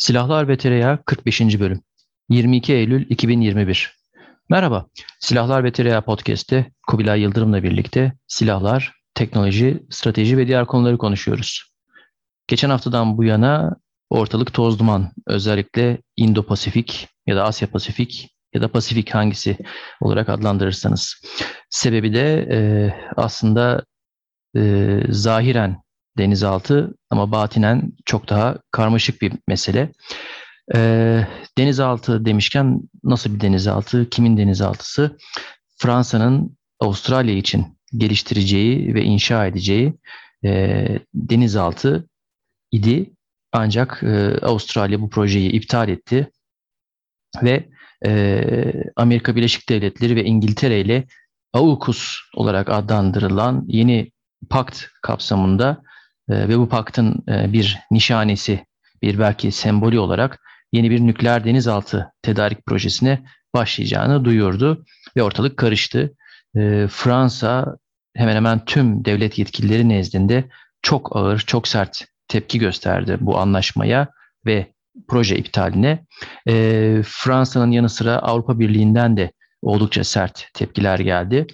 Silahlar 0.00 0.48
ve 0.48 0.56
Tereyağı 0.56 1.04
45. 1.04 1.40
bölüm 1.40 1.82
22 2.28 2.72
Eylül 2.72 3.10
2021 3.10 3.96
Merhaba, 4.48 4.86
Silahlar 5.20 5.64
ve 5.64 5.72
Tereyağı 5.72 6.02
Podcast'te 6.02 6.70
Kubilay 6.88 7.20
Yıldırım'la 7.20 7.62
birlikte 7.62 8.12
silahlar, 8.26 8.92
teknoloji, 9.14 9.82
strateji 9.90 10.38
ve 10.38 10.46
diğer 10.46 10.66
konuları 10.66 10.98
konuşuyoruz. 10.98 11.72
Geçen 12.46 12.70
haftadan 12.70 13.18
bu 13.18 13.24
yana 13.24 13.76
ortalık 14.10 14.52
toz 14.52 14.78
duman, 14.78 15.12
özellikle 15.26 15.98
Indo-Pasifik 16.16 17.08
ya 17.26 17.36
da 17.36 17.44
Asya-Pasifik 17.44 18.28
ya 18.54 18.62
da 18.62 18.68
Pasifik 18.68 19.14
hangisi 19.14 19.58
olarak 20.00 20.28
adlandırırsanız. 20.28 21.22
Sebebi 21.70 22.14
de 22.14 22.48
e, 22.50 22.58
aslında 23.16 23.84
e, 24.56 25.00
zahiren 25.08 25.82
denizaltı 26.20 26.94
ama 27.10 27.32
batinen 27.32 27.92
çok 28.04 28.28
daha 28.28 28.58
karmaşık 28.70 29.22
bir 29.22 29.32
mesele. 29.48 29.92
E, 30.74 30.78
denizaltı 31.58 32.24
demişken 32.24 32.80
nasıl 33.04 33.34
bir 33.34 33.40
denizaltı, 33.40 34.10
kimin 34.10 34.36
denizaltısı? 34.36 35.18
Fransa'nın 35.76 36.56
Avustralya 36.80 37.34
için 37.34 37.78
geliştireceği 37.96 38.94
ve 38.94 39.02
inşa 39.02 39.46
edeceği 39.46 39.94
e, 40.44 40.86
denizaltı 41.14 42.08
idi. 42.72 43.10
Ancak 43.52 44.02
e, 44.02 44.38
Avustralya 44.42 45.00
bu 45.00 45.10
projeyi 45.10 45.50
iptal 45.50 45.88
etti 45.88 46.30
ve 47.42 47.68
e, 48.06 48.44
Amerika 48.96 49.36
Birleşik 49.36 49.68
Devletleri 49.68 50.16
ve 50.16 50.24
İngiltere 50.24 50.80
ile 50.80 51.06
AUKUS 51.52 52.16
olarak 52.34 52.68
adlandırılan 52.70 53.64
yeni 53.68 54.12
pakt 54.50 54.84
kapsamında 55.02 55.82
ve 56.30 56.58
bu 56.58 56.68
paktın 56.68 57.24
e, 57.28 57.52
bir 57.52 57.78
nişanesi, 57.90 58.64
bir 59.02 59.18
belki 59.18 59.52
sembolü 59.52 59.98
olarak 59.98 60.40
yeni 60.72 60.90
bir 60.90 61.00
nükleer 61.00 61.44
denizaltı 61.44 62.12
tedarik 62.22 62.66
projesine 62.66 63.22
başlayacağını 63.54 64.24
duyurdu 64.24 64.84
ve 65.16 65.22
ortalık 65.22 65.56
karıştı. 65.56 66.14
E, 66.56 66.86
Fransa 66.90 67.76
hemen 68.16 68.36
hemen 68.36 68.64
tüm 68.64 69.04
devlet 69.04 69.38
yetkilileri 69.38 69.88
nezdinde 69.88 70.44
çok 70.82 71.16
ağır, 71.16 71.38
çok 71.38 71.68
sert 71.68 72.04
tepki 72.28 72.58
gösterdi 72.58 73.16
bu 73.20 73.38
anlaşmaya 73.38 74.08
ve 74.46 74.66
proje 75.08 75.36
iptaline. 75.36 76.06
E, 76.48 77.02
Fransa'nın 77.04 77.70
yanı 77.70 77.88
sıra 77.88 78.18
Avrupa 78.18 78.58
Birliği'nden 78.58 79.16
de 79.16 79.32
oldukça 79.62 80.04
sert 80.04 80.46
tepkiler 80.54 80.98
geldi. 80.98 81.46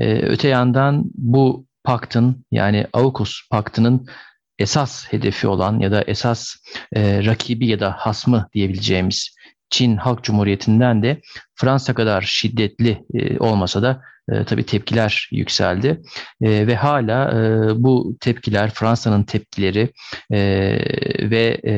Öte 0.00 0.48
yandan 0.48 1.04
bu 1.14 1.66
paktın 1.84 2.44
yani 2.50 2.86
AUKUS 2.92 3.48
paktının 3.50 4.06
esas 4.58 5.12
hedefi 5.12 5.48
olan 5.48 5.78
ya 5.80 5.92
da 5.92 6.02
esas 6.02 6.54
e, 6.92 7.24
rakibi 7.24 7.66
ya 7.66 7.80
da 7.80 7.92
hasmı 7.98 8.48
diyebileceğimiz 8.54 9.36
Çin 9.70 9.96
Halk 9.96 10.24
Cumhuriyeti'nden 10.24 11.02
de 11.02 11.20
Fransa 11.54 11.94
kadar 11.94 12.22
şiddetli 12.22 13.04
e, 13.14 13.38
olmasa 13.38 13.82
da 13.82 14.02
e, 14.32 14.44
tabii 14.44 14.66
tepkiler 14.66 15.28
yükseldi 15.32 16.02
e, 16.42 16.66
ve 16.66 16.76
hala 16.76 17.30
e, 17.30 17.70
bu 17.82 18.16
tepkiler 18.20 18.70
Fransa'nın 18.70 19.22
tepkileri 19.22 19.92
e, 20.30 20.40
ve 21.30 21.60
e, 21.66 21.74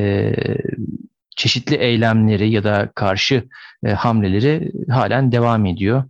çeşitli 1.35 1.75
eylemleri 1.75 2.51
ya 2.51 2.63
da 2.63 2.91
karşı 2.95 3.43
e, 3.85 3.89
hamleleri 3.89 4.71
halen 4.89 5.31
devam 5.31 5.65
ediyor. 5.65 6.03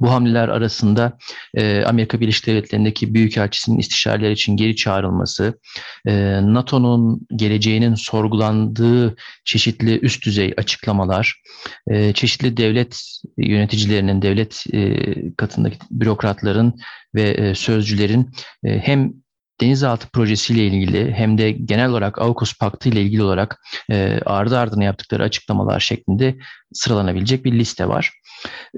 Bu 0.00 0.10
hamleler 0.10 0.48
arasında 0.48 1.18
e, 1.54 1.84
Amerika 1.84 2.20
Birleşik 2.20 2.46
Devletleri'ndeki 2.46 3.14
Büyükelçisi'nin 3.14 3.78
istişareler 3.78 4.30
için 4.30 4.56
geri 4.56 4.76
çağrılması, 4.76 5.60
e, 6.06 6.40
NATO'nun 6.42 7.26
geleceğinin 7.36 7.94
sorgulandığı 7.94 9.16
çeşitli 9.44 10.00
üst 10.00 10.24
düzey 10.26 10.54
açıklamalar, 10.56 11.42
e, 11.90 12.12
çeşitli 12.12 12.56
devlet 12.56 13.02
yöneticilerinin, 13.38 14.22
devlet 14.22 14.64
e, 14.72 15.02
katındaki 15.36 15.78
bürokratların 15.90 16.74
ve 17.14 17.30
e, 17.30 17.54
sözcülerin 17.54 18.30
e, 18.64 18.78
hem 18.78 19.12
denizaltı 19.60 20.08
projesiyle 20.08 20.66
ilgili 20.66 21.12
hem 21.12 21.38
de 21.38 21.50
genel 21.50 21.90
olarak 21.90 22.18
AUKUS 22.18 22.58
Paktı 22.58 22.88
ile 22.88 23.02
ilgili 23.02 23.22
olarak 23.22 23.60
e, 23.90 24.20
ardı 24.26 24.58
ardına 24.58 24.84
yaptıkları 24.84 25.22
açıklamalar 25.22 25.80
şeklinde 25.80 26.36
sıralanabilecek 26.72 27.44
bir 27.44 27.52
liste 27.52 27.88
var. 27.88 28.12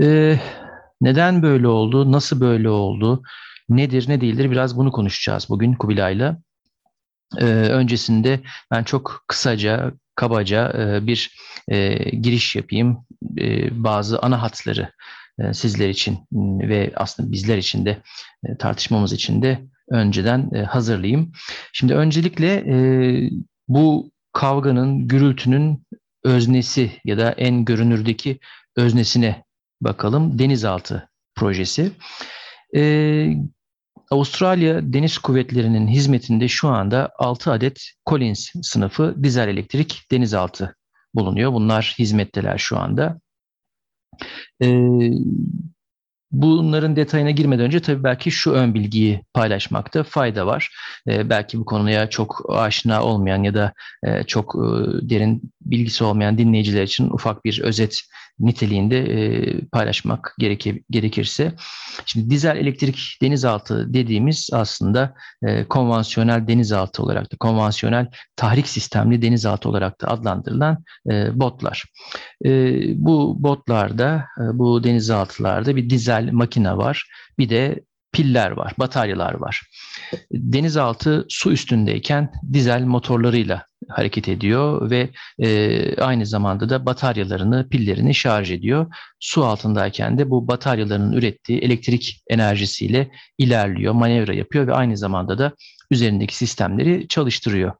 E, 0.03 0.39
neden 1.01 1.43
böyle 1.43 1.69
oldu? 1.69 2.13
Nasıl 2.13 2.41
böyle 2.41 2.69
oldu? 2.69 3.23
Nedir, 3.69 4.09
ne 4.09 4.21
değildir? 4.21 4.51
Biraz 4.51 4.77
bunu 4.77 4.93
konuşacağız 4.93 5.47
bugün 5.49 5.75
Kubilay'la. 5.75 6.39
Ee, 7.39 7.45
öncesinde 7.45 8.41
ben 8.71 8.85
çok 8.85 9.25
kısaca, 9.29 9.93
kabaca 10.15 10.73
e, 10.79 11.07
bir 11.07 11.37
e, 11.69 11.95
giriş 12.11 12.57
yapayım. 12.57 13.05
E, 13.41 13.69
bazı 13.85 14.19
ana 14.19 14.43
hatları 14.43 14.93
e, 15.39 15.55
sizler 15.55 15.89
için 15.89 16.19
ve 16.69 16.93
aslında 16.97 17.33
bizler 17.33 17.59
için 17.59 17.87
de 17.87 18.03
e, 18.45 18.57
tartışmamız 18.57 19.13
için 19.13 19.43
de 19.43 19.59
önceden 19.91 20.51
e, 20.55 20.63
hazırlayayım. 20.63 21.33
Şimdi 21.73 21.95
öncelikle 21.95 22.55
e, 22.55 22.77
bu 23.69 24.11
kavganın, 24.33 25.09
gürültünün 25.09 25.87
öznesi 26.25 26.93
ya 27.05 27.19
da 27.19 27.31
en 27.31 27.65
görünürdeki 27.65 28.39
öznesine 28.77 29.45
bakalım. 29.81 30.39
Denizaltı 30.39 31.09
projesi. 31.35 31.93
Ee, 32.77 33.37
Avustralya 34.11 34.93
Deniz 34.93 35.19
Kuvvetleri'nin 35.19 35.89
hizmetinde 35.89 36.49
şu 36.49 36.69
anda 36.69 37.11
6 37.19 37.53
adet 37.53 37.81
Collins 38.07 38.51
sınıfı 38.63 39.15
dizel 39.23 39.49
elektrik 39.49 40.03
denizaltı 40.11 40.77
bulunuyor. 41.15 41.53
Bunlar 41.53 41.95
hizmetteler 41.99 42.59
şu 42.59 42.79
anda. 42.79 43.21
Ee, 44.63 45.11
Bunların 46.31 46.97
detayına 46.97 47.31
girmeden 47.31 47.65
önce 47.65 47.81
tabii 47.81 48.05
belki 48.05 48.31
şu 48.31 48.53
ön 48.53 48.75
bilgiyi 48.75 49.25
paylaşmakta 49.35 50.03
fayda 50.03 50.47
var. 50.47 50.71
Ee, 51.09 51.31
belki 51.31 51.59
bu 51.59 51.65
konuya 51.65 52.11
çok 52.11 52.43
aşina 52.49 53.05
olmayan 53.05 53.43
ya 53.43 53.55
da 53.55 53.73
e, 54.03 54.25
çok 54.25 54.55
e, 54.55 54.69
derin 55.11 55.43
bilgisi 55.71 56.05
olmayan 56.05 56.39
dinleyiciler 56.39 56.83
için 56.83 57.11
ufak 57.11 57.45
bir 57.45 57.61
özet 57.61 58.01
niteliğinde 58.41 58.99
e, 58.99 59.61
paylaşmak 59.61 60.35
gereke, 60.39 60.83
gerekirse. 60.91 61.55
Şimdi 62.07 62.31
dizel 62.31 62.57
elektrik 62.57 63.19
denizaltı 63.23 63.95
dediğimiz 63.95 64.51
aslında 64.53 65.15
e, 65.43 65.65
konvansiyonel 65.65 66.49
denizaltı 66.49 67.03
olarak 67.03 67.33
da 67.33 67.37
konvansiyonel 67.37 68.07
tahrik 68.37 68.69
sistemli 68.69 69.23
denizaltı 69.23 69.69
olarak 69.69 70.01
da 70.01 70.09
adlandırılan 70.09 70.85
e, 71.11 71.41
botlar. 71.41 71.85
E, 72.45 72.81
bu 72.95 73.43
botlarda, 73.43 74.25
e, 74.39 74.59
bu 74.59 74.85
denizaltılarda 74.85 75.77
bir 75.77 75.91
dizel 75.91 76.33
makine 76.33 76.77
var. 76.77 77.11
Bir 77.39 77.49
de 77.49 77.81
piller 78.19 78.51
var, 78.51 78.73
bataryalar 78.79 79.35
var. 79.35 79.63
Denizaltı 80.33 81.27
su 81.29 81.53
üstündeyken 81.53 82.33
dizel 82.53 82.83
motorlarıyla 82.83 83.65
hareket 83.89 84.29
ediyor 84.29 84.91
ve 84.91 85.11
e, 85.39 86.03
aynı 86.03 86.27
zamanda 86.27 86.69
da 86.69 86.87
bataryalarını, 86.87 87.69
pillerini 87.69 88.15
şarj 88.15 88.51
ediyor. 88.51 88.87
Su 89.21 89.45
altındayken 89.45 90.19
de 90.19 90.31
bu 90.31 90.49
bataryaların 90.49 91.13
ürettiği 91.13 91.59
elektrik 91.59 92.23
enerjisiyle 92.29 93.11
ilerliyor, 93.39 93.95
manevra 93.95 94.35
yapıyor 94.35 94.67
ve 94.67 94.75
aynı 94.75 94.97
zamanda 94.97 95.39
da 95.39 95.53
üzerindeki 95.91 96.37
sistemleri 96.37 97.09
çalıştırıyor. 97.09 97.73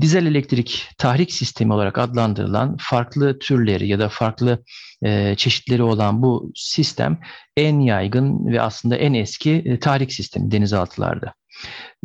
Dizel 0.00 0.26
elektrik 0.26 0.88
tahrik 0.98 1.32
sistemi 1.32 1.72
olarak 1.72 1.98
adlandırılan 1.98 2.76
farklı 2.80 3.38
türleri 3.38 3.88
ya 3.88 3.98
da 3.98 4.08
farklı 4.08 4.64
e, 5.02 5.34
çeşitleri 5.36 5.82
olan 5.82 6.22
bu 6.22 6.52
sistem 6.54 7.18
en 7.56 7.80
yaygın 7.80 8.46
ve 8.46 8.60
aslında 8.60 8.96
en 8.96 9.14
eski 9.14 9.50
e, 9.50 9.78
tahrik 9.78 10.12
sistemi 10.12 10.50
denizaltılarda. 10.50 11.34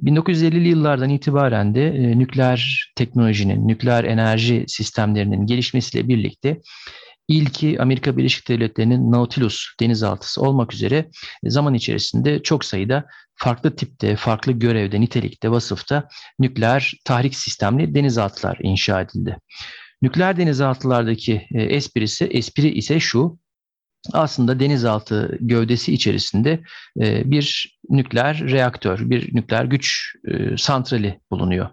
1950'li 0.03 0.67
yıllardan 0.67 1.09
itibaren 1.09 1.75
de 1.75 1.87
e, 1.87 2.19
nükleer 2.19 2.91
teknolojinin, 2.95 3.67
nükleer 3.67 4.03
enerji 4.03 4.63
sistemlerinin 4.67 5.45
gelişmesiyle 5.45 6.07
birlikte 6.07 6.61
ilki 7.29 7.81
Amerika 7.81 8.17
Birleşik 8.17 8.47
Devletleri'nin 8.47 9.11
Nautilus 9.11 9.65
denizaltısı 9.79 10.41
olmak 10.41 10.73
üzere 10.73 11.09
zaman 11.43 11.73
içerisinde 11.73 12.43
çok 12.43 12.65
sayıda 12.65 13.05
farklı 13.35 13.75
tipte, 13.75 14.15
farklı 14.15 14.51
görevde, 14.51 15.01
nitelikte, 15.01 15.51
vasıfta 15.51 16.07
nükleer 16.39 16.93
tahrik 17.05 17.35
sistemli 17.35 17.95
denizaltılar 17.95 18.57
inşa 18.61 19.01
edildi. 19.01 19.37
Nükleer 20.01 20.37
denizaltılardaki 20.37 21.47
e, 21.51 21.61
esprisi, 21.61 22.25
espri 22.25 22.69
ise 22.69 22.99
şu, 22.99 23.39
aslında 24.13 24.59
denizaltı 24.59 25.37
gövdesi 25.41 25.93
içerisinde 25.93 26.59
e, 27.01 27.31
bir 27.31 27.78
nükleer 27.89 28.39
reaktör, 28.39 29.09
bir 29.09 29.35
nükleer 29.35 29.65
güç 29.65 30.15
e, 30.27 30.57
santrali 30.57 31.19
bulunuyor. 31.31 31.69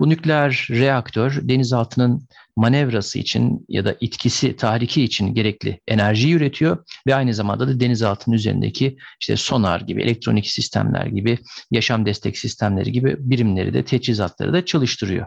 Bu 0.00 0.08
nükleer 0.08 0.66
reaktör 0.70 1.38
denizaltının 1.42 2.28
manevrası 2.56 3.18
için 3.18 3.66
ya 3.68 3.84
da 3.84 3.96
itkisi, 4.00 4.56
tahriki 4.56 5.04
için 5.04 5.34
gerekli 5.34 5.80
enerji 5.88 6.34
üretiyor 6.34 6.84
ve 7.06 7.14
aynı 7.14 7.34
zamanda 7.34 7.68
da 7.68 7.80
denizaltının 7.80 8.36
üzerindeki 8.36 8.96
işte 9.20 9.36
sonar 9.36 9.80
gibi, 9.80 10.02
elektronik 10.02 10.46
sistemler 10.46 11.06
gibi, 11.06 11.38
yaşam 11.70 12.06
destek 12.06 12.38
sistemleri 12.38 12.92
gibi 12.92 13.16
birimleri 13.18 13.74
de, 13.74 13.84
teçhizatları 13.84 14.52
da 14.52 14.64
çalıştırıyor. 14.64 15.26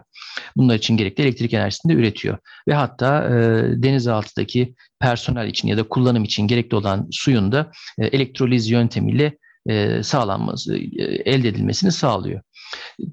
Bunlar 0.56 0.74
için 0.74 0.96
gerekli 0.96 1.22
elektrik 1.22 1.54
enerjisini 1.54 1.92
de 1.92 1.96
üretiyor. 1.96 2.38
Ve 2.68 2.74
hatta 2.74 3.24
e, 3.24 3.32
denizaltıdaki 3.82 4.74
personel 5.00 5.48
için 5.48 5.68
ya 5.68 5.76
da 5.76 5.82
kullanım 5.82 6.24
için 6.24 6.46
gerekli 6.46 6.76
olan 6.76 7.08
suyun 7.10 7.52
da 7.52 7.70
e, 7.98 8.06
elektroliz 8.06 8.70
yöntemiyle 8.70 9.38
sağlanması, 10.02 10.76
elde 11.24 11.48
edilmesini 11.48 11.92
sağlıyor. 11.92 12.40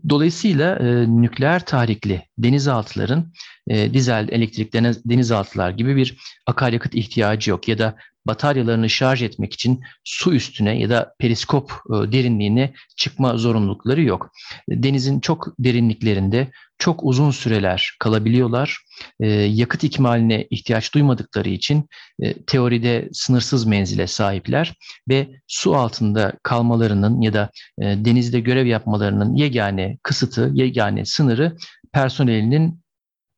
Dolayısıyla 0.10 0.76
e, 0.76 1.08
nükleer 1.22 1.66
tarihli 1.66 2.22
denizaltıların 2.38 3.34
e, 3.68 3.94
dizel, 3.94 4.30
elektrik 4.32 4.74
denizaltılar 5.06 5.70
gibi 5.70 5.96
bir 5.96 6.18
akaryakıt 6.46 6.96
ihtiyacı 6.96 7.50
yok 7.52 7.68
ya 7.68 7.78
da 7.78 7.96
bataryalarını 8.30 8.90
şarj 8.90 9.24
etmek 9.24 9.54
için 9.54 9.82
su 10.04 10.34
üstüne 10.34 10.80
ya 10.80 10.90
da 10.90 11.16
periskop 11.20 11.72
e, 11.72 12.12
derinliğine 12.12 12.74
çıkma 12.98 13.38
zorunlulukları 13.38 14.02
yok. 14.02 14.32
Denizin 14.70 15.20
çok 15.20 15.48
derinliklerinde 15.60 16.48
çok 16.78 17.04
uzun 17.04 17.32
süreler 17.32 17.96
kalabiliyorlar. 18.00 18.78
E, 19.20 19.28
yakıt 19.30 19.84
ikmaline 19.84 20.48
ihtiyaç 20.50 20.94
duymadıkları 20.94 21.50
için 21.50 21.90
e, 22.20 22.34
teoride 22.34 23.10
sınırsız 23.14 23.66
menzile 23.66 24.08
sahipler 24.08 24.74
ve 25.10 25.28
su 25.48 25.76
altında 25.76 26.34
kalmalarının 26.44 27.22
ya 27.22 27.34
da 27.34 27.50
denizde 27.80 28.40
görev 28.40 28.66
yapmalarının 28.66 29.36
yegane 29.50 29.98
kısıtı, 30.04 30.52
yegane 30.54 31.06
sınırı 31.06 31.58
personelinin 31.94 32.82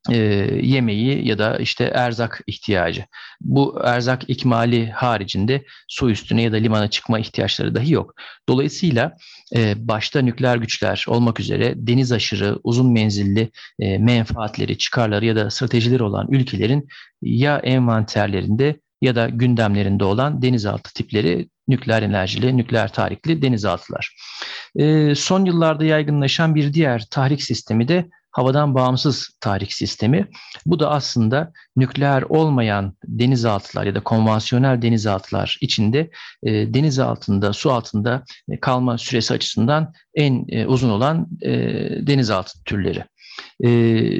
e, 0.09 0.17
yemeği 0.61 1.27
ya 1.27 1.37
da 1.37 1.57
işte 1.57 1.83
erzak 1.83 2.41
ihtiyacı. 2.47 3.05
Bu 3.41 3.81
erzak 3.83 4.29
ikmali 4.29 4.91
haricinde 4.91 5.63
su 5.87 6.11
üstüne 6.11 6.41
ya 6.41 6.51
da 6.51 6.55
limana 6.55 6.89
çıkma 6.89 7.19
ihtiyaçları 7.19 7.75
dahi 7.75 7.93
yok. 7.93 8.13
Dolayısıyla 8.49 9.15
e, 9.55 9.87
başta 9.87 10.21
nükleer 10.21 10.57
güçler 10.57 11.05
olmak 11.07 11.39
üzere 11.39 11.73
deniz 11.75 12.11
aşırı 12.11 12.59
uzun 12.63 12.91
menzilli 12.91 13.51
e, 13.79 13.97
menfaatleri, 13.97 14.77
çıkarları 14.77 15.25
ya 15.25 15.35
da 15.35 15.49
stratejileri 15.49 16.03
olan 16.03 16.27
ülkelerin 16.31 16.87
ya 17.21 17.57
envanterlerinde 17.57 18.79
ya 19.01 19.15
da 19.15 19.29
gündemlerinde 19.29 20.03
olan 20.03 20.41
denizaltı 20.41 20.93
tipleri 20.93 21.49
nükleer 21.71 22.01
enerjili, 22.01 22.57
nükleer 22.57 22.93
tarihli 22.93 23.41
denizaltılar. 23.41 24.15
E, 24.75 25.15
son 25.15 25.45
yıllarda 25.45 25.85
yaygınlaşan 25.85 26.55
bir 26.55 26.73
diğer 26.73 27.05
tahrik 27.11 27.43
sistemi 27.43 27.87
de 27.87 28.09
havadan 28.31 28.75
bağımsız 28.75 29.29
tarih 29.39 29.69
sistemi. 29.69 30.27
Bu 30.65 30.79
da 30.79 30.91
aslında 30.91 31.51
nükleer 31.77 32.21
olmayan 32.21 32.97
denizaltılar 33.05 33.85
ya 33.85 33.95
da 33.95 34.03
konvansiyonel 34.03 34.81
denizaltılar 34.81 35.57
içinde 35.61 36.09
e, 36.43 36.73
deniz 36.73 36.99
altında, 36.99 37.53
su 37.53 37.71
altında 37.71 38.23
kalma 38.61 38.97
süresi 38.97 39.33
açısından 39.33 39.93
en 40.15 40.45
e, 40.49 40.65
uzun 40.65 40.89
olan 40.89 41.27
e, 41.41 41.51
denizaltı 42.07 42.63
türleri. 42.63 43.03
E, 43.63 43.69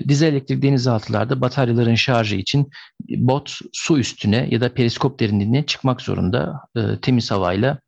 dizel 0.10 0.28
elektrik 0.28 0.62
denizaltılarda 0.62 1.42
bataryaların 1.42 1.96
şarjı 1.96 2.36
için 2.36 2.70
bot 3.10 3.60
su 3.74 4.00
üstüne 4.00 4.48
ya 4.52 4.62
da 4.62 4.74
periskop 4.74 5.20
derinliğine 5.20 5.66
çıkmak 5.66 6.02
zorunda 6.02 6.62
e, 6.76 6.82
temiz 7.02 7.32
havayla 7.32 7.80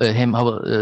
e, 0.00 0.14
hem 0.14 0.34
hava 0.34 0.70
e, 0.70 0.76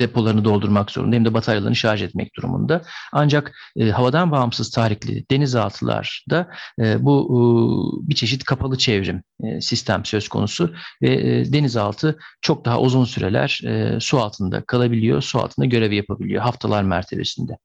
depolarını 0.00 0.44
doldurmak 0.44 0.90
zorunda 0.90 1.16
hem 1.16 1.24
de 1.24 1.34
bataryalarını 1.34 1.76
şarj 1.76 2.02
etmek 2.02 2.36
durumunda. 2.36 2.82
Ancak 3.12 3.52
e, 3.76 3.90
havadan 3.90 4.30
bağımsız 4.30 4.70
tarihli 4.70 5.24
denizaltılarda 5.30 6.48
e, 6.80 7.04
bu 7.04 8.04
bir 8.08 8.14
çeşit 8.14 8.44
kapalı 8.44 8.78
çevrim 8.78 9.22
e, 9.44 9.60
sistem 9.60 10.04
söz 10.04 10.28
konusu 10.28 10.74
ve 11.02 11.14
e, 11.14 11.52
denizaltı 11.52 12.18
çok 12.40 12.64
daha 12.64 12.80
uzun 12.80 13.04
süreler 13.04 13.60
su 14.00 14.20
altında 14.20 14.64
kalabiliyor, 14.64 15.22
su 15.22 15.38
altında 15.38 15.66
görevi 15.66 15.96
yapabiliyor 15.96 16.42
haftalar 16.42 16.82
mertebesinde. 16.82 17.58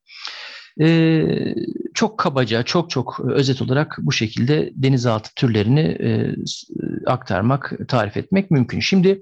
E, 0.81 1.56
çok 1.94 2.18
kabaca, 2.18 2.63
çok 2.63 2.89
çok 2.89 3.19
özet 3.19 3.62
olarak 3.62 3.98
bu 4.01 4.12
şekilde 4.12 4.71
denizaltı 4.75 5.36
türlerini 5.36 5.80
e, 5.80 6.36
aktarmak, 7.06 7.74
tarif 7.88 8.18
etmek 8.18 8.51
mümkün. 8.51 8.80
Şimdi 8.80 9.21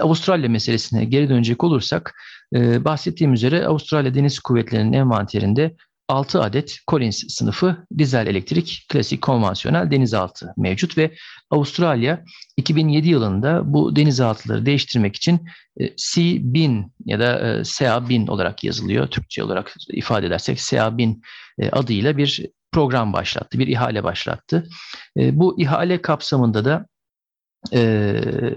Avustralya 0.00 0.48
meselesine 0.48 1.04
geri 1.04 1.28
dönecek 1.28 1.64
olursak, 1.64 2.14
e, 2.54 2.84
bahsettiğim 2.84 3.32
üzere 3.32 3.66
Avustralya 3.66 4.14
Deniz 4.14 4.38
Kuvvetleri'nin 4.38 4.92
envanterinde 4.92 5.74
6 6.08 6.42
adet 6.42 6.78
Collins 6.88 7.24
sınıfı 7.28 7.86
dizel 7.98 8.26
elektrik 8.26 8.86
klasik 8.88 9.22
konvansiyonel 9.22 9.90
denizaltı 9.90 10.52
mevcut 10.56 10.98
ve 10.98 11.14
Avustralya 11.50 12.24
2007 12.56 13.08
yılında 13.08 13.62
bu 13.64 13.96
denizaltıları 13.96 14.66
değiştirmek 14.66 15.16
için 15.16 15.40
e, 15.80 15.96
C-1000 15.96 16.90
ya 17.04 17.20
da 17.20 17.38
e, 17.38 17.64
SA-1000 17.64 18.30
olarak 18.30 18.64
yazılıyor. 18.64 19.06
Türkçe 19.06 19.44
olarak 19.44 19.74
ifade 19.88 20.26
edersek 20.26 20.58
SA-1000 20.58 21.20
e, 21.58 21.70
adıyla 21.70 22.16
bir 22.16 22.46
program 22.72 23.12
başlattı, 23.12 23.58
bir 23.58 23.66
ihale 23.66 24.04
başlattı. 24.04 24.68
Bu 25.16 25.60
ihale 25.60 26.02
kapsamında 26.02 26.64
da 26.64 26.86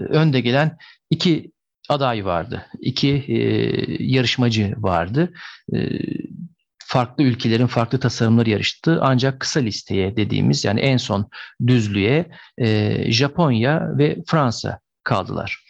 önde 0.08 0.40
gelen 0.40 0.76
iki 1.10 1.52
aday 1.88 2.24
vardı, 2.24 2.66
iki 2.80 3.24
yarışmacı 4.00 4.74
vardı 4.76 5.32
farklı 6.92 7.24
ülkelerin 7.24 7.66
farklı 7.66 8.00
tasarımları 8.00 8.50
yarıştı. 8.50 8.98
Ancak 9.02 9.40
kısa 9.40 9.60
listeye 9.60 10.16
dediğimiz 10.16 10.64
yani 10.64 10.80
en 10.80 10.96
son 10.96 11.28
düzlüğe 11.66 12.30
e, 12.58 13.12
Japonya 13.12 13.98
ve 13.98 14.16
Fransa 14.26 14.80
kaldılar. 15.04 15.64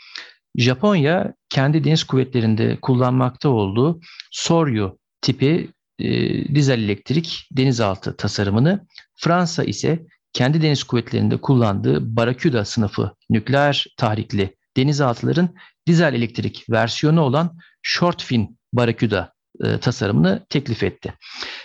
Japonya 0.56 1.34
kendi 1.48 1.84
deniz 1.84 2.04
kuvvetlerinde 2.04 2.78
kullanmakta 2.82 3.48
olduğu 3.48 4.00
Soryu 4.30 4.98
tipi 5.20 5.70
e, 5.98 6.08
dizel 6.54 6.78
elektrik 6.78 7.48
denizaltı 7.52 8.16
tasarımını, 8.16 8.86
Fransa 9.16 9.64
ise 9.64 10.06
kendi 10.32 10.62
deniz 10.62 10.84
kuvvetlerinde 10.84 11.36
kullandığı 11.36 12.16
Barracuda 12.16 12.64
sınıfı 12.64 13.14
nükleer 13.30 13.86
tahrikli 13.96 14.56
denizaltıların 14.76 15.54
dizel 15.86 16.14
elektrik 16.14 16.70
versiyonu 16.70 17.20
olan 17.20 17.58
Short 17.82 18.22
Fin 18.22 18.58
Barracuda 18.72 19.31
e, 19.64 19.78
tasarımını 19.78 20.46
teklif 20.48 20.82
etti. 20.82 21.14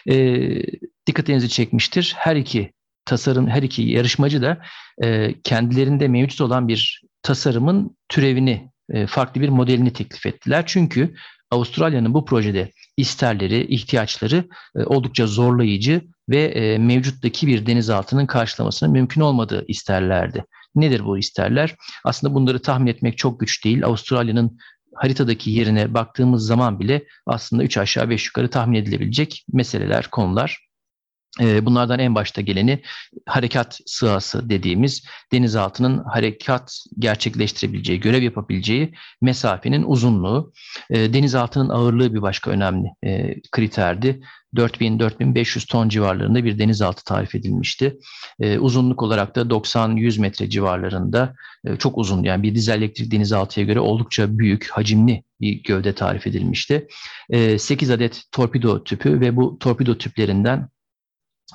E, 0.10 0.16
dikkatinizi 1.08 1.50
çekmiştir. 1.50 2.14
Her 2.18 2.36
iki 2.36 2.72
tasarım, 3.06 3.48
her 3.48 3.64
iki 3.64 3.82
yarışmacı 3.82 4.42
da 4.42 4.62
e, 5.04 5.36
kendilerinde 5.42 6.08
mevcut 6.08 6.42
olan 6.42 6.68
bir 6.68 7.02
tasarımın 7.22 7.98
türevini, 8.10 8.72
e, 8.90 9.08
farklı 9.08 9.42
bir 9.42 9.50
modelini 9.50 9.94
teklif 9.94 10.26
ettiler. 10.26 10.64
Çünkü 10.68 11.14
Avustralya'nın 11.52 12.14
bu 12.14 12.26
projede 12.26 12.72
isterleri, 12.98 13.68
ihtiyaçları 13.68 14.48
e, 14.76 14.84
oldukça 14.84 15.28
zorlayıcı 15.28 16.02
ve 16.30 16.44
e, 16.44 16.78
mevcuttaki 16.78 17.48
bir 17.48 17.66
denizaltının 17.66 18.26
karşılamasının 18.26 18.92
mümkün 18.92 19.22
olmadığı 19.22 19.66
isterlerdi. 19.68 20.46
Nedir 20.76 21.06
bu 21.06 21.18
isterler? 21.18 21.76
Aslında 22.04 22.34
bunları 22.34 22.62
tahmin 22.62 22.88
etmek 22.88 23.18
çok 23.18 23.40
güç 23.40 23.66
değil. 23.66 23.86
Avustralya'nın 23.86 24.60
haritadaki 24.98 25.52
yerine 25.52 25.94
baktığımız 25.94 26.46
zaman 26.46 26.80
bile 26.80 27.06
aslında 27.26 27.64
3 27.64 27.78
aşağı 27.78 28.10
5 28.10 28.26
yukarı 28.26 28.50
tahmin 28.50 28.80
edilebilecek 28.80 29.46
meseleler, 29.54 30.08
konular. 30.12 30.67
Ee, 31.42 31.66
bunlardan 31.66 32.00
en 32.00 32.16
başta 32.16 32.42
geleni 32.42 32.82
harekat 33.26 33.80
sığası 33.86 34.50
dediğimiz 34.50 35.06
denizaltının 35.32 36.04
harekat 36.04 36.84
gerçekleştirebileceği, 37.00 38.00
görev 38.00 38.22
yapabileceği 38.22 38.94
mesafenin 39.22 39.84
uzunluğu. 39.84 40.54
Ee, 40.90 41.14
denizaltının 41.14 41.70
ağırlığı 41.70 42.14
bir 42.14 42.22
başka 42.22 42.52
önemli 42.52 42.88
e, 43.04 43.42
kriterdi. 43.52 44.22
4000-4500 44.56 45.68
ton 45.68 45.90
civarlarında 45.90 46.44
bir 46.44 46.60
denizaltı 46.60 47.04
tarif 47.04 47.36
edilmişti. 47.36 47.98
E, 48.40 48.60
uzunluk 48.60 49.04
olarak 49.04 49.36
da 49.36 49.42
90-100 49.42 50.22
metre 50.22 50.50
civarlarında 50.50 51.36
e, 51.66 51.76
çok 51.76 51.98
uzun 51.98 52.24
yani 52.24 52.44
bir 52.44 52.56
dizel 52.56 52.78
elektrik 52.78 53.12
denizaltıya 53.12 53.66
göre 53.66 53.80
oldukça 53.80 54.38
büyük, 54.38 54.70
hacimli 54.70 55.24
bir 55.42 55.64
gövde 55.64 55.96
tarif 55.96 56.28
edilmişti. 56.28 56.88
E, 57.30 57.60
8 57.60 57.92
adet 57.92 58.24
torpido 58.32 58.84
tüpü 58.84 59.20
ve 59.20 59.36
bu 59.36 59.60
torpido 59.60 59.98
tüplerinden 59.98 60.70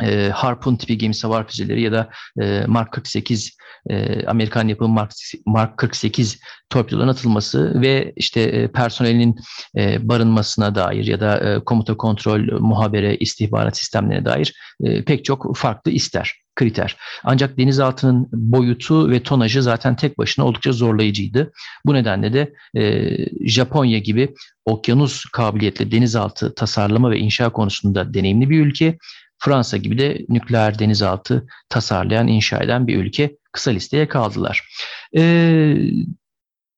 e, 0.02 0.30
Harpoon 0.34 0.76
tipi 0.76 0.99
gemi 0.99 1.14
savar 1.14 1.46
füzeleri 1.46 1.82
ya 1.82 1.92
da 1.92 2.11
e, 2.40 2.64
Mark 2.66 2.92
48 2.92 3.56
e, 3.90 4.26
Amerikan 4.26 4.68
yapımı 4.68 4.94
Mark, 4.94 5.12
Mark 5.46 5.78
48 5.78 6.40
torpidoların 6.70 7.08
atılması 7.08 7.80
ve 7.80 8.12
işte 8.16 8.40
e, 8.40 8.68
personelinin 8.68 9.37
e, 9.76 10.08
barınmasına 10.08 10.75
dair 10.75 11.06
ya 11.06 11.20
da 11.20 11.38
e, 11.38 11.64
komuta 11.64 11.96
kontrol, 11.96 12.61
muhabere, 12.61 13.16
istihbarat 13.16 13.76
sistemlerine 13.76 14.25
dair 14.25 14.54
e, 14.84 15.04
pek 15.04 15.25
çok 15.25 15.56
farklı 15.56 15.90
ister. 15.90 16.42
kriter. 16.56 16.96
Ancak 17.25 17.58
denizaltının 17.58 18.28
boyutu 18.32 19.11
ve 19.11 19.22
tonajı 19.22 19.62
zaten 19.62 19.96
tek 19.96 20.18
başına 20.18 20.44
oldukça 20.44 20.72
zorlayıcıydı. 20.72 21.52
Bu 21.87 21.94
nedenle 21.94 22.32
de 22.32 22.52
e, 22.76 23.16
Japonya 23.49 23.99
gibi 23.99 24.34
okyanus 24.64 25.25
kabiliyetli 25.25 25.90
denizaltı 25.90 26.54
tasarlama 26.54 27.11
ve 27.11 27.18
inşa 27.18 27.52
konusunda 27.52 28.14
deneyimli 28.14 28.50
bir 28.50 28.66
ülke. 28.66 28.99
Fransa 29.44 29.76
gibi 29.76 29.99
de 29.99 30.26
nükleer 30.28 30.78
denizaltı 30.78 31.46
tasarlayan, 31.68 32.28
inşa 32.28 32.58
eden 32.58 32.87
bir 32.87 32.96
ülke 32.96 33.37
kısa 33.52 33.70
listeye 33.70 34.08
kaldılar. 34.08 34.68
E, 35.16 35.22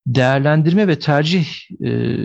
değerlendirme 0.07 0.89
ve 0.89 0.99
tercih 0.99 1.47
e, 1.85 2.17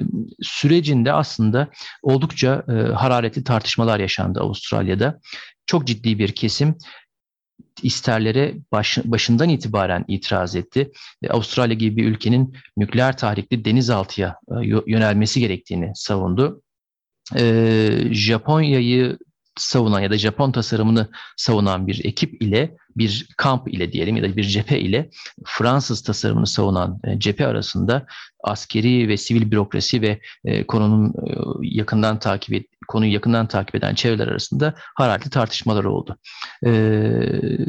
sürecinde 0.41 1.13
aslında 1.13 1.69
oldukça 2.01 2.63
e, 2.67 2.71
hararetli 2.71 3.43
tartışmalar 3.43 3.99
yaşandı 3.99 4.39
Avustralya'da. 4.39 5.19
Çok 5.65 5.87
ciddi 5.87 6.19
bir 6.19 6.31
kesim 6.31 6.75
isterlere 7.83 8.55
baş, 8.71 8.97
başından 9.05 9.49
itibaren 9.49 10.05
itiraz 10.07 10.55
etti. 10.55 10.91
E, 11.23 11.29
Avustralya 11.29 11.75
gibi 11.75 11.97
bir 11.97 12.07
ülkenin 12.07 12.55
nükleer 12.77 13.17
tahrikli 13.17 13.65
denizaltıya 13.65 14.35
e, 14.51 14.53
yönelmesi 14.87 15.39
gerektiğini 15.39 15.91
savundu. 15.95 16.61
E, 17.35 17.91
Japonya'yı 18.11 19.17
savunan 19.61 19.99
ya 19.99 20.11
da 20.11 20.17
Japon 20.17 20.51
tasarımını 20.51 21.07
savunan 21.37 21.87
bir 21.87 22.05
ekip 22.05 22.41
ile 22.41 22.75
bir 22.99 23.27
kamp 23.37 23.73
ile 23.73 23.91
diyelim 23.91 24.17
ya 24.17 24.23
da 24.23 24.37
bir 24.37 24.43
cephe 24.43 24.79
ile 24.79 25.09
Fransız 25.45 26.01
tasarımını 26.03 26.47
savunan 26.47 26.99
e, 27.03 27.19
cephe 27.19 27.47
arasında 27.47 28.05
askeri 28.43 29.07
ve 29.07 29.17
sivil 29.17 29.51
bürokrasi 29.51 30.01
ve 30.01 30.19
e, 30.45 30.67
konunun 30.67 31.09
e, 31.09 31.33
yakından 31.61 32.19
takip 32.19 32.67
konuyu 32.87 33.13
yakından 33.13 33.47
takip 33.47 33.75
eden 33.75 33.95
çevreler 33.95 34.27
arasında 34.27 34.73
hararetli 34.95 35.29
tartışmalar 35.29 35.83
oldu. 35.83 36.17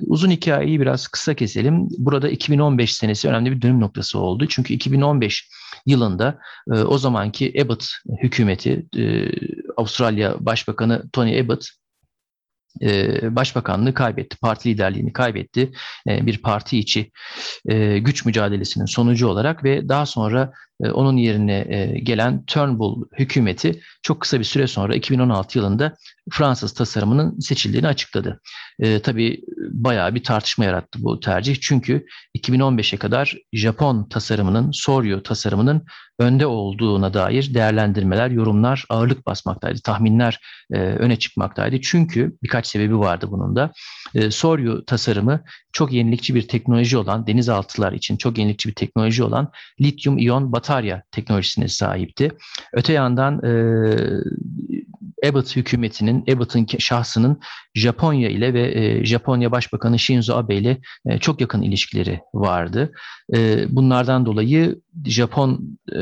uzun 0.06 0.30
hikayeyi 0.30 0.80
biraz 0.80 1.08
kısa 1.08 1.34
keselim. 1.34 1.88
Burada 1.98 2.28
2015 2.28 2.92
senesi 2.92 3.28
önemli 3.28 3.50
bir 3.50 3.62
dönüm 3.62 3.80
noktası 3.80 4.18
oldu. 4.18 4.46
Çünkü 4.48 4.74
2015 4.74 5.48
yılında 5.86 6.38
o 6.66 6.98
zamanki 6.98 7.62
Abbott 7.62 7.86
hükümeti, 8.22 8.86
Avustralya 9.76 10.36
Başbakanı 10.40 11.10
Tony 11.12 11.40
Abbott 11.40 11.66
başbakanlığı 13.22 13.94
kaybetti, 13.94 14.36
parti 14.36 14.68
liderliğini 14.68 15.12
kaybetti. 15.12 15.72
E, 16.08 16.26
bir 16.26 16.42
parti 16.42 16.78
içi 16.78 17.10
e, 17.68 17.98
güç 17.98 18.24
mücadelesinin 18.24 18.86
sonucu 18.86 19.28
olarak 19.28 19.64
ve 19.64 19.88
daha 19.88 20.06
sonra 20.06 20.52
e, 20.84 20.90
onun 20.90 21.16
yerine 21.16 21.66
e, 21.68 21.98
gelen 21.98 22.44
Turnbull 22.44 23.04
hükümeti 23.18 23.80
çok 24.02 24.20
kısa 24.20 24.38
bir 24.38 24.44
süre 24.44 24.66
sonra 24.66 24.94
2016 24.94 25.58
yılında 25.58 25.96
Fransız 26.30 26.74
tasarımının 26.74 27.40
seçildiğini 27.40 27.86
açıkladı. 27.86 28.40
E, 28.78 29.02
tabii 29.02 29.40
bayağı 29.70 30.14
bir 30.14 30.24
tartışma 30.24 30.64
yarattı 30.64 30.98
bu 31.02 31.20
tercih. 31.20 31.56
Çünkü 31.60 32.06
2015'e 32.38 32.98
kadar 32.98 33.36
Japon 33.52 34.08
tasarımının, 34.08 34.70
Soryo 34.72 35.22
tasarımının 35.22 35.84
önde 36.18 36.46
olduğuna 36.46 37.14
dair 37.14 37.54
değerlendirmeler, 37.54 38.30
yorumlar 38.30 38.84
ağırlık 38.88 39.26
basmaktaydı. 39.26 39.80
Tahminler 39.84 40.40
e, 40.72 40.78
öne 40.78 41.18
çıkmaktaydı. 41.18 41.80
Çünkü 41.80 42.36
birkaç 42.42 42.66
sebebi 42.66 42.98
vardı 42.98 43.26
bunun 43.30 43.56
da. 43.56 43.72
E, 44.14 44.30
Soryo 44.30 44.84
tasarımı 44.84 45.40
çok 45.72 45.92
yenilikçi 45.92 46.34
bir 46.34 46.48
teknoloji 46.48 46.96
olan, 46.96 47.26
denizaltılar 47.26 47.92
için 47.92 48.16
çok 48.16 48.38
yenilikçi 48.38 48.68
bir 48.68 48.74
teknoloji 48.74 49.22
olan 49.22 49.50
lityum 49.80 50.18
iyon 50.18 50.52
batarya 50.52 51.02
teknolojisine 51.10 51.68
sahipti. 51.68 52.30
Öte 52.72 52.92
yandan 52.92 53.44
e, 53.44 53.50
Abbott 55.26 55.56
hükümetinin, 55.56 56.24
Abbott'ın 56.32 56.66
şahsının 56.78 57.40
Japonya 57.74 58.28
ile 58.28 58.54
ve 58.54 58.84
e, 58.84 59.04
Japonya 59.04 59.52
Başbakanı 59.52 59.98
Shinzo 59.98 60.34
Abe 60.34 60.56
ile 60.56 60.78
e, 61.06 61.18
çok 61.18 61.40
yakın 61.40 61.62
ilişkileri 61.62 62.20
vardı. 62.34 62.92
E, 63.34 63.64
bunlardan 63.68 64.26
dolayı 64.26 64.80
Japon 65.06 65.78
e, 65.92 65.98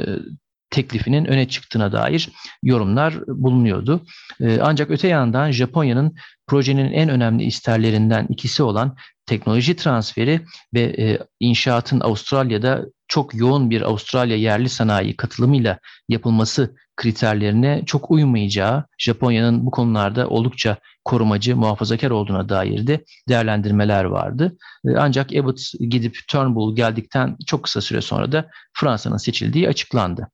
teklifinin 0.70 1.24
öne 1.24 1.48
çıktığına 1.48 1.92
dair 1.92 2.28
yorumlar 2.62 3.14
bulunuyordu. 3.26 4.00
E, 4.40 4.58
ancak 4.60 4.90
öte 4.90 5.08
yandan 5.08 5.50
Japonya'nın 5.50 6.16
projenin 6.46 6.92
en 6.92 7.08
önemli 7.08 7.44
isterlerinden 7.44 8.26
ikisi 8.28 8.62
olan 8.62 8.96
teknoloji 9.26 9.76
transferi 9.76 10.40
ve 10.74 10.80
e, 10.80 11.18
inşaatın 11.40 12.00
Avustralya'da 12.00 12.86
çok 13.08 13.34
yoğun 13.34 13.70
bir 13.70 13.82
Avustralya 13.82 14.36
yerli 14.36 14.68
sanayi 14.68 15.16
katılımıyla 15.16 15.78
yapılması 16.08 16.76
kriterlerine 16.96 17.82
çok 17.86 18.10
uymayacağı, 18.10 18.84
Japonya'nın 18.98 19.66
bu 19.66 19.70
konularda 19.70 20.28
oldukça 20.28 20.76
korumacı, 21.04 21.56
muhafazakar 21.56 22.10
olduğuna 22.10 22.48
dair 22.48 22.86
de 22.86 23.04
değerlendirmeler 23.28 24.04
vardı. 24.04 24.56
E, 24.86 24.96
ancak 24.96 25.36
Abbott 25.36 25.60
gidip 25.80 26.16
Turnbull 26.28 26.76
geldikten 26.76 27.36
çok 27.46 27.62
kısa 27.62 27.80
süre 27.80 28.00
sonra 28.00 28.32
da 28.32 28.50
Fransa'nın 28.72 29.16
seçildiği 29.16 29.68
açıklandı. 29.68 30.28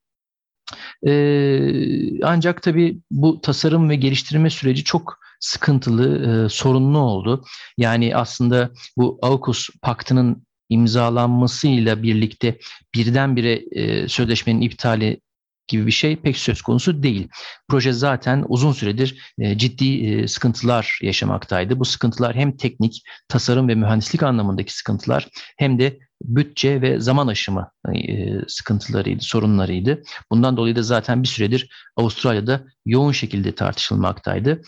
Ee, 1.06 2.22
ancak 2.22 2.62
tabii 2.62 3.00
bu 3.10 3.40
tasarım 3.40 3.90
ve 3.90 3.96
geliştirme 3.96 4.50
süreci 4.50 4.84
çok 4.84 5.18
sıkıntılı, 5.40 6.44
e, 6.44 6.48
sorunlu 6.48 6.98
oldu. 6.98 7.44
Yani 7.78 8.16
aslında 8.16 8.70
bu 8.96 9.18
AUKUS 9.22 9.68
paktının 9.82 10.46
imzalanmasıyla 10.68 12.02
birlikte 12.02 12.58
birdenbire 12.94 13.62
e, 13.72 14.08
sözleşmenin 14.08 14.60
iptali 14.60 15.20
gibi 15.68 15.86
bir 15.86 15.92
şey 15.92 16.16
pek 16.16 16.36
söz 16.36 16.62
konusu 16.62 17.02
değil. 17.02 17.28
Proje 17.68 17.92
zaten 17.92 18.44
uzun 18.48 18.72
süredir 18.72 19.34
e, 19.38 19.58
ciddi 19.58 20.06
e, 20.06 20.28
sıkıntılar 20.28 20.98
yaşamaktaydı. 21.02 21.80
Bu 21.80 21.84
sıkıntılar 21.84 22.36
hem 22.36 22.56
teknik, 22.56 23.02
tasarım 23.28 23.68
ve 23.68 23.74
mühendislik 23.74 24.22
anlamındaki 24.22 24.76
sıkıntılar 24.76 25.28
hem 25.58 25.78
de 25.78 25.98
bütçe 26.22 26.82
ve 26.82 27.00
zaman 27.00 27.26
aşımı 27.26 27.70
e, 27.94 28.30
sıkıntılarıydı, 28.48 29.24
sorunlarıydı. 29.24 30.02
Bundan 30.30 30.56
dolayı 30.56 30.76
da 30.76 30.82
zaten 30.82 31.22
bir 31.22 31.28
süredir 31.28 31.68
Avustralya'da 31.96 32.64
yoğun 32.86 33.12
şekilde 33.12 33.54
tartışılmaktaydı. 33.54 34.62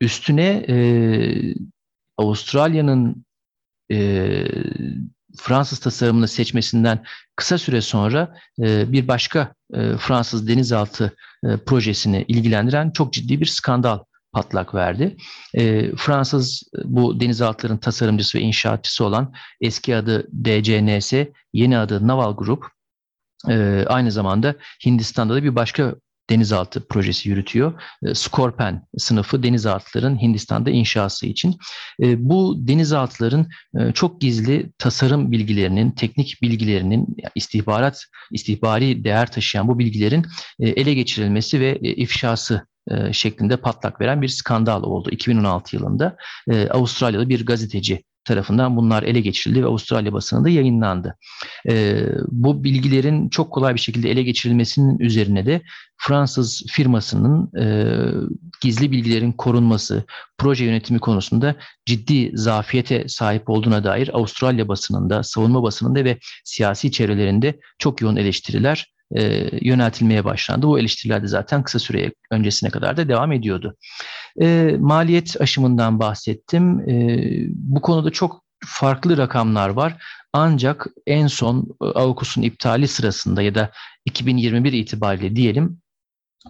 Üstüne 0.00 0.64
e, 0.68 0.76
Avustralya'nın 2.16 3.24
e, 3.92 4.44
Fransız 5.36 5.78
tasarımını 5.78 6.28
seçmesinden 6.28 7.04
kısa 7.36 7.58
süre 7.58 7.80
sonra 7.80 8.36
e, 8.62 8.92
bir 8.92 9.08
başka 9.08 9.54
e, 9.74 9.96
Fransız 9.96 10.48
denizaltı 10.48 11.16
e, 11.44 11.56
projesini 11.56 12.24
ilgilendiren 12.28 12.90
çok 12.90 13.12
ciddi 13.12 13.40
bir 13.40 13.46
skandal 13.46 13.98
patlak 14.32 14.74
verdi. 14.74 15.16
E, 15.54 15.92
Fransız 15.96 16.62
bu 16.84 17.20
denizaltıların 17.20 17.78
tasarımcısı 17.78 18.38
ve 18.38 18.42
inşaatçısı 18.42 19.04
olan 19.04 19.34
eski 19.60 19.96
adı 19.96 20.26
DCNS, 20.44 21.12
yeni 21.52 21.78
adı 21.78 22.08
Naval 22.08 22.36
Group, 22.36 22.66
aynı 23.86 24.12
zamanda 24.12 24.54
Hindistan'da 24.84 25.34
da 25.34 25.42
bir 25.42 25.56
başka 25.56 25.94
denizaltı 26.30 26.86
projesi 26.88 27.28
yürütüyor. 27.28 27.82
E, 28.02 28.14
Scorpen 28.14 28.86
sınıfı 28.98 29.42
denizaltıların 29.42 30.22
Hindistan'da 30.22 30.70
inşası 30.70 31.26
için. 31.26 31.56
E, 32.02 32.28
bu 32.28 32.56
denizaltıların 32.58 33.46
e, 33.78 33.92
çok 33.92 34.20
gizli 34.20 34.72
tasarım 34.78 35.32
bilgilerinin, 35.32 35.90
teknik 35.90 36.42
bilgilerinin, 36.42 37.16
istihbarat, 37.34 38.04
istihbari 38.32 39.04
değer 39.04 39.32
taşıyan 39.32 39.68
bu 39.68 39.78
bilgilerin 39.78 40.26
ele 40.60 40.94
geçirilmesi 40.94 41.60
ve 41.60 41.78
ifşası 41.78 42.66
şeklinde 43.12 43.56
patlak 43.56 44.00
veren 44.00 44.22
bir 44.22 44.28
skandal 44.28 44.82
oldu 44.82 45.10
2016 45.10 45.76
yılında. 45.76 46.16
Avustralya'da 46.70 47.28
bir 47.28 47.46
gazeteci 47.46 48.04
tarafından 48.24 48.76
bunlar 48.76 49.02
ele 49.02 49.20
geçirildi 49.20 49.62
ve 49.62 49.66
Avustralya 49.66 50.12
basınında 50.12 50.48
yayınlandı. 50.48 51.16
E, 51.68 52.04
bu 52.28 52.64
bilgilerin 52.64 53.28
çok 53.28 53.52
kolay 53.52 53.74
bir 53.74 53.80
şekilde 53.80 54.10
ele 54.10 54.22
geçirilmesinin 54.22 54.98
üzerine 54.98 55.46
de 55.46 55.62
Fransız 55.96 56.64
firmasının 56.70 57.56
e, 57.60 57.64
gizli 58.60 58.92
bilgilerin 58.92 59.32
korunması, 59.32 60.04
proje 60.38 60.64
yönetimi 60.64 60.98
konusunda 60.98 61.56
ciddi 61.86 62.30
zafiyete 62.34 63.08
sahip 63.08 63.50
olduğuna 63.50 63.84
dair 63.84 64.16
Avustralya 64.16 64.68
basınında, 64.68 65.22
savunma 65.22 65.62
basınında 65.62 66.04
ve 66.04 66.18
siyasi 66.44 66.92
çevrelerinde 66.92 67.60
çok 67.78 68.00
yoğun 68.00 68.16
eleştiriler 68.16 68.86
e, 69.16 69.50
yöneltilmeye 69.68 70.24
başlandı. 70.24 70.66
Bu 70.66 70.78
eleştiriler 70.78 71.22
de 71.22 71.26
zaten 71.26 71.62
kısa 71.62 71.78
süre 71.78 72.12
öncesine 72.30 72.70
kadar 72.70 72.96
da 72.96 73.08
devam 73.08 73.32
ediyordu. 73.32 73.76
E, 74.40 74.76
maliyet 74.78 75.40
aşımından 75.40 76.00
bahsettim. 76.00 76.80
E, 76.90 77.24
bu 77.48 77.80
konuda 77.80 78.10
çok 78.10 78.44
farklı 78.66 79.16
rakamlar 79.16 79.68
var. 79.68 80.02
Ancak 80.32 80.86
en 81.06 81.26
son 81.26 81.76
e, 81.82 81.84
AUKUS'un 81.84 82.42
iptali 82.42 82.88
sırasında 82.88 83.42
ya 83.42 83.54
da 83.54 83.70
2021 84.04 84.72
itibariyle 84.72 85.36
diyelim 85.36 85.80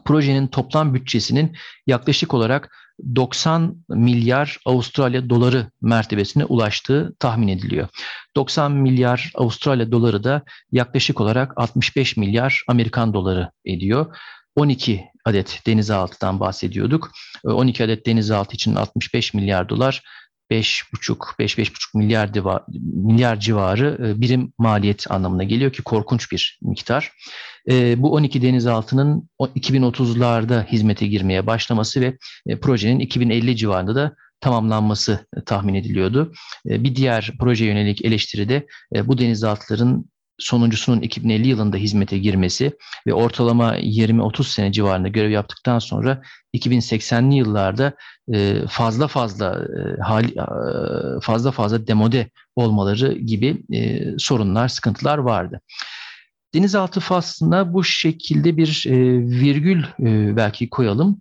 projenin 0.04 0.46
toplam 0.46 0.94
bütçesinin 0.94 1.56
yaklaşık 1.86 2.34
olarak 2.34 2.70
90 3.16 3.76
milyar 3.88 4.58
Avustralya 4.66 5.30
doları 5.30 5.70
mertebesine 5.82 6.44
ulaştığı 6.44 7.14
tahmin 7.18 7.48
ediliyor. 7.48 7.88
90 8.36 8.72
milyar 8.72 9.32
Avustralya 9.34 9.92
doları 9.92 10.24
da 10.24 10.42
yaklaşık 10.72 11.20
olarak 11.20 11.52
65 11.56 12.16
milyar 12.16 12.62
Amerikan 12.68 13.14
doları 13.14 13.50
ediyor. 13.64 14.16
12 14.56 15.04
adet 15.24 15.62
denizaltıdan 15.66 16.40
bahsediyorduk. 16.40 17.10
12 17.44 17.84
adet 17.84 18.06
denizaltı 18.06 18.54
için 18.54 18.74
65 18.74 19.34
milyar 19.34 19.68
dolar 19.68 20.02
5,5-5-5,5 20.50 21.98
milyar, 21.98 22.34
diva, 22.34 22.66
milyar 22.94 23.40
civarı 23.40 23.98
e, 24.06 24.20
birim 24.20 24.52
maliyet 24.58 25.10
anlamına 25.10 25.44
geliyor 25.44 25.72
ki 25.72 25.82
korkunç 25.82 26.32
bir 26.32 26.58
miktar. 26.62 27.12
E, 27.70 28.02
bu 28.02 28.12
12 28.12 28.42
denizaltının 28.42 29.28
2030'larda 29.40 30.66
hizmete 30.66 31.06
girmeye 31.06 31.46
başlaması 31.46 32.00
ve 32.00 32.16
e, 32.46 32.60
projenin 32.60 32.98
2050 32.98 33.56
civarında 33.56 33.94
da 33.94 34.14
tamamlanması 34.40 35.26
tahmin 35.46 35.74
ediliyordu. 35.74 36.32
Bir 36.64 36.96
diğer 36.96 37.32
proje 37.40 37.64
yönelik 37.64 38.04
eleştiride 38.04 38.66
bu 39.04 39.18
denizaltıların 39.18 40.04
sonuncusunun 40.40 41.00
2050 41.00 41.48
yılında 41.48 41.76
hizmete 41.76 42.18
girmesi 42.18 42.72
ve 43.06 43.14
ortalama 43.14 43.78
20-30 43.78 44.44
sene 44.44 44.72
civarında 44.72 45.08
görev 45.08 45.30
yaptıktan 45.30 45.78
sonra 45.78 46.22
2080'li 46.54 47.34
yıllarda 47.34 47.92
e, 48.32 48.66
fazla 48.68 49.08
fazla 49.08 49.66
e, 49.76 50.20
e, 50.22 51.20
fazla 51.20 51.50
fazla 51.50 51.86
demode 51.86 52.30
olmaları 52.56 53.12
gibi 53.12 53.62
sorunlar, 54.18 54.68
sıkıntılar 54.68 55.18
vardı. 55.18 55.60
Denizaltı 56.54 57.00
faslına 57.00 57.72
bu 57.72 57.84
şekilde 57.84 58.56
bir 58.56 58.84
virgül 59.40 59.84
belki 60.36 60.70
koyalım 60.70 61.20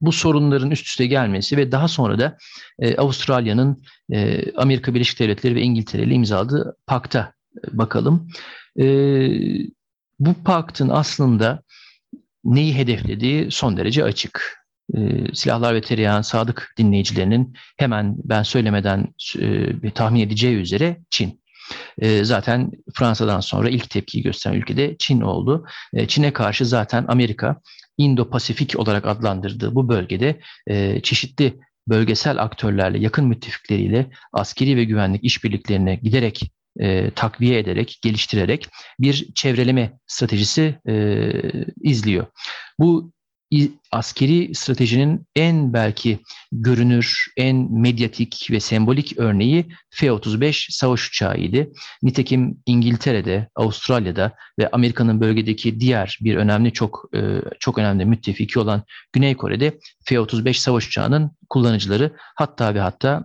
bu 0.00 0.12
sorunların 0.12 0.70
üst 0.70 0.86
üste 0.86 1.06
gelmesi 1.06 1.56
ve 1.56 1.72
daha 1.72 1.88
sonra 1.88 2.18
da 2.18 2.36
e, 2.78 2.96
Avustralya'nın 2.96 3.82
e, 4.12 4.52
Amerika 4.52 4.94
Birleşik 4.94 5.20
Devletleri 5.20 5.54
ve 5.54 5.62
İngiltere 5.62 6.02
ile 6.02 6.14
imzaladığı 6.14 6.76
pakta 6.86 7.32
e, 7.56 7.78
bakalım. 7.78 8.28
E, 8.80 8.86
bu 10.18 10.34
paktın 10.44 10.88
aslında 10.88 11.62
neyi 12.44 12.76
hedeflediği 12.76 13.50
son 13.50 13.76
derece 13.76 14.04
açık. 14.04 14.60
E, 14.94 15.00
Silahlar 15.34 15.74
ve 15.74 15.80
Tereyağın 15.80 16.22
sadık 16.22 16.74
dinleyicilerinin 16.78 17.56
hemen 17.76 18.16
ben 18.24 18.42
söylemeden 18.42 19.14
e, 19.38 19.90
tahmin 19.90 20.20
edeceği 20.20 20.56
üzere 20.56 21.00
Çin. 21.10 21.40
E, 21.98 22.24
zaten 22.24 22.70
Fransa'dan 22.94 23.40
sonra 23.40 23.68
ilk 23.68 23.90
tepkiyi 23.90 24.24
gösteren 24.24 24.54
ülkede 24.56 24.96
Çin 24.98 25.20
oldu. 25.20 25.66
E, 25.94 26.08
Çin'e 26.08 26.32
karşı 26.32 26.66
zaten 26.66 27.04
Amerika 27.08 27.60
Indo-Pasifik 28.00 28.76
olarak 28.76 29.06
adlandırdığı 29.06 29.74
bu 29.74 29.88
bölgede 29.88 30.40
e, 30.66 31.00
çeşitli 31.00 31.60
bölgesel 31.88 32.42
aktörlerle, 32.42 32.98
yakın 32.98 33.26
müttefikleriyle 33.26 34.10
askeri 34.32 34.76
ve 34.76 34.84
güvenlik 34.84 35.24
işbirliklerine 35.24 35.94
giderek 35.94 36.52
e, 36.80 37.10
takviye 37.10 37.58
ederek, 37.58 37.98
geliştirerek 38.02 38.68
bir 39.00 39.32
çevreleme 39.34 39.98
stratejisi 40.06 40.78
e, 40.88 41.32
izliyor. 41.82 42.26
Bu 42.78 43.12
askeri 43.92 44.54
stratejinin 44.54 45.26
en 45.36 45.72
belki 45.72 46.18
görünür, 46.52 47.26
en 47.36 47.80
medyatik 47.80 48.48
ve 48.50 48.60
sembolik 48.60 49.18
örneği 49.18 49.66
F-35 49.90 50.72
savaş 50.72 51.08
uçağıydı. 51.08 51.68
Nitekim 52.02 52.62
İngiltere'de, 52.66 53.48
Avustralya'da 53.54 54.32
ve 54.58 54.68
Amerika'nın 54.70 55.20
bölgedeki 55.20 55.80
diğer 55.80 56.18
bir 56.20 56.36
önemli 56.36 56.72
çok 56.72 57.04
e, 57.14 57.42
çok 57.58 57.78
önemli 57.78 58.04
müttefiki 58.04 58.58
olan 58.58 58.82
Güney 59.12 59.34
Kore'de 59.34 59.78
F-35 60.04 60.54
savaş 60.54 60.86
uçağının 60.86 61.30
kullanıcıları 61.48 62.12
hatta 62.36 62.74
ve 62.74 62.80
hatta 62.80 63.24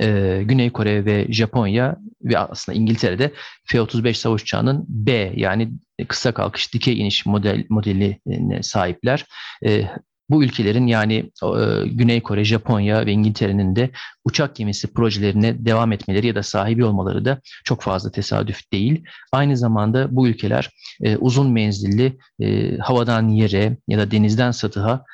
e, 0.00 0.40
Güney 0.44 0.70
Kore 0.70 1.04
ve 1.04 1.26
Japonya 1.32 1.96
ve 2.22 2.38
aslında 2.38 2.78
İngiltere'de 2.78 3.32
F-35 3.64 4.14
savaş 4.14 4.42
uçağının 4.42 4.84
B 4.88 5.32
yani 5.36 5.72
kısa 6.08 6.32
kalkış 6.32 6.74
dikey 6.74 7.00
iniş 7.00 7.26
model 7.26 7.64
modeline 7.68 8.62
sahipler. 8.62 9.26
E, 9.66 9.86
bu 10.30 10.44
ülkelerin 10.44 10.86
yani 10.86 11.14
e, 11.42 11.86
Güney 11.86 12.20
Kore, 12.20 12.44
Japonya 12.44 13.06
ve 13.06 13.12
İngiltere'nin 13.12 13.76
de 13.76 13.90
uçak 14.24 14.56
gemisi 14.56 14.92
projelerine 14.92 15.66
devam 15.66 15.92
etmeleri 15.92 16.26
ya 16.26 16.34
da 16.34 16.42
sahibi 16.42 16.84
olmaları 16.84 17.24
da 17.24 17.40
çok 17.64 17.82
fazla 17.82 18.10
tesadüf 18.10 18.72
değil. 18.72 19.04
Aynı 19.32 19.56
zamanda 19.56 20.16
bu 20.16 20.28
ülkeler 20.28 20.70
e, 21.02 21.16
uzun 21.16 21.52
menzilli 21.52 22.18
e, 22.40 22.76
havadan 22.78 23.28
yere 23.28 23.76
ya 23.88 23.98
da 23.98 24.10
denizden 24.10 24.50
satıha 24.50 25.04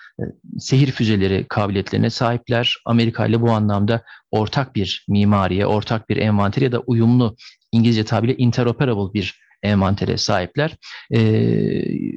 sehir 0.58 0.90
füzeleri 0.92 1.46
kabiliyetlerine 1.48 2.10
sahipler. 2.10 2.76
Amerika 2.84 3.26
ile 3.26 3.40
bu 3.40 3.50
anlamda 3.50 4.02
ortak 4.30 4.74
bir 4.74 5.04
mimariye, 5.08 5.66
ortak 5.66 6.08
bir 6.08 6.16
envanter 6.16 6.62
ya 6.62 6.72
da 6.72 6.80
uyumlu 6.80 7.36
İngilizce 7.72 8.04
tabiriyle 8.04 8.38
interoperable 8.38 9.14
bir 9.14 9.40
envantere 9.62 10.16
sahipler. 10.16 10.76
E, 11.14 11.20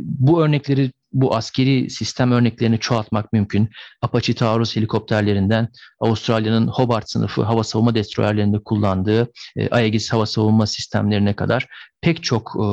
bu 0.01 0.43
örnekleri 0.43 0.91
bu 1.13 1.35
askeri 1.35 1.89
sistem 1.89 2.31
örneklerini 2.31 2.79
çoğaltmak 2.79 3.33
mümkün. 3.33 3.69
Apache 4.01 4.33
Taurus 4.33 4.75
helikopterlerinden 4.75 5.67
Avustralya'nın 5.99 6.67
Hobart 6.67 7.09
sınıfı 7.09 7.43
hava 7.43 7.63
savunma 7.63 7.95
destroyerlerinde 7.95 8.59
kullandığı 8.63 9.31
e, 9.57 9.69
Aegis 9.69 10.13
hava 10.13 10.25
savunma 10.25 10.67
sistemlerine 10.67 11.35
kadar 11.35 11.67
pek 12.01 12.23
çok 12.23 12.53
e, 12.55 12.63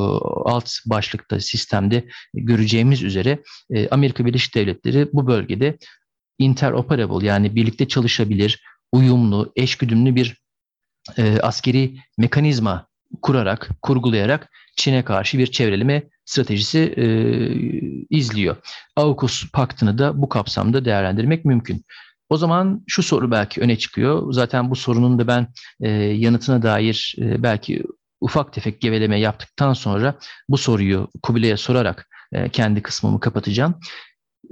alt 0.50 0.70
başlıkta 0.86 1.40
sistemde 1.40 2.04
göreceğimiz 2.34 3.02
üzere 3.02 3.42
e, 3.70 3.88
Amerika 3.88 4.26
Birleşik 4.26 4.54
Devletleri 4.54 5.08
bu 5.12 5.26
bölgede 5.26 5.78
interoperable 6.38 7.26
yani 7.26 7.54
birlikte 7.54 7.88
çalışabilir, 7.88 8.62
uyumlu, 8.92 9.52
eşgüdümlü 9.56 10.14
bir 10.14 10.36
e, 11.16 11.40
askeri 11.40 11.96
mekanizma 12.18 12.87
kurarak, 13.22 13.70
kurgulayarak 13.82 14.50
Çin'e 14.76 15.04
karşı 15.04 15.38
bir 15.38 15.46
çevreleme 15.46 16.02
stratejisi 16.24 16.94
e, 16.96 17.04
izliyor. 18.10 18.56
AUKUS 18.96 19.50
paktını 19.52 19.98
da 19.98 20.22
bu 20.22 20.28
kapsamda 20.28 20.84
değerlendirmek 20.84 21.44
mümkün. 21.44 21.84
O 22.28 22.36
zaman 22.36 22.84
şu 22.86 23.02
soru 23.02 23.30
belki 23.30 23.60
öne 23.60 23.78
çıkıyor. 23.78 24.32
Zaten 24.32 24.70
bu 24.70 24.76
sorunun 24.76 25.18
da 25.18 25.26
ben 25.26 25.48
e, 25.80 25.90
yanıtına 25.90 26.62
dair 26.62 27.14
e, 27.18 27.42
belki 27.42 27.82
ufak 28.20 28.52
tefek 28.52 28.80
geveleme 28.80 29.20
yaptıktan 29.20 29.72
sonra 29.72 30.18
bu 30.48 30.58
soruyu 30.58 31.08
Kubilay'a 31.22 31.56
sorarak 31.56 32.08
e, 32.32 32.48
kendi 32.48 32.82
kısmımı 32.82 33.20
kapatacağım. 33.20 33.74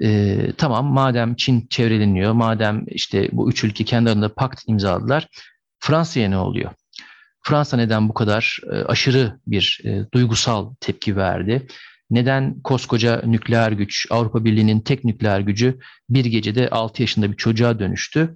E, 0.03 0.39
tamam 0.59 0.87
madem 0.87 1.35
Çin 1.35 1.67
çevreleniyor, 1.71 2.33
madem 2.33 2.85
işte 2.89 3.29
bu 3.33 3.51
üç 3.51 3.65
ülke 3.65 3.85
kendi 3.85 4.11
arasında 4.11 4.35
pakt 4.35 4.63
imzaladılar, 4.67 5.29
Fransa'ya 5.79 6.29
ne 6.29 6.39
oluyor? 6.39 6.71
Fransa 7.47 7.77
neden 7.77 8.09
bu 8.09 8.15
kadar 8.15 8.59
e, 8.73 8.77
aşırı 8.77 9.41
bir 9.47 9.81
e, 9.85 10.07
duygusal 10.15 10.75
tepki 10.81 11.17
verdi? 11.17 11.67
Neden 12.11 12.61
koskoca 12.61 13.23
nükleer 13.27 13.73
güç, 13.73 14.07
Avrupa 14.11 14.45
Birliği'nin 14.45 14.81
tek 14.81 15.05
nükleer 15.05 15.41
gücü 15.41 15.79
bir 16.11 16.25
gecede 16.25 16.71
6 16.71 17.03
yaşında 17.03 17.33
bir 17.33 17.37
çocuğa 17.37 17.79
dönüştü? 17.79 18.35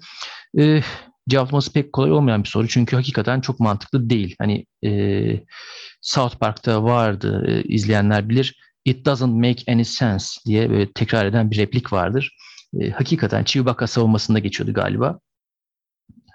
E, 0.58 0.82
cevaplaması 1.28 1.72
pek 1.72 1.92
kolay 1.92 2.12
olmayan 2.12 2.42
bir 2.42 2.48
soru 2.48 2.68
çünkü 2.68 2.96
hakikaten 2.96 3.40
çok 3.40 3.60
mantıklı 3.60 4.10
değil. 4.10 4.36
Hani 4.38 4.66
e, 4.84 4.90
South 6.02 6.36
Park'ta 6.36 6.84
vardı, 6.84 7.44
e, 7.48 7.62
izleyenler 7.62 8.28
bilir. 8.28 8.56
It 8.84 9.06
doesn't 9.06 9.34
make 9.34 9.72
any 9.72 9.84
sense 9.84 10.40
diye 10.46 10.70
böyle 10.70 10.92
tekrar 10.92 11.26
eden 11.26 11.50
bir 11.50 11.56
replik 11.56 11.92
vardır. 11.92 12.36
E, 12.80 12.90
hakikaten 12.90 13.44
Chewbacca 13.44 13.86
savunmasında 13.86 14.38
geçiyordu 14.38 14.74
galiba. 14.74 15.18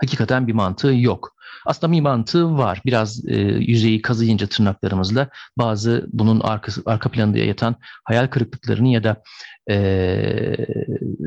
Hakikaten 0.02 0.48
bir 0.48 0.54
mantığı 0.54 0.94
yok. 0.96 1.35
Aslında 1.66 1.94
bir 1.94 2.02
mantığı 2.02 2.58
var. 2.58 2.82
Biraz 2.86 3.26
e, 3.28 3.36
yüzeyi 3.42 4.02
kazıyınca 4.02 4.48
tırnaklarımızla 4.48 5.30
bazı 5.58 6.08
bunun 6.14 6.40
arkası, 6.40 6.82
arka 6.86 7.12
planında 7.12 7.38
yatan 7.38 7.76
hayal 8.04 8.28
kırıklıklarını 8.28 8.88
ya 8.88 9.04
da 9.04 9.24
e, 9.70 10.58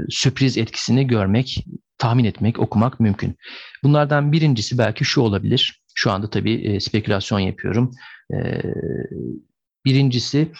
sürpriz 0.08 0.58
etkisini 0.58 1.06
görmek, 1.06 1.64
tahmin 1.98 2.24
etmek, 2.24 2.58
okumak 2.58 3.00
mümkün. 3.00 3.36
Bunlardan 3.82 4.32
birincisi 4.32 4.78
belki 4.78 5.04
şu 5.04 5.20
olabilir. 5.20 5.82
Şu 5.94 6.10
anda 6.10 6.30
tabii 6.30 6.54
e, 6.54 6.80
spekülasyon 6.80 7.38
yapıyorum. 7.38 7.90
E, 8.32 8.62
birincisi 9.84 10.52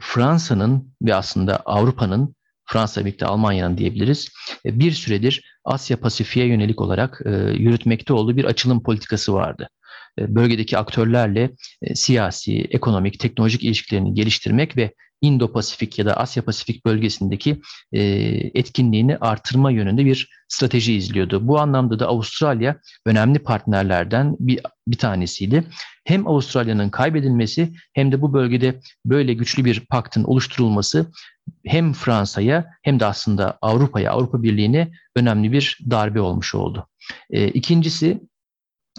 Fransa'nın 0.00 0.94
ve 1.02 1.14
aslında 1.14 1.56
Avrupa'nın 1.56 2.34
Fransa 2.64 3.00
birlikte 3.00 3.26
Almanya'nın 3.26 3.78
diyebiliriz. 3.78 4.28
E, 4.66 4.78
bir 4.78 4.92
süredir 4.92 5.58
Asya 5.64 6.00
Pasifik'e 6.00 6.44
yönelik 6.44 6.80
olarak 6.80 7.20
e, 7.24 7.30
yürütmekte 7.58 8.12
olduğu 8.12 8.36
bir 8.36 8.44
açılım 8.44 8.82
politikası 8.82 9.34
vardı. 9.34 9.68
E, 10.18 10.34
bölgedeki 10.34 10.78
aktörlerle 10.78 11.50
siyasi, 11.94 12.60
ekonomik, 12.70 13.20
teknolojik 13.20 13.64
ilişkilerini 13.64 14.14
geliştirmek 14.14 14.76
ve 14.76 14.92
Indo-Pasifik 15.22 15.98
ya 15.98 16.06
da 16.06 16.16
Asya-Pasifik 16.16 16.86
bölgesindeki 16.86 17.60
e, 17.92 18.02
etkinliğini 18.54 19.16
artırma 19.16 19.70
yönünde 19.70 20.04
bir 20.04 20.28
strateji 20.48 20.94
izliyordu. 20.94 21.48
Bu 21.48 21.60
anlamda 21.60 21.98
da 21.98 22.06
Avustralya 22.06 22.80
önemli 23.06 23.38
partnerlerden 23.38 24.36
bir, 24.40 24.60
bir 24.88 24.96
tanesiydi. 24.98 25.64
Hem 26.04 26.26
Avustralya'nın 26.26 26.90
kaybedilmesi 26.90 27.72
hem 27.92 28.12
de 28.12 28.22
bu 28.22 28.32
bölgede 28.32 28.80
böyle 29.06 29.34
güçlü 29.34 29.64
bir 29.64 29.80
paktın 29.80 30.24
oluşturulması 30.24 31.06
hem 31.66 31.92
Fransa'ya 31.92 32.66
hem 32.82 33.00
de 33.00 33.06
aslında 33.06 33.58
Avrupa'ya, 33.62 34.12
Avrupa 34.12 34.42
Birliği'ne 34.42 34.90
önemli 35.16 35.52
bir 35.52 35.78
darbe 35.90 36.20
olmuş 36.20 36.54
oldu. 36.54 36.88
E, 37.30 37.48
ikincisi 37.48 38.20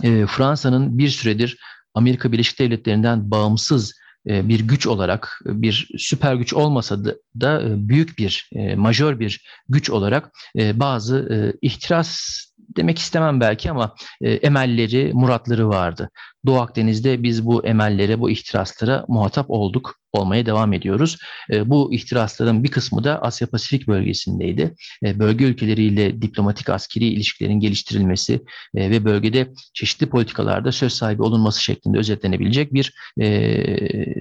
e, 0.04 0.26
Fransa'nın 0.26 0.98
bir 0.98 1.10
süredir 1.10 1.58
Amerika 1.94 2.32
Birleşik 2.32 2.60
Devletleri'nden 2.60 3.32
bağımsız 3.32 4.03
bir 4.26 4.60
güç 4.60 4.88
olarak 4.88 5.42
bir 5.46 5.90
süper 5.98 6.36
güç 6.36 6.54
olmasa 6.54 7.00
da, 7.42 7.62
e, 7.62 7.90
büyük 7.90 8.18
bir 8.18 8.50
majör 8.76 9.20
bir 9.20 9.46
güç 9.70 9.90
olarak 9.90 10.32
bazı 10.56 11.58
ihtiras 11.62 12.44
demek 12.78 13.00
istemem 13.00 13.40
belki 13.40 13.72
ama 13.72 13.96
emelleri, 14.22 15.12
muratları 15.14 15.70
vardı. 15.70 16.10
Doğu 16.46 16.60
Akdeniz'de 16.60 17.24
biz 17.24 17.46
bu 17.46 17.66
emellere, 17.66 18.20
bu 18.20 18.30
ihtiraslara 18.30 19.06
muhatap 19.08 19.46
olduk, 19.50 19.96
olmaya 20.14 20.46
devam 20.46 20.74
ediyoruz. 20.74 21.18
Bu 21.66 21.94
ihtirasların 21.94 22.64
bir 22.64 22.72
kısmı 22.72 23.04
da 23.04 23.22
Asya 23.22 23.48
Pasifik 23.48 23.88
bölgesindeydi. 23.88 24.76
Bölge 25.04 25.46
ülkeleriyle 25.46 26.22
diplomatik 26.22 26.70
askeri 26.70 27.06
ilişkilerin 27.06 27.60
geliştirilmesi 27.60 28.42
ve 28.76 29.06
bölgede 29.06 29.54
çeşitli 29.74 30.10
politikalarda 30.10 30.72
söz 30.72 30.94
sahibi 30.94 31.24
olunması 31.24 31.64
şeklinde 31.64 31.98
özetlenebilecek 31.98 32.74
bir 32.74 32.94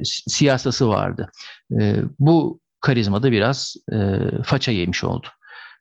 siyasası 0.04 0.88
vardı. 0.88 1.30
Bu 2.18 2.60
karizmada 2.80 3.32
biraz 3.32 3.76
faça 4.44 4.72
yemiş 4.72 5.04
oldu. 5.04 5.26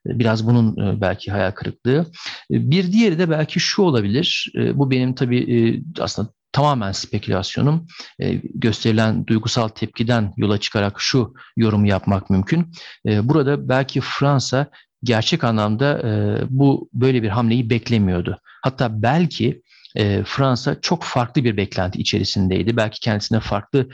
Biraz 0.06 0.46
bunun 0.46 1.00
belki 1.00 1.30
hayal 1.30 1.50
kırıklığı. 1.50 2.06
Bir 2.50 2.92
diğeri 2.92 3.18
de 3.18 3.30
belki 3.30 3.60
şu 3.60 3.82
olabilir. 3.82 4.52
Bu 4.74 4.90
benim 4.90 5.14
tabii 5.14 5.82
aslında 6.00 6.28
tamamen 6.52 6.92
spekülasyonum. 6.92 7.86
Gösterilen 8.54 9.26
duygusal 9.26 9.68
tepkiden 9.68 10.32
yola 10.36 10.58
çıkarak 10.58 11.00
şu 11.00 11.34
yorumu 11.56 11.86
yapmak 11.86 12.30
mümkün. 12.30 12.72
Burada 13.06 13.68
belki 13.68 14.00
Fransa 14.00 14.66
gerçek 15.04 15.44
anlamda 15.44 16.02
bu 16.50 16.88
böyle 16.92 17.22
bir 17.22 17.28
hamleyi 17.28 17.70
beklemiyordu. 17.70 18.38
Hatta 18.62 19.02
belki 19.02 19.61
e, 19.96 20.22
Fransa 20.24 20.80
çok 20.80 21.04
farklı 21.04 21.44
bir 21.44 21.56
beklenti 21.56 21.98
içerisindeydi. 21.98 22.76
Belki 22.76 23.00
kendisine 23.00 23.40
farklı 23.40 23.88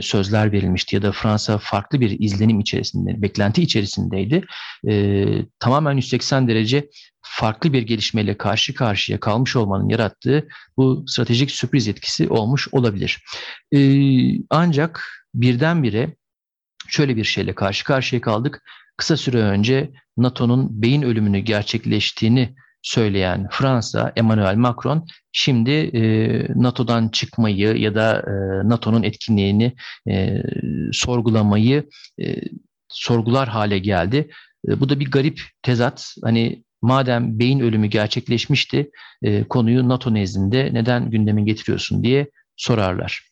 sözler 0.00 0.52
verilmişti 0.52 0.96
ya 0.96 1.02
da 1.02 1.12
Fransa 1.12 1.58
farklı 1.58 2.00
bir 2.00 2.20
izlenim 2.20 2.60
içerisinde, 2.60 3.22
beklenti 3.22 3.62
içerisindeydi. 3.62 4.44
E, 4.88 5.26
tamamen 5.58 5.96
180 5.96 6.48
derece 6.48 6.88
farklı 7.22 7.72
bir 7.72 7.82
gelişmeyle 7.82 8.36
karşı 8.36 8.74
karşıya 8.74 9.20
kalmış 9.20 9.56
olmanın 9.56 9.88
yarattığı 9.88 10.48
bu 10.76 11.04
stratejik 11.06 11.50
sürpriz 11.50 11.88
etkisi 11.88 12.28
olmuş 12.28 12.68
olabilir. 12.72 13.22
E, 13.72 13.78
ancak 14.50 15.08
birdenbire 15.34 16.16
şöyle 16.88 17.16
bir 17.16 17.24
şeyle 17.24 17.54
karşı 17.54 17.84
karşıya 17.84 18.20
kaldık. 18.20 18.62
Kısa 18.96 19.16
süre 19.16 19.38
önce 19.38 19.90
NATO'nun 20.16 20.82
beyin 20.82 21.02
ölümünü 21.02 21.38
gerçekleştiğini 21.38 22.54
söyleyen 22.82 23.48
Fransa, 23.50 24.12
Emmanuel 24.16 24.56
Macron 24.56 25.06
şimdi 25.32 25.70
e, 25.70 26.02
NATO'dan 26.54 27.08
çıkmayı 27.08 27.76
ya 27.76 27.94
da 27.94 28.16
e, 28.16 28.68
NATO'nun 28.68 29.02
etkinliğini 29.02 29.72
e, 30.10 30.42
sorgulamayı 30.92 31.88
e, 32.22 32.36
sorgular 32.88 33.48
hale 33.48 33.78
geldi. 33.78 34.30
E, 34.68 34.80
bu 34.80 34.88
da 34.88 35.00
bir 35.00 35.10
garip 35.10 35.40
tezat. 35.62 36.14
Hani 36.24 36.62
madem 36.82 37.38
beyin 37.38 37.60
ölümü 37.60 37.86
gerçekleşmişti 37.86 38.90
e, 39.22 39.44
konuyu 39.44 39.88
NATO 39.88 40.14
nezdinde 40.14 40.70
neden 40.72 41.10
gündeme 41.10 41.42
getiriyorsun 41.42 42.04
diye 42.04 42.26
sorarlar. 42.56 43.30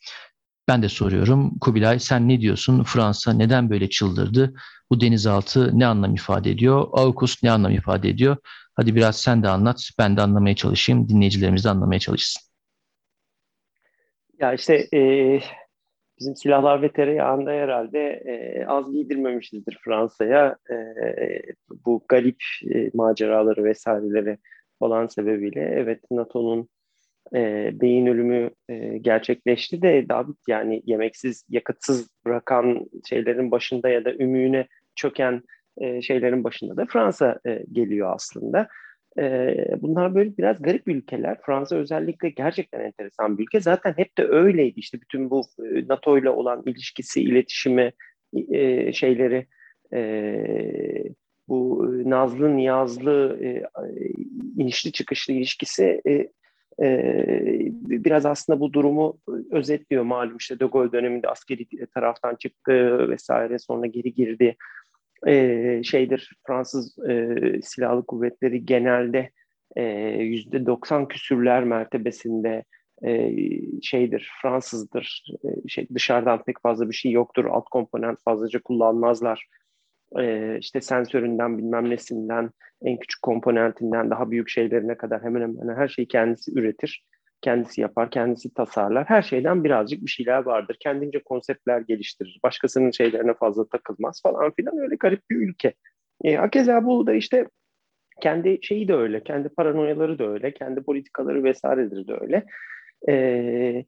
Ben 0.68 0.82
de 0.82 0.88
soruyorum 0.88 1.58
Kubilay 1.58 1.98
sen 1.98 2.28
ne 2.28 2.40
diyorsun? 2.40 2.84
Fransa 2.84 3.32
neden 3.32 3.70
böyle 3.70 3.88
çıldırdı? 3.88 4.54
Bu 4.90 5.00
denizaltı 5.00 5.78
ne 5.78 5.86
anlam 5.86 6.14
ifade 6.14 6.50
ediyor? 6.50 6.88
AUKUS 6.92 7.42
ne 7.42 7.50
anlam 7.50 7.72
ifade 7.72 8.08
ediyor? 8.08 8.36
Hadi 8.74 8.94
biraz 8.94 9.20
sen 9.20 9.42
de 9.42 9.48
anlat, 9.48 9.90
ben 9.98 10.16
de 10.16 10.22
anlamaya 10.22 10.54
çalışayım, 10.54 11.08
dinleyicilerimiz 11.08 11.64
de 11.64 11.70
anlamaya 11.70 11.98
çalışsın. 11.98 12.42
Ya 14.38 14.52
işte 14.54 14.88
e, 14.94 15.00
bizim 16.20 16.36
silahlar 16.36 16.82
ve 16.82 16.92
tereyağında 16.92 17.50
herhalde 17.50 17.98
e, 17.98 18.64
az 18.66 18.92
giydirmemişizdir 18.92 19.78
Fransa'ya. 19.84 20.56
E, 20.70 20.76
bu 21.84 22.04
garip 22.08 22.42
e, 22.74 22.90
maceraları 22.94 23.64
vesaireleri 23.64 24.38
falan 24.78 25.06
sebebiyle. 25.06 25.60
Evet 25.60 26.10
NATO'nun 26.10 26.68
e, 27.34 27.70
beyin 27.80 28.06
ölümü 28.06 28.50
e, 28.68 28.98
gerçekleşti 28.98 29.82
de 29.82 30.08
daha 30.08 30.24
yani 30.48 30.82
yemeksiz, 30.86 31.44
yakıtsız 31.48 32.08
bırakan 32.24 32.86
şeylerin 33.08 33.50
başında 33.50 33.88
ya 33.88 34.04
da 34.04 34.14
ümüğüne 34.14 34.66
çöken 34.94 35.42
e, 35.78 36.02
şeylerin 36.02 36.44
başında 36.44 36.76
da 36.76 36.86
Fransa 36.86 37.40
e, 37.46 37.64
geliyor 37.72 38.12
aslında. 38.14 38.68
E, 39.18 39.54
bunlar 39.78 40.14
böyle 40.14 40.36
biraz 40.38 40.62
garip 40.62 40.88
ülkeler. 40.88 41.38
Fransa 41.46 41.76
özellikle 41.76 42.30
gerçekten 42.30 42.80
enteresan 42.80 43.38
bir 43.38 43.42
ülke. 43.42 43.60
Zaten 43.60 43.94
hep 43.96 44.18
de 44.18 44.24
öyleydi. 44.24 44.80
İşte 44.80 45.00
bütün 45.00 45.30
bu 45.30 45.42
e, 45.58 45.88
NATO 45.88 46.18
ile 46.18 46.30
olan 46.30 46.62
ilişkisi, 46.66 47.22
iletişimi, 47.22 47.92
e, 48.52 48.92
şeyleri, 48.92 49.46
e, 49.92 50.00
bu 51.48 51.90
nazlı 52.04 52.56
niyazlı, 52.56 53.38
e, 53.42 53.62
inişli 54.56 54.92
çıkışlı 54.92 55.34
ilişkisi 55.34 56.00
e, 56.04 56.12
e, 56.12 56.30
biraz 56.78 58.26
aslında 58.26 58.60
bu 58.60 58.72
durumu 58.72 59.18
özetliyor. 59.50 60.02
Malum 60.02 60.36
işte 60.36 60.60
De 60.60 60.66
Gaulle 60.66 60.92
döneminde 60.92 61.28
askeri 61.28 61.86
taraftan 61.94 62.34
çıktı 62.34 63.08
vesaire 63.08 63.58
sonra 63.58 63.86
geri 63.86 64.14
girdi. 64.14 64.56
E, 65.26 65.82
şeydir 65.84 66.32
Fransız 66.46 66.98
e, 67.08 67.36
silahlı 67.62 68.06
kuvvetleri 68.06 68.66
genelde 68.66 69.30
yüzde 70.18 70.66
90 70.66 71.08
küsürler 71.08 71.64
mertebesinde 71.64 72.64
e, 73.06 73.32
şeydir 73.82 74.30
Fransızdır. 74.42 75.24
E, 75.44 75.68
şey 75.68 75.88
dışarıdan 75.94 76.42
pek 76.42 76.62
fazla 76.62 76.88
bir 76.88 76.94
şey 76.94 77.12
yoktur. 77.12 77.44
Alt 77.44 77.64
komponent 77.64 78.22
fazlaca 78.24 78.62
kullanmazlar 78.62 79.46
e, 80.18 80.56
işte 80.58 80.80
sensöründen 80.80 81.58
bilmem 81.58 81.90
nesinden 81.90 82.50
en 82.82 82.98
küçük 82.98 83.22
komponentinden 83.22 84.10
daha 84.10 84.30
büyük 84.30 84.48
şeylerine 84.48 84.96
kadar 84.96 85.22
hemen 85.22 85.40
hemen 85.40 85.76
her 85.76 85.88
şeyi 85.88 86.08
kendisi 86.08 86.58
üretir 86.58 87.04
kendisi 87.40 87.80
yapar, 87.80 88.10
kendisi 88.10 88.54
tasarlar. 88.54 89.04
Her 89.08 89.22
şeyden 89.22 89.64
birazcık 89.64 90.04
bir 90.04 90.10
şeyler 90.10 90.42
vardır. 90.42 90.76
Kendince 90.80 91.22
konseptler 91.22 91.80
geliştirir. 91.80 92.40
Başkasının 92.42 92.90
şeylerine 92.90 93.34
fazla 93.34 93.68
takılmaz 93.68 94.22
falan 94.22 94.52
filan. 94.56 94.78
Öyle 94.78 94.96
garip 94.96 95.30
bir 95.30 95.36
ülke. 95.36 95.74
E, 96.24 96.36
Hakeza 96.36 96.84
bu 96.84 97.06
da 97.06 97.14
işte 97.14 97.46
kendi 98.20 98.58
şeyi 98.62 98.88
de 98.88 98.94
öyle. 98.94 99.22
Kendi 99.22 99.48
paranoyaları 99.48 100.18
da 100.18 100.28
öyle. 100.28 100.54
Kendi 100.54 100.82
politikaları 100.82 101.44
vesairedir 101.44 102.08
de 102.08 102.18
öyle. 102.20 102.44
E, 103.08 103.12
e, 103.12 103.84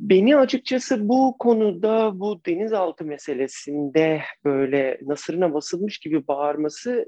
beni 0.00 0.36
açıkçası 0.36 1.08
bu 1.08 1.36
konuda 1.38 2.20
bu 2.20 2.40
denizaltı 2.46 3.04
meselesinde 3.04 4.20
böyle 4.44 4.98
nasırına 5.02 5.54
basılmış 5.54 5.98
gibi 5.98 6.26
bağırması 6.28 7.06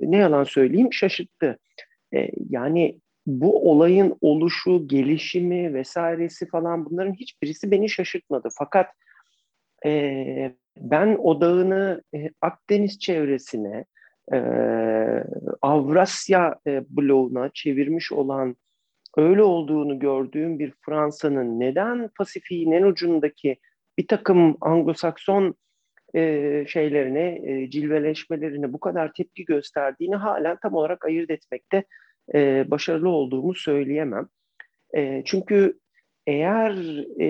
ne 0.00 0.16
yalan 0.16 0.44
söyleyeyim 0.44 0.92
şaşırttı. 0.92 1.58
Yani 2.50 2.98
bu 3.26 3.70
olayın 3.70 4.16
oluşu, 4.20 4.88
gelişimi 4.88 5.74
vesairesi 5.74 6.46
falan 6.46 6.84
bunların 6.84 7.12
hiçbirisi 7.14 7.70
beni 7.70 7.88
şaşırtmadı. 7.88 8.48
Fakat 8.58 8.86
ben 10.76 11.16
odağını 11.18 12.02
Akdeniz 12.40 12.98
çevresine, 12.98 13.84
Avrasya 15.62 16.54
bloğuna 16.66 17.50
çevirmiş 17.54 18.12
olan 18.12 18.56
öyle 19.16 19.42
olduğunu 19.42 19.98
gördüğüm 19.98 20.58
bir 20.58 20.72
Fransa'nın 20.80 21.60
neden 21.60 22.08
Pasifik'in 22.18 22.72
en 22.72 22.82
ucundaki 22.82 23.56
bir 23.98 24.06
takım 24.06 24.56
Anglo-Sakson 24.60 25.54
e, 26.14 26.64
şeylerine, 26.68 27.40
e, 27.44 27.70
cilveleşmelerine 27.70 28.72
bu 28.72 28.80
kadar 28.80 29.12
tepki 29.12 29.44
gösterdiğini 29.44 30.16
halen 30.16 30.58
tam 30.62 30.74
olarak 30.74 31.04
ayırt 31.04 31.30
etmekte 31.30 31.84
e, 32.34 32.64
başarılı 32.70 33.08
olduğumu 33.08 33.54
söyleyemem. 33.54 34.28
E, 34.96 35.22
çünkü 35.24 35.78
eğer 36.26 37.04
e, 37.18 37.26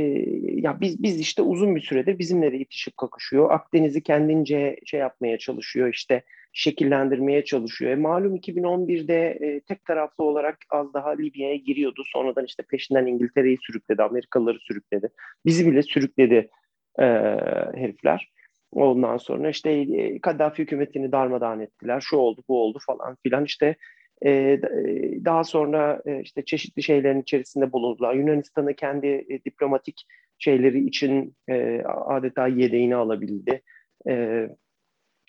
ya 0.60 0.80
biz 0.80 1.02
biz 1.02 1.20
işte 1.20 1.42
uzun 1.42 1.76
bir 1.76 1.80
süredir 1.80 2.18
bizimle 2.18 2.52
de 2.52 2.58
itişip 2.58 2.96
kakışıyor. 2.96 3.50
Akdeniz'i 3.50 4.02
kendince 4.02 4.76
şey 4.86 5.00
yapmaya 5.00 5.38
çalışıyor 5.38 5.88
işte 5.88 6.22
şekillendirmeye 6.52 7.44
çalışıyor. 7.44 7.92
E, 7.92 7.96
malum 7.96 8.36
2011'de 8.36 9.38
e, 9.40 9.60
tek 9.60 9.84
taraflı 9.84 10.24
olarak 10.24 10.58
az 10.70 10.94
daha 10.94 11.10
Libya'ya 11.10 11.56
giriyordu. 11.56 12.02
Sonradan 12.06 12.44
işte 12.44 12.62
peşinden 12.62 13.06
İngiltere'yi 13.06 13.58
sürükledi, 13.62 14.02
Amerikalıları 14.02 14.58
sürükledi. 14.58 15.08
Bizi 15.46 15.66
bile 15.66 15.82
sürükledi 15.82 16.48
e, 16.98 17.04
herifler. 17.74 18.30
Ondan 18.72 19.16
sonra 19.16 19.50
işte 19.50 19.70
e, 19.70 20.20
Kaddafi 20.20 20.62
hükümetini 20.62 21.12
darmadağın 21.12 21.60
ettiler. 21.60 22.00
Şu 22.00 22.16
oldu, 22.16 22.42
bu 22.48 22.62
oldu 22.62 22.78
falan 22.86 23.16
filan. 23.22 23.44
İşte 23.44 23.76
e, 24.26 24.60
daha 25.24 25.44
sonra 25.44 26.02
e, 26.06 26.20
işte 26.20 26.44
çeşitli 26.44 26.82
şeylerin 26.82 27.22
içerisinde 27.22 27.72
bulundular. 27.72 28.14
Yunanistan'ı 28.14 28.74
kendi 28.74 29.06
e, 29.06 29.44
diplomatik 29.44 30.06
şeyleri 30.38 30.86
için 30.86 31.36
e, 31.48 31.82
adeta 31.84 32.46
yedeğini 32.46 32.96
alabildi. 32.96 33.62
E, 34.08 34.48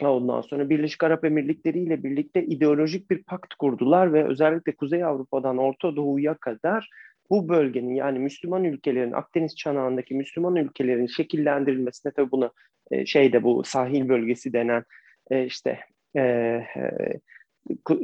ondan 0.02 0.42
sonra 0.42 0.70
Birleşik 0.70 1.04
Arap 1.04 1.26
Emirlikleri 1.26 1.80
ile 1.80 2.04
birlikte 2.04 2.46
ideolojik 2.46 3.10
bir 3.10 3.24
pakt 3.24 3.54
kurdular 3.54 4.14
ve 4.14 4.28
özellikle 4.28 4.76
Kuzey 4.76 5.04
Avrupa'dan 5.04 5.58
Orta 5.58 5.96
Doğu'ya 5.96 6.34
kadar 6.34 6.90
bu 7.30 7.50
bölgenin 7.50 7.96
yani 7.96 8.20
Müslüman 8.20 8.64
ülkelerin 8.64 9.12
Akdeniz 9.12 9.56
çanağındaki 9.56 10.16
Müslüman 10.16 10.56
ülkelerin 10.56 11.08
şekillendirilmesine 11.08 12.12
tabii 12.12 12.32
buna 12.32 12.52
e, 12.92 13.06
şeyde 13.06 13.44
bu 13.44 13.64
sahil 13.64 14.10
bölgesi 14.10 14.54
denen 14.54 14.84
e, 15.32 15.46
işte 15.46 15.80
e, 16.16 16.22
e, 16.22 16.92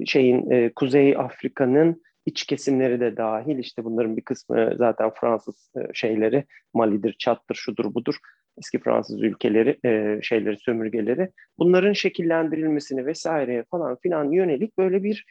şeyin 0.05 0.51
e, 0.51 0.71
Kuzey 0.75 1.17
Afrika'nın 1.17 2.01
iç 2.25 2.45
kesimleri 2.45 2.99
de 2.99 3.17
dahil 3.17 3.57
işte 3.57 3.83
bunların 3.83 4.17
bir 4.17 4.21
kısmı 4.21 4.73
zaten 4.77 5.11
Fransız 5.19 5.71
e, 5.77 5.93
şeyleri 5.93 6.45
Mali'dir, 6.73 7.15
Çat'tır, 7.19 7.55
şudur 7.55 7.93
budur 7.93 8.15
eski 8.57 8.79
Fransız 8.79 9.23
ülkeleri 9.23 9.77
e, 9.85 10.19
şeyleri 10.21 10.57
sömürgeleri 10.57 11.29
bunların 11.59 11.93
şekillendirilmesini 11.93 13.05
vesaire 13.05 13.65
falan 13.71 13.97
filan 14.03 14.31
yönelik 14.31 14.77
böyle 14.77 15.03
bir 15.03 15.25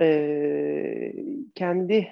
e, 0.00 1.12
kendi 1.54 2.08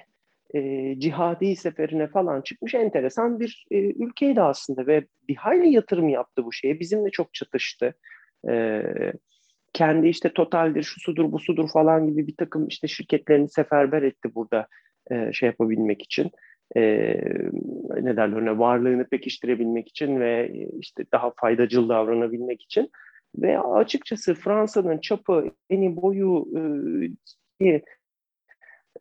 e, 0.55 0.95
cihadi 0.99 1.55
seferine 1.55 2.07
falan 2.07 2.41
çıkmış 2.41 2.75
enteresan 2.75 3.39
bir 3.39 3.65
e, 3.71 3.77
ülkeydi 3.77 4.41
aslında 4.41 4.87
ve 4.87 5.05
bir 5.27 5.35
hayli 5.35 5.69
yatırım 5.69 6.09
yaptı 6.09 6.45
bu 6.45 6.53
şeye. 6.53 6.79
Bizimle 6.79 7.09
çok 7.09 7.33
çatıştı. 7.33 7.93
E, 8.49 8.83
kendi 9.73 10.07
işte 10.07 10.33
Total'dir, 10.33 10.83
şu 10.83 10.99
sudur, 10.99 11.31
bu 11.31 11.39
sudur 11.39 11.69
falan 11.73 12.07
gibi 12.07 12.27
bir 12.27 12.35
takım 12.35 12.67
işte 12.67 12.87
şirketlerini 12.87 13.49
seferber 13.49 14.01
etti 14.01 14.35
burada 14.35 14.67
e, 15.11 15.33
şey 15.33 15.47
yapabilmek 15.47 16.01
için. 16.01 16.31
E, 16.75 16.81
ne 18.01 18.17
derler 18.17 18.37
ona 18.37 18.59
varlığını 18.59 19.07
pekiştirebilmek 19.07 19.87
için 19.87 20.19
ve 20.19 20.51
işte 20.79 21.05
daha 21.11 21.33
faydacıl 21.41 21.89
davranabilmek 21.89 22.61
için. 22.61 22.89
Ve 23.35 23.59
açıkçası 23.59 24.33
Fransa'nın 24.33 24.97
çapı, 24.97 25.51
eni 25.69 25.95
boyu, 25.95 26.47
e, 27.61 27.81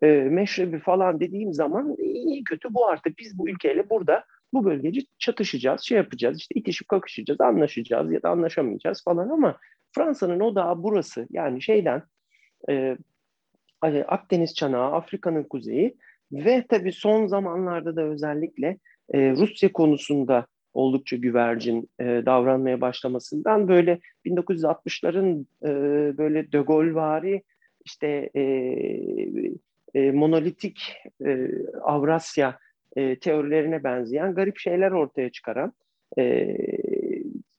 e, 0.02 0.06
meşrebi 0.06 0.78
falan 0.78 1.20
dediğim 1.20 1.52
zaman 1.52 1.96
iyi 1.98 2.44
kötü 2.44 2.74
bu 2.74 2.86
artık 2.86 3.18
biz 3.18 3.38
bu 3.38 3.48
ülkeyle 3.48 3.90
burada 3.90 4.24
bu 4.52 4.64
bölgeci 4.64 5.06
çatışacağız, 5.18 5.80
şey 5.80 5.98
yapacağız, 5.98 6.38
işte 6.38 6.54
itişip 6.54 6.88
kakışacağız, 6.88 7.40
anlaşacağız 7.40 8.12
ya 8.12 8.22
da 8.22 8.30
anlaşamayacağız 8.30 9.04
falan 9.04 9.28
ama 9.28 9.58
Fransa'nın 9.92 10.40
odağı 10.40 10.82
burası. 10.82 11.26
Yani 11.30 11.62
şeyden 11.62 12.02
e, 12.68 12.96
Akdeniz 14.06 14.54
çanağı, 14.54 14.92
Afrika'nın 14.92 15.44
kuzeyi 15.44 15.96
ve 16.32 16.64
tabii 16.68 16.92
son 16.92 17.26
zamanlarda 17.26 17.96
da 17.96 18.02
özellikle 18.02 18.78
e, 19.14 19.30
Rusya 19.30 19.72
konusunda 19.72 20.46
oldukça 20.74 21.16
güvercin 21.16 21.90
e, 22.00 22.04
davranmaya 22.04 22.80
başlamasından 22.80 23.68
böyle 23.68 24.00
1960'ların 24.26 25.46
e, 25.62 25.68
böyle 26.18 26.52
De 26.52 26.58
Gaulle'vari 26.58 27.42
işte 27.84 28.30
e, 28.36 28.42
e, 29.94 30.10
monolitik 30.10 30.94
e, 31.26 31.48
Avrasya 31.82 32.58
e, 32.96 33.18
teorilerine 33.18 33.84
benzeyen 33.84 34.34
garip 34.34 34.58
şeyler 34.58 34.90
ortaya 34.90 35.30
çıkaran 35.30 35.72
e, 36.18 36.56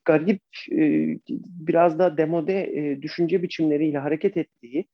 garip 0.05 0.41
e, 0.71 1.17
biraz 1.49 1.99
da 1.99 2.17
demode 2.17 2.63
e, 2.63 3.01
düşünce 3.01 3.43
biçimleriyle 3.43 3.97
hareket 3.97 4.37
ettiği 4.37 4.85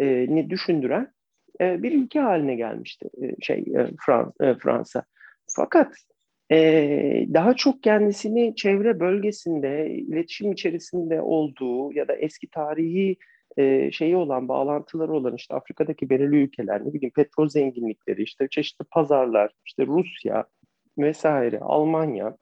e, 0.00 0.06
ni 0.06 0.50
düşündüren 0.50 1.12
e, 1.60 1.82
bir 1.82 1.92
ülke 1.92 2.20
haline 2.20 2.54
gelmişti 2.54 3.08
e, 3.22 3.42
şey 3.42 3.58
e, 3.58 3.86
Frans, 4.06 4.32
e, 4.40 4.54
Fransa. 4.54 5.04
Fakat 5.56 5.94
e, 6.52 7.26
daha 7.34 7.54
çok 7.54 7.82
kendisini 7.82 8.56
çevre 8.56 9.00
bölgesinde, 9.00 9.90
iletişim 9.90 10.52
içerisinde 10.52 11.20
olduğu 11.20 11.92
ya 11.92 12.08
da 12.08 12.14
eski 12.16 12.50
tarihi 12.50 13.16
e, 13.56 13.92
şeyi 13.92 14.16
olan, 14.16 14.48
bağlantıları 14.48 15.12
olan 15.12 15.36
işte 15.36 15.54
Afrika'daki 15.54 16.10
belirli 16.10 16.36
ülkeler, 16.42 16.86
ne 16.86 16.92
bileyim 16.92 17.12
petrol 17.16 17.48
zenginlikleri, 17.48 18.22
işte 18.22 18.48
çeşitli 18.50 18.84
pazarlar, 18.84 19.52
işte 19.66 19.86
Rusya 19.86 20.44
vesaire, 20.98 21.58
Almanya, 21.60 22.36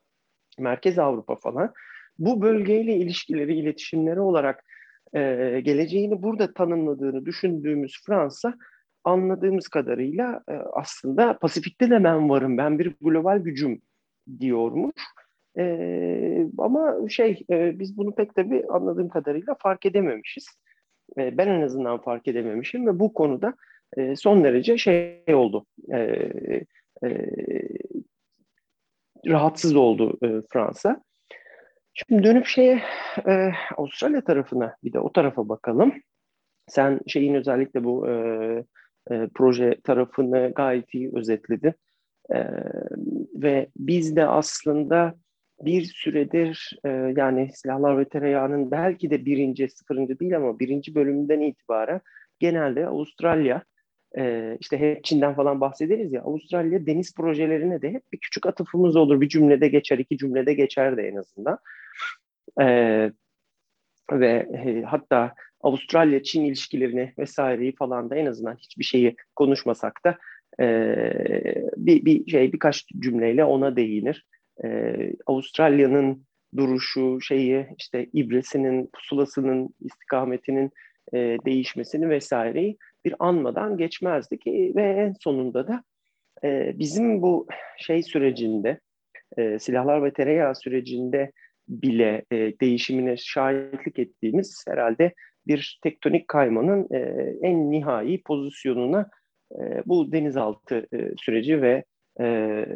Merkez 0.58 0.98
Avrupa 0.98 1.36
falan 1.36 1.72
bu 2.18 2.42
bölgeyle 2.42 2.96
ilişkileri, 2.96 3.54
iletişimleri 3.54 4.20
olarak 4.20 4.64
e, 5.14 5.20
geleceğini 5.64 6.22
burada 6.22 6.54
tanımladığını 6.54 7.26
düşündüğümüz 7.26 8.02
Fransa 8.06 8.54
anladığımız 9.04 9.68
kadarıyla 9.68 10.42
e, 10.48 10.52
aslında 10.52 11.38
Pasifik'te 11.38 11.90
de 11.90 12.04
ben 12.04 12.28
varım, 12.30 12.58
ben 12.58 12.78
bir 12.78 12.94
global 13.00 13.38
gücüm 13.38 13.80
diyormuş. 14.40 14.94
E, 15.58 16.46
ama 16.58 17.08
şey 17.08 17.44
e, 17.50 17.78
biz 17.78 17.96
bunu 17.96 18.14
pek 18.14 18.34
tabii 18.34 18.64
anladığım 18.68 19.08
kadarıyla 19.08 19.56
fark 19.58 19.86
edememişiz. 19.86 20.46
E, 21.18 21.38
ben 21.38 21.48
en 21.48 21.62
azından 21.62 21.98
fark 21.98 22.28
edememişim 22.28 22.86
ve 22.86 22.98
bu 22.98 23.14
konuda 23.14 23.54
e, 23.96 24.16
son 24.16 24.44
derece 24.44 24.78
şey 24.78 25.24
oldu. 25.34 25.66
E, 25.92 25.98
e, 27.04 27.28
rahatsız 29.26 29.76
oldu 29.76 30.18
Fransa. 30.52 31.02
Şimdi 31.94 32.24
dönüp 32.24 32.46
şeye 32.46 32.82
e, 33.28 33.50
Avustralya 33.76 34.24
tarafına 34.24 34.76
bir 34.84 34.92
de 34.92 35.00
o 35.00 35.12
tarafa 35.12 35.48
bakalım. 35.48 35.92
Sen 36.68 37.00
şeyin 37.06 37.34
özellikle 37.34 37.84
bu 37.84 38.06
proje 39.34 39.80
tarafını 39.84 40.52
gayet 40.56 40.94
iyi 40.94 41.10
özetledin. 41.14 41.74
Ve 43.34 43.68
biz 43.76 44.16
de 44.16 44.26
aslında 44.26 45.14
bir 45.60 45.84
süredir 45.84 46.78
e, 46.84 46.88
yani 47.16 47.50
Silahlar 47.52 47.98
ve 47.98 48.04
Tereyağı'nın 48.04 48.70
belki 48.70 49.10
de 49.10 49.24
birinci, 49.24 49.68
sıfırıncı 49.68 50.18
değil 50.18 50.36
ama 50.36 50.58
birinci 50.58 50.94
bölümünden 50.94 51.40
itibaren 51.40 52.00
genelde 52.38 52.86
Avustralya, 52.86 53.64
e, 54.18 54.56
işte 54.60 54.78
hep 54.78 55.04
Çin'den 55.04 55.34
falan 55.34 55.60
bahsederiz 55.60 56.12
ya, 56.12 56.22
Avustralya 56.22 56.86
deniz 56.86 57.14
projelerine 57.14 57.82
de 57.82 57.90
hep 57.90 58.02
bir 58.12 58.18
küçük 58.18 58.46
atıfımız 58.46 58.96
olur. 58.96 59.20
Bir 59.20 59.28
cümlede 59.28 59.68
geçer, 59.68 59.98
iki 59.98 60.18
cümlede 60.18 60.54
geçer 60.54 60.96
de 60.96 61.08
en 61.08 61.16
azından. 61.16 61.58
E, 62.60 62.66
ve 64.12 64.48
e, 64.66 64.82
hatta 64.82 65.34
Avustralya-Çin 65.60 66.44
ilişkilerini 66.44 67.12
vesaireyi 67.18 67.74
falan 67.74 68.10
da 68.10 68.16
en 68.16 68.26
azından 68.26 68.56
hiçbir 68.56 68.84
şeyi 68.84 69.16
konuşmasak 69.36 70.00
da 70.04 70.18
e, 70.60 70.66
bir, 71.76 72.04
bir 72.04 72.30
şey 72.30 72.52
birkaç 72.52 72.86
cümleyle 73.00 73.44
ona 73.44 73.76
değinir 73.76 74.26
e, 74.64 74.96
Avustralya'nın 75.26 76.24
duruşu, 76.56 77.20
şeyi 77.20 77.66
işte 77.78 78.06
ibresinin, 78.12 78.90
pusulasının, 78.92 79.74
istikametinin 79.80 80.70
e, 81.14 81.18
değişmesini 81.44 82.08
vesaireyi 82.08 82.78
bir 83.04 83.14
anmadan 83.18 83.76
geçmezdik 83.76 84.46
e, 84.46 84.74
ve 84.74 84.82
en 84.82 85.12
sonunda 85.20 85.68
da 85.68 85.84
e, 86.44 86.78
bizim 86.78 87.22
bu 87.22 87.46
şey 87.78 88.02
sürecinde, 88.02 88.80
e, 89.38 89.58
silahlar 89.58 90.04
ve 90.04 90.12
tereyağı 90.12 90.54
sürecinde 90.54 91.32
bile 91.68 92.24
e, 92.32 92.36
değişimine 92.60 93.16
şahitlik 93.16 93.98
ettiğimiz 93.98 94.64
herhalde 94.68 95.14
bir 95.46 95.78
tektonik 95.82 96.28
kaymanın 96.28 96.88
e, 96.94 96.98
en 97.42 97.70
nihai 97.70 98.22
pozisyonuna 98.22 99.10
e, 99.60 99.82
bu 99.86 100.12
denizaltı 100.12 100.86
e, 100.94 101.10
süreci 101.16 101.62
ve 101.62 101.84
e, 102.20 102.24
e, 102.26 102.66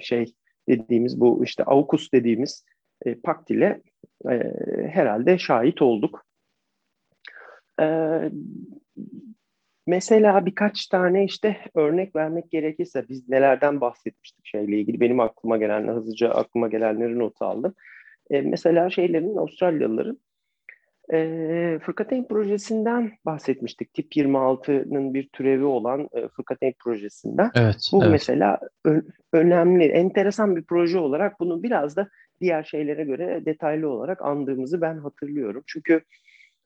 şey 0.00 0.34
dediğimiz 0.70 1.20
bu 1.20 1.44
işte 1.44 1.64
AUKUS 1.64 2.12
dediğimiz 2.12 2.64
e, 3.06 3.14
pakt 3.14 3.50
ile 3.50 3.80
e, 4.30 4.34
herhalde 4.88 5.38
şahit 5.38 5.82
olduk. 5.82 6.26
E, 7.80 7.86
mesela 9.86 10.46
birkaç 10.46 10.86
tane 10.86 11.24
işte 11.24 11.56
örnek 11.74 12.16
vermek 12.16 12.50
gerekirse 12.50 13.08
biz 13.08 13.28
nelerden 13.28 13.80
bahsetmiştik 13.80 14.46
şeyle 14.46 14.78
ilgili 14.78 15.00
benim 15.00 15.20
aklıma 15.20 15.56
gelenler 15.56 15.94
hızlıca 15.94 16.30
aklıma 16.30 16.68
gelenleri 16.68 17.18
not 17.18 17.42
aldım. 17.42 17.74
E, 18.30 18.40
mesela 18.40 18.90
şeylerin 18.90 19.36
Avustralyalıların 19.36 20.18
e, 21.12 21.78
Fırkateyn 21.82 22.24
projesinden 22.24 23.12
bahsetmiştik. 23.26 23.94
Tip 23.94 24.16
26'nın 24.16 25.14
bir 25.14 25.28
türevi 25.28 25.64
olan 25.64 26.08
e, 26.12 26.28
Fırkateyn 26.28 26.74
projesinden. 26.78 27.50
Evet, 27.54 27.90
Bu 27.92 28.02
evet. 28.02 28.12
mesela 28.12 28.60
ö- 28.84 29.02
önemli, 29.32 29.84
enteresan 29.84 30.56
bir 30.56 30.62
proje 30.62 30.98
olarak 30.98 31.40
bunu 31.40 31.62
biraz 31.62 31.96
da 31.96 32.08
diğer 32.40 32.62
şeylere 32.62 33.04
göre 33.04 33.42
detaylı 33.46 33.88
olarak 33.88 34.22
andığımızı 34.22 34.80
ben 34.80 34.98
hatırlıyorum. 34.98 35.62
Çünkü 35.66 36.00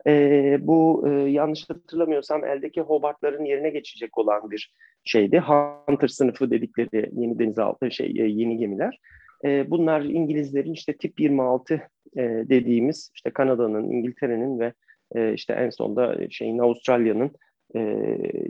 e, 0.06 0.56
bu 0.60 1.04
e, 1.08 1.10
yanlış 1.10 1.70
hatırlamıyorsam 1.70 2.44
eldeki 2.44 2.80
Hobart'ların 2.80 3.44
yerine 3.44 3.70
geçecek 3.70 4.18
olan 4.18 4.50
bir 4.50 4.72
şeydi. 5.04 5.38
Hunter 5.38 6.08
sınıfı 6.08 6.50
dedikleri 6.50 7.10
yeni 7.12 7.38
denizaltı 7.38 7.90
şey 7.90 8.06
e, 8.06 8.24
yeni 8.26 8.58
gemiler. 8.58 9.00
E, 9.44 9.70
bunlar 9.70 10.02
İngilizlerin 10.02 10.72
işte 10.72 10.96
tip 10.96 11.20
26 11.20 11.74
e, 12.16 12.22
dediğimiz 12.22 13.10
işte 13.14 13.30
Kanada'nın, 13.30 13.90
İngiltere'nin 13.90 14.58
ve 14.58 14.72
e, 15.14 15.34
işte 15.34 15.52
en 15.52 15.70
sonda 15.70 16.30
şeyin 16.30 16.58
Avustralya'nın 16.58 17.30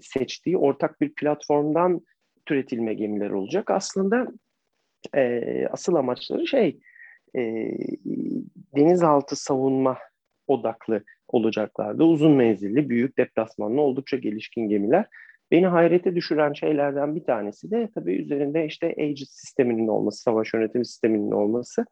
seçtiği 0.03 0.57
ortak 0.59 1.01
bir 1.01 1.15
platformdan 1.15 2.01
türetilme 2.47 2.95
gemileri 2.95 3.35
olacak. 3.35 3.71
Aslında 3.71 4.27
asıl 5.71 5.95
amaçları 5.95 6.47
şey 6.47 6.79
denizaltı 8.77 9.37
savunma 9.37 9.99
odaklı 10.47 11.05
olacaklardı. 11.29 12.05
Uzun 12.05 12.33
menzilli, 12.33 12.89
büyük 12.89 13.19
deplasmanlı, 13.19 13.81
oldukça 13.81 14.17
gelişkin 14.17 14.69
gemiler. 14.69 15.07
Beni 15.55 15.67
hayrete 15.67 16.15
düşüren 16.15 16.53
şeylerden 16.53 17.17
bir 17.17 17.25
tanesi 17.25 17.71
de 17.71 17.89
tabii 17.95 18.15
üzerinde 18.15 18.67
işte 18.67 18.95
Aegis 18.99 19.31
sisteminin 19.31 19.89
olması, 19.89 20.23
savaş 20.23 20.55
yönetimi 20.55 20.87
sisteminin 20.87 21.31
olması. 21.31 21.87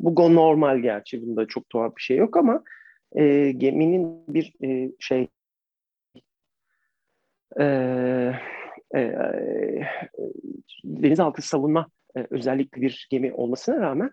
Bu 0.00 0.14
go 0.14 0.34
normal 0.34 0.78
gerçi, 0.78 1.22
bunda 1.22 1.46
çok 1.46 1.70
tuhaf 1.70 1.96
bir 1.96 2.02
şey 2.02 2.16
yok 2.16 2.36
ama 2.36 2.64
e, 3.12 3.52
geminin 3.52 4.24
bir 4.28 4.54
e, 4.64 4.90
şey 5.00 5.28
e, 7.60 7.64
e, 8.94 9.00
e, 9.00 9.12
denizaltı 10.84 11.42
savunma 11.42 11.86
e, 12.16 12.26
özellikli 12.30 12.82
bir 12.82 13.08
gemi 13.10 13.32
olmasına 13.32 13.80
rağmen 13.80 14.10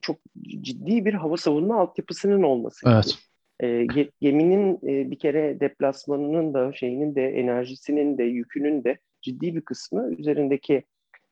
çok 0.00 0.16
ciddi 0.42 1.04
bir 1.04 1.14
hava 1.14 1.36
savunma 1.36 1.80
altyapısının 1.80 2.42
olması. 2.42 2.88
Evet. 2.88 3.18
E, 3.62 3.86
geminin 4.20 4.74
e, 4.74 5.10
bir 5.10 5.18
kere 5.18 5.60
deplasmanının 5.60 6.54
da 6.54 6.72
şeyinin 6.72 7.14
de 7.14 7.28
enerjisinin 7.28 8.18
de 8.18 8.22
yükünün 8.22 8.84
de 8.84 8.98
ciddi 9.22 9.56
bir 9.56 9.60
kısmı 9.60 10.10
üzerindeki 10.18 10.84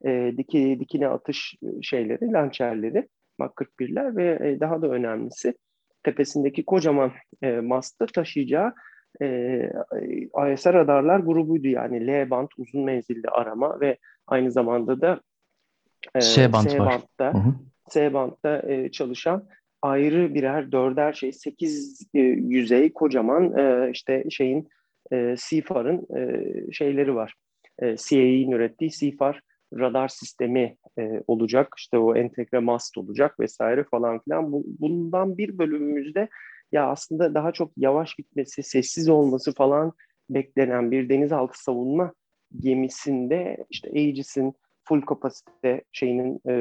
e, 0.04 0.34
diki, 0.36 0.76
dikine 0.80 1.08
atış 1.08 1.54
şeyleri, 1.82 2.32
lançerleri, 2.32 3.08
Mak 3.38 3.52
41'ler 3.52 4.16
ve 4.16 4.48
e, 4.48 4.60
daha 4.60 4.82
da 4.82 4.88
önemlisi 4.88 5.54
tepesindeki 6.02 6.64
kocaman 6.64 7.12
e, 7.42 7.50
mastı 7.50 8.06
taşıyacağı 8.06 8.74
e, 9.22 9.26
ISR 10.52 10.72
radarlar 10.72 11.20
grubuydu. 11.20 11.68
Yani 11.68 12.06
L 12.06 12.30
band 12.30 12.48
uzun 12.58 12.84
menzilli 12.84 13.28
arama 13.28 13.80
ve 13.80 13.98
aynı 14.26 14.50
zamanda 14.50 15.00
da 15.00 15.20
e, 16.14 16.20
S-band 16.20 16.68
S-band'da 16.68 17.32
S-band'da 17.88 18.72
e, 18.72 18.90
çalışan 18.90 19.48
ayrı 19.82 20.34
birer 20.34 20.72
dörder 20.72 21.12
şey 21.12 21.32
sekiz 21.32 22.02
e, 22.14 22.20
yüzey 22.20 22.92
kocaman 22.92 23.58
e, 23.58 23.90
işte 23.90 24.24
şeyin 24.30 24.68
e, 25.12 25.34
CFAR'ın 25.38 26.06
e, 26.16 26.72
şeyleri 26.72 27.14
var. 27.14 27.34
E, 27.78 27.96
CAE'nin 27.96 28.50
ürettiği 28.50 28.90
CFAR 28.90 29.40
radar 29.74 30.08
sistemi 30.08 30.76
e, 30.98 31.22
olacak. 31.26 31.74
İşte 31.78 31.98
o 31.98 32.16
entegre 32.16 32.58
mast 32.58 32.98
olacak 32.98 33.40
vesaire 33.40 33.84
falan 33.84 34.18
filan. 34.18 34.52
Bu, 34.52 34.64
bundan 34.66 35.38
bir 35.38 35.58
bölümümüzde 35.58 36.28
ya 36.72 36.86
aslında 36.86 37.34
daha 37.34 37.52
çok 37.52 37.72
yavaş 37.76 38.14
gitmesi, 38.14 38.62
sessiz 38.62 39.08
olması 39.08 39.54
falan 39.54 39.92
beklenen 40.30 40.90
bir 40.90 41.08
denizaltı 41.08 41.62
savunma 41.62 42.12
gemisinde 42.60 43.66
işte 43.70 43.90
Aegis'in 43.90 44.54
full 44.84 45.00
kapasite 45.00 45.82
şeyinin 45.92 46.40
e, 46.48 46.54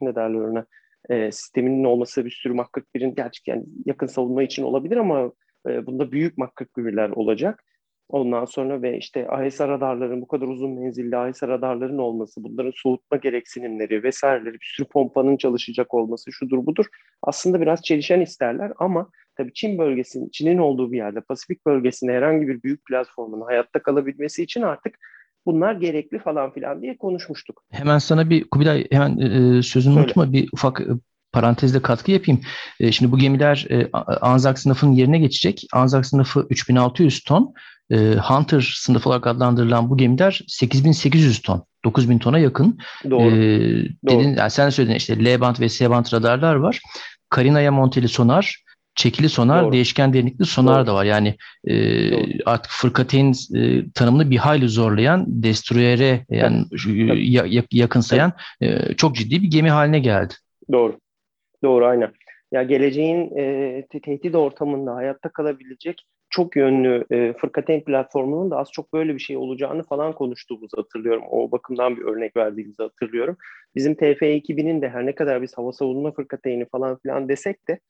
ne 0.00 0.14
derler 0.14 0.40
ona 0.40 0.66
e, 1.10 1.32
sisteminin 1.32 1.84
olması 1.84 2.24
bir 2.24 2.30
sürü 2.30 2.52
Mach 2.54 2.68
41'in 2.68 3.14
gerçekten 3.14 3.54
yani 3.54 3.66
yakın 3.86 4.06
savunma 4.06 4.42
için 4.42 4.62
olabilir 4.62 4.96
ama 4.96 5.32
e, 5.68 5.86
bunda 5.86 6.12
büyük 6.12 6.38
Mach 6.38 6.50
41'ler 6.50 7.12
olacak. 7.12 7.64
Ondan 8.08 8.44
sonra 8.44 8.82
ve 8.82 8.98
işte 8.98 9.28
AESA 9.28 9.68
radarların 9.68 10.20
bu 10.22 10.28
kadar 10.28 10.46
uzun 10.46 10.70
menzilli 10.70 11.16
AESA 11.16 11.48
radarların 11.48 11.98
olması, 11.98 12.44
bunların 12.44 12.72
soğutma 12.74 13.16
gereksinimleri 13.16 14.02
vesaireleri, 14.02 14.54
bir 14.54 14.72
sürü 14.76 14.88
pompanın 14.88 15.36
çalışacak 15.36 15.94
olması 15.94 16.32
şudur 16.32 16.66
budur. 16.66 16.86
Aslında 17.22 17.60
biraz 17.60 17.82
çelişen 17.82 18.20
isterler 18.20 18.72
ama 18.78 19.10
tabii 19.36 19.52
Çin 19.52 19.78
bölgesinin, 19.78 20.28
Çin'in 20.28 20.58
olduğu 20.58 20.92
bir 20.92 20.96
yerde, 20.96 21.20
Pasifik 21.20 21.66
bölgesinde 21.66 22.12
herhangi 22.12 22.48
bir 22.48 22.62
büyük 22.62 22.84
platformun 22.84 23.40
hayatta 23.40 23.82
kalabilmesi 23.82 24.42
için 24.42 24.62
artık 24.62 24.98
bunlar 25.48 25.72
gerekli 25.72 26.18
falan 26.18 26.52
filan 26.52 26.82
diye 26.82 26.96
konuşmuştuk. 26.96 27.62
Hemen 27.70 27.98
sana 27.98 28.30
bir 28.30 28.44
Kubilay 28.50 28.86
hemen 28.90 29.18
e, 29.18 29.62
sözünü 29.62 29.94
Söyle. 29.94 30.06
unutma 30.06 30.32
bir 30.32 30.48
ufak 30.52 30.80
parantezde 31.32 31.82
katkı 31.82 32.10
yapayım. 32.10 32.40
E, 32.80 32.92
şimdi 32.92 33.12
bu 33.12 33.18
gemiler 33.18 33.66
e, 33.70 33.88
Anzac 34.20 34.60
sınıfının 34.60 34.92
yerine 34.92 35.18
geçecek. 35.18 35.66
Anzac 35.72 36.08
sınıfı 36.08 36.46
3600 36.50 37.20
ton. 37.24 37.54
E, 37.90 37.96
Hunter 38.14 38.74
sınıfı 38.76 39.08
olarak 39.08 39.26
adlandırılan 39.26 39.90
bu 39.90 39.96
gemiler 39.96 40.40
8800 40.46 41.42
ton. 41.42 41.64
9000 41.84 42.18
tona 42.18 42.38
yakın. 42.38 42.78
Doğru. 43.10 43.30
E, 43.30 43.50
dedin, 44.08 44.36
Yani 44.36 44.50
sen 44.50 44.70
söyledin 44.70 44.94
işte 44.96 45.24
L-band 45.24 45.60
ve 45.60 45.68
S-band 45.68 46.06
radarlar 46.12 46.54
var. 46.54 46.80
Karina'ya 47.30 47.72
monteli 47.72 48.08
sonar, 48.08 48.64
çekili 48.98 49.28
sonar, 49.28 49.64
Doğru. 49.64 49.72
değişken 49.72 50.12
derinlikli 50.12 50.44
sonar 50.44 50.78
Doğru. 50.78 50.86
da 50.86 50.94
var. 50.94 51.04
Yani 51.04 51.36
e, 51.64 51.74
artık 52.44 52.72
fırkateyn 52.72 53.32
e, 53.54 53.90
tanımını 53.94 54.30
bir 54.30 54.36
hayli 54.36 54.68
zorlayan, 54.68 55.24
destroyere 55.28 56.26
yani 56.30 56.64
evet. 56.72 57.18
ya, 57.48 57.64
yakınsayan 57.72 58.32
e, 58.60 58.94
çok 58.94 59.16
ciddi 59.16 59.42
bir 59.42 59.50
gemi 59.50 59.70
haline 59.70 59.98
geldi. 59.98 60.34
Doğru. 60.72 60.98
Doğru 61.64 61.86
aynen. 61.86 62.12
Ya 62.52 62.62
geleceğin 62.62 63.36
e, 63.36 63.86
tehdit 64.04 64.34
ortamında 64.34 64.94
hayatta 64.94 65.28
kalabilecek 65.28 66.06
çok 66.30 66.56
yönlü 66.56 67.04
e, 67.10 67.32
fırkateyn 67.32 67.80
platformunun 67.80 68.50
da 68.50 68.56
az 68.56 68.68
çok 68.72 68.92
böyle 68.92 69.14
bir 69.14 69.18
şey 69.18 69.36
olacağını 69.36 69.82
falan 69.82 70.12
konuştuğumuzu 70.12 70.76
hatırlıyorum. 70.76 71.22
O 71.30 71.52
bakımdan 71.52 71.96
bir 71.96 72.02
örnek 72.02 72.36
verdiğimizi 72.36 72.82
hatırlıyorum. 72.82 73.36
Bizim 73.76 73.94
TF 73.94 74.22
2000'in 74.22 74.82
de 74.82 74.88
her 74.88 75.06
ne 75.06 75.14
kadar 75.14 75.42
biz 75.42 75.58
hava 75.58 75.72
savunma 75.72 76.12
fırkateyni 76.12 76.66
falan 76.68 76.98
filan 76.98 77.28
desek 77.28 77.68
de 77.68 77.80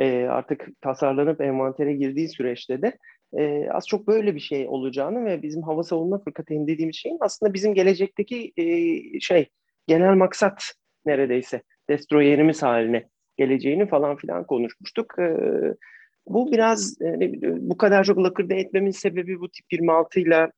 e, 0.00 0.24
artık 0.24 0.68
tasarlanıp 0.80 1.40
envantere 1.40 1.92
girdiği 1.92 2.28
süreçte 2.28 2.82
de 2.82 2.98
e, 3.38 3.68
az 3.70 3.88
çok 3.88 4.06
böyle 4.06 4.34
bir 4.34 4.40
şey 4.40 4.68
olacağını 4.68 5.24
ve 5.24 5.42
bizim 5.42 5.62
hava 5.62 5.82
savunma 5.82 6.18
fırkateyni 6.18 6.66
dediğimiz 6.66 6.96
şeyin 6.96 7.18
aslında 7.20 7.54
bizim 7.54 7.74
gelecekteki 7.74 8.52
e, 8.56 8.64
şey 9.20 9.48
genel 9.86 10.14
maksat 10.14 10.74
neredeyse 11.06 11.62
destroyerimiz 11.88 12.62
haline 12.62 13.08
geleceğini 13.36 13.88
falan 13.88 14.16
filan 14.16 14.46
konuşmuştuk. 14.46 15.14
E, 15.18 15.36
bu 16.26 16.52
biraz 16.52 17.02
e, 17.02 17.32
bu 17.42 17.76
kadar 17.76 18.04
çok 18.04 18.18
lakırdı 18.18 18.54
etmemin 18.54 18.90
sebebi 18.90 19.40
bu 19.40 19.50
tip 19.50 19.72
26 19.72 20.20
ile 20.20 20.50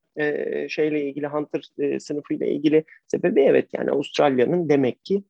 şeyle 0.68 1.04
ilgili 1.08 1.26
Hunter 1.26 1.62
e, 1.78 2.00
sınıfıyla 2.00 2.46
ilgili 2.46 2.84
sebebi 3.06 3.40
evet 3.40 3.68
yani 3.72 3.90
Avustralya'nın 3.90 4.68
demek 4.68 5.04
ki 5.04 5.22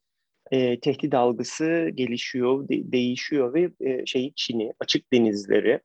e, 0.50 0.80
tehdit 0.80 1.14
algısı 1.14 1.90
gelişiyor, 1.94 2.68
de, 2.68 2.92
değişiyor 2.92 3.54
ve 3.54 3.70
e, 3.80 4.06
şey 4.06 4.32
Çin'i, 4.36 4.72
açık 4.80 5.12
denizleri, 5.12 5.80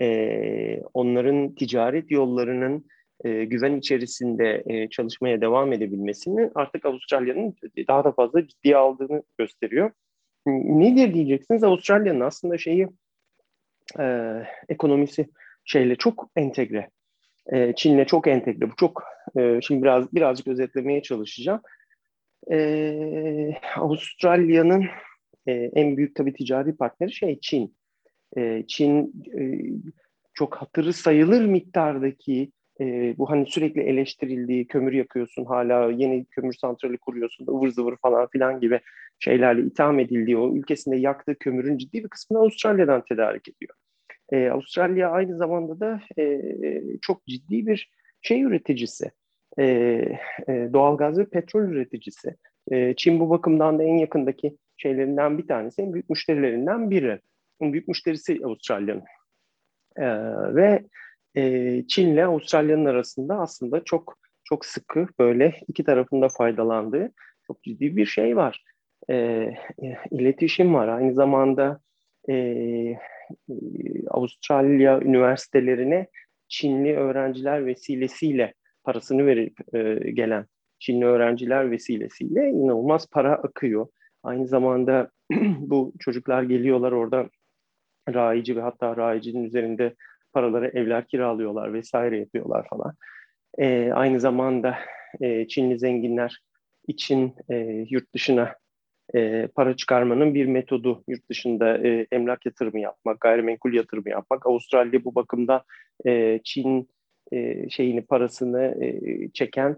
e, 0.00 0.80
onların 0.94 1.54
ticaret 1.54 2.10
yollarının 2.10 2.86
e, 3.24 3.44
güven 3.44 3.76
içerisinde 3.76 4.62
e, 4.66 4.88
çalışmaya 4.90 5.40
devam 5.40 5.72
edebilmesini 5.72 6.50
artık 6.54 6.86
Avustralya'nın 6.86 7.54
daha 7.88 8.04
da 8.04 8.12
fazla 8.12 8.48
ciddiye 8.48 8.76
aldığını 8.76 9.22
gösteriyor. 9.38 9.90
Nedir 10.46 11.14
diyeceksiniz? 11.14 11.64
Avustralya'nın 11.64 12.20
aslında 12.20 12.58
şeyi 12.58 12.88
e, 13.98 14.34
ekonomisi 14.68 15.28
şeyle 15.64 15.96
çok 15.96 16.30
entegre. 16.36 16.90
E, 17.52 17.72
Çin'le 17.76 18.04
çok 18.04 18.26
entegre. 18.26 18.70
Bu 18.70 18.76
çok 18.76 19.02
e, 19.38 19.60
şimdi 19.62 19.82
biraz 19.82 20.12
birazcık 20.12 20.48
özetlemeye 20.48 21.02
çalışacağım. 21.02 21.60
E, 22.50 23.60
Avustralya'nın 23.76 24.84
e, 25.46 25.52
en 25.52 25.96
büyük 25.96 26.14
tabii 26.14 26.32
ticari 26.32 26.76
partneri 26.76 27.12
şey 27.12 27.40
Çin. 27.40 27.76
E, 28.36 28.64
Çin 28.66 29.12
e, 29.38 29.42
çok 30.34 30.54
hatırı 30.54 30.92
sayılır 30.92 31.44
miktardaki 31.44 32.52
e, 32.80 33.14
bu 33.18 33.30
hani 33.30 33.46
sürekli 33.46 33.80
eleştirildiği 33.80 34.66
kömür 34.66 34.92
yakıyorsun 34.92 35.44
hala 35.44 35.90
yeni 35.90 36.24
kömür 36.24 36.52
santrali 36.52 36.98
kuruyorsun 36.98 37.46
ıvır 37.46 37.68
zıvır 37.68 37.96
falan 37.96 38.28
filan 38.32 38.60
gibi 38.60 38.80
şeylerle 39.18 39.62
itham 39.62 39.98
edildiği 39.98 40.36
o 40.36 40.56
ülkesinde 40.56 40.96
yaktığı 40.96 41.38
kömürün 41.38 41.78
ciddi 41.78 42.04
bir 42.04 42.08
kısmını 42.08 42.40
Avustralya'dan 42.40 43.04
tedarik 43.08 43.48
ediyor. 43.48 43.74
E, 44.32 44.50
Avustralya 44.50 45.10
aynı 45.10 45.36
zamanda 45.36 45.80
da 45.80 46.00
e, 46.18 46.40
çok 47.02 47.26
ciddi 47.26 47.66
bir 47.66 47.90
şey 48.22 48.42
üreticisi. 48.42 49.10
E, 49.58 49.64
e, 50.48 50.68
doğalgaz 50.72 51.18
ve 51.18 51.24
petrol 51.24 51.62
üreticisi. 51.62 52.36
E, 52.70 52.94
Çin 52.96 53.20
bu 53.20 53.30
bakımdan 53.30 53.78
da 53.78 53.82
en 53.82 53.98
yakındaki 53.98 54.56
şeylerinden 54.76 55.38
bir 55.38 55.46
tanesi, 55.46 55.82
en 55.82 55.92
büyük 55.92 56.10
müşterilerinden 56.10 56.90
biri. 56.90 57.20
En 57.60 57.72
büyük 57.72 57.88
müşterisi 57.88 58.40
Avustralya'nın. 58.44 59.04
E, 59.96 60.06
ve 60.54 60.82
e, 61.34 61.82
Çin 61.88 62.08
ile 62.08 62.26
Avustralya'nın 62.26 62.84
arasında 62.84 63.38
aslında 63.38 63.84
çok 63.84 64.18
çok 64.44 64.64
sıkı 64.64 65.06
böyle 65.18 65.54
iki 65.68 65.84
tarafında 65.84 66.28
faydalandığı 66.28 67.12
çok 67.46 67.62
ciddi 67.62 67.96
bir 67.96 68.06
şey 68.06 68.36
var. 68.36 68.64
E, 69.10 69.48
iletişim 70.10 70.74
var. 70.74 70.88
Aynı 70.88 71.14
zamanda 71.14 71.80
e, 72.30 72.34
Avustralya 74.10 75.00
üniversitelerine 75.00 76.06
Çinli 76.48 76.96
öğrenciler 76.96 77.66
vesilesiyle 77.66 78.54
parasını 78.84 79.26
verip 79.26 79.74
e, 79.74 80.10
gelen 80.10 80.46
Çinli 80.78 81.04
öğrenciler 81.04 81.70
vesilesiyle 81.70 82.48
inanılmaz 82.48 83.06
para 83.10 83.32
akıyor. 83.32 83.86
Aynı 84.22 84.46
zamanda 84.46 85.10
bu 85.58 85.92
çocuklar 85.98 86.42
geliyorlar 86.42 86.92
orada 86.92 87.28
raici 88.14 88.56
ve 88.56 88.60
hatta 88.60 88.96
raicinin 88.96 89.44
üzerinde 89.44 89.94
paraları 90.32 90.68
evler 90.68 91.06
kiralıyorlar 91.06 91.72
vesaire 91.72 92.18
yapıyorlar 92.18 92.66
falan. 92.70 92.94
E, 93.58 93.92
aynı 93.92 94.20
zamanda 94.20 94.78
e, 95.20 95.48
Çinli 95.48 95.78
zenginler 95.78 96.38
için 96.88 97.34
e, 97.50 97.56
yurt 97.90 98.14
dışına 98.14 98.54
e, 99.14 99.48
para 99.54 99.76
çıkarmanın 99.76 100.34
bir 100.34 100.46
metodu. 100.46 101.04
Yurt 101.08 101.28
dışında 101.30 101.78
e, 101.78 102.06
emlak 102.12 102.46
yatırımı 102.46 102.80
yapmak, 102.80 103.20
gayrimenkul 103.20 103.72
yatırımı 103.72 104.10
yapmak. 104.10 104.46
Avustralya 104.46 105.04
bu 105.04 105.14
bakımda 105.14 105.64
e, 106.06 106.40
Çin 106.44 106.88
e, 107.32 107.70
şeyini 107.70 108.02
parasını 108.02 108.84
e, 108.84 109.00
çeken 109.32 109.76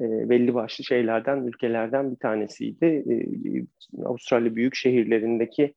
e, 0.00 0.28
belli 0.28 0.54
başlı 0.54 0.84
şeylerden 0.84 1.46
ülkelerden 1.46 2.10
bir 2.10 2.16
tanesiydi. 2.16 3.04
Avustralya 4.04 4.56
büyük 4.56 4.74
şehirlerindeki 4.74 5.74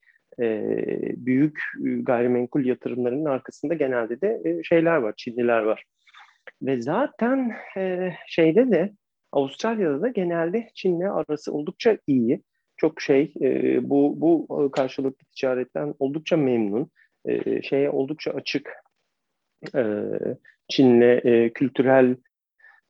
büyük 1.17 1.59
gayrimenkul 2.01 2.65
yatırımlarının 2.65 3.25
arkasında 3.25 3.73
genelde 3.73 4.21
de 4.21 4.63
şeyler 4.63 4.97
var, 4.97 5.13
Çinliler 5.17 5.61
var. 5.61 5.83
Ve 6.61 6.81
zaten 6.81 7.51
e, 7.77 8.13
şeyde 8.27 8.71
de 8.71 8.93
Avustralya'da 9.31 10.01
da 10.01 10.07
genelde 10.07 10.69
Çin'le 10.73 11.09
arası 11.09 11.53
oldukça 11.53 11.97
iyi. 12.07 12.41
Çok 12.77 13.01
şey 13.01 13.33
bu 13.81 14.21
bu 14.21 14.69
karşılıklı 14.71 15.25
ticaretten 15.35 15.93
oldukça 15.99 16.37
memnun. 16.37 16.91
E, 17.25 17.61
şeye 17.61 17.89
oldukça 17.89 18.31
açık. 18.31 18.69
E, 19.75 19.81
Çin'le 20.67 21.21
e, 21.23 21.53
kültürel 21.53 22.15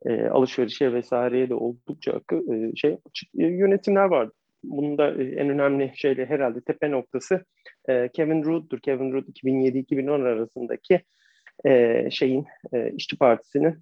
e, 0.06 0.28
alışverişe 0.28 0.94
vesaireye 0.94 1.50
de 1.50 1.54
oldukça 1.54 2.22
e, 2.32 2.76
şey 2.76 2.92
e, 3.38 3.46
yönetimler 3.46 4.06
var. 4.06 4.30
Bunun 4.64 4.98
da 4.98 5.12
e, 5.12 5.24
en 5.24 5.50
önemli 5.50 5.92
şeyle 5.96 6.26
herhalde 6.26 6.62
tepe 6.62 6.92
noktası 6.92 7.46
e, 7.90 8.10
Kevin 8.10 8.44
Rudd'dur. 8.44 8.80
Kevin 8.80 9.12
Rudd 9.12 9.28
2007-2010 9.28 10.24
arasındaki 10.24 11.02
e, 11.66 12.08
şeyin 12.12 12.46
e, 12.74 12.92
İşçi 12.92 13.18
Partisi'nin 13.18 13.78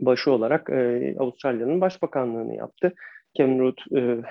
başı 0.00 0.32
olarak 0.32 0.70
e, 0.70 1.14
Avustralya'nın 1.18 1.80
başbakanlığını 1.80 2.56
yaptı. 2.56 2.94
Kevin 3.34 3.58
Rudd 3.58 3.96
e, 3.96 4.22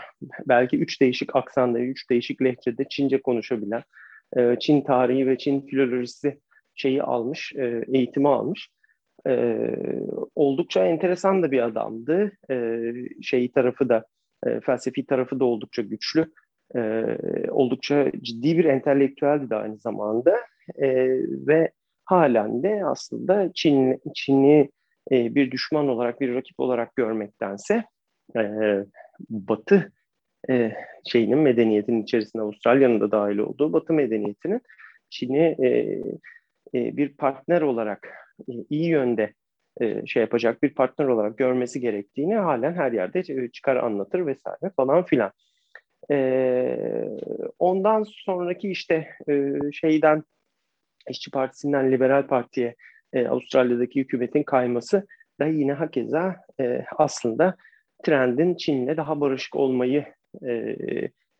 belki 0.48 0.78
üç 0.78 1.02
değişik 1.02 1.36
aksanda, 1.36 1.80
üç 1.80 2.10
değişik 2.10 2.42
lehçede 2.42 2.86
Çince 2.90 3.22
konuşabilen, 3.22 3.84
e, 4.38 4.56
Çin 4.60 4.82
tarihi 4.82 5.28
ve 5.28 5.38
Çin 5.38 5.62
filolojisi 5.62 6.40
şeyi 6.76 7.04
almış, 7.04 7.54
e, 7.56 7.84
eğitimi 7.94 8.30
almış. 8.30 8.70
E, 9.28 9.60
oldukça 10.36 10.86
enteresan 10.86 11.44
da 11.44 11.52
bir 11.52 11.62
adamdı. 11.62 12.32
E, 12.52 12.82
şeyi 13.22 13.52
tarafı 13.52 13.90
da, 13.90 14.06
e, 14.46 14.60
felsefi 14.60 15.06
tarafı 15.06 15.40
da 15.40 15.46
oldukça 15.46 15.82
güçlü. 15.82 16.32
E, 16.76 16.80
oldukça 17.50 18.12
ciddi 18.22 18.58
bir 18.58 18.66
entelektüeldi 18.66 19.50
de 19.50 19.56
aynı 19.56 19.78
zamanda. 19.78 20.38
E, 20.76 21.08
ve 21.48 21.72
halen 22.06 22.64
de 22.64 22.86
aslında 22.86 23.52
Çin, 23.54 24.02
Çin'i 24.16 24.70
e, 25.12 25.36
bir 25.36 25.52
düşman 25.52 25.88
olarak, 25.88 26.22
bir 26.22 26.36
rakip 26.36 26.60
olarak 26.60 26.96
görmektense 26.96 27.84
e, 28.38 28.42
Batı 29.30 29.92
e, 30.50 30.72
şeyinin 31.12 31.38
medeniyetinin 31.38 32.04
içerisinde 32.04 32.44
Avustralya'nın 32.44 33.02
da 33.02 33.12
dahil 33.12 33.38
olduğu 33.38 33.74
Batı 33.74 33.94
medeniyetinin 33.94 34.62
Çin'i 35.10 35.56
e, 35.66 36.02
e, 36.74 36.98
bir 36.98 37.14
partner 37.14 37.62
olarak 37.62 38.10
e, 38.50 38.54
iyi 38.70 38.90
yönde 38.90 39.34
e, 39.82 40.06
şey 40.06 40.22
yapacak 40.22 40.64
bir 40.64 40.74
partner 40.74 41.06
olarak 41.06 41.38
görmesi 41.38 41.80
gerektiğini 41.80 42.36
halen 42.36 42.74
her 42.74 42.92
yerde 42.92 43.52
çıkar 43.52 43.76
anlatır 43.76 44.26
vesaire 44.26 44.72
falan 44.76 45.06
filan. 45.06 45.32
Ondan 47.60 48.04
sonraki 48.08 48.70
işte 48.70 49.08
şeyden 49.74 50.24
İşçi 51.10 51.32
Partisi'nden 51.32 51.92
Liberal 51.92 52.28
Parti'ye 52.28 52.76
e, 53.14 53.28
Avustralya'daki 53.28 54.00
hükümetin 54.00 54.44
kayması 54.44 55.08
da 55.40 55.46
yine 55.46 55.74
hakeza 55.74 56.36
aslında 56.98 57.56
trendin 58.04 58.56
Çin'le 58.56 58.98
daha 58.98 59.22
barışık 59.22 59.56
olmayı 59.56 60.06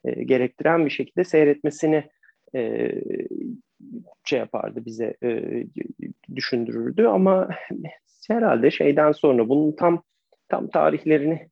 gerektiren 0.06 0.86
bir 0.86 0.90
şekilde 0.90 1.24
seyretmesini 1.24 2.04
şey 4.26 4.40
yapardı 4.40 4.86
bize 4.86 5.18
e, 5.24 5.64
düşündürürdü 6.36 7.06
ama 7.06 7.50
herhalde 8.28 8.72
şeyden 8.72 9.12
sonra 9.12 9.50
bunun 9.50 9.72
tam 9.72 10.04
tam 10.50 10.68
tarihlerini 10.68 11.50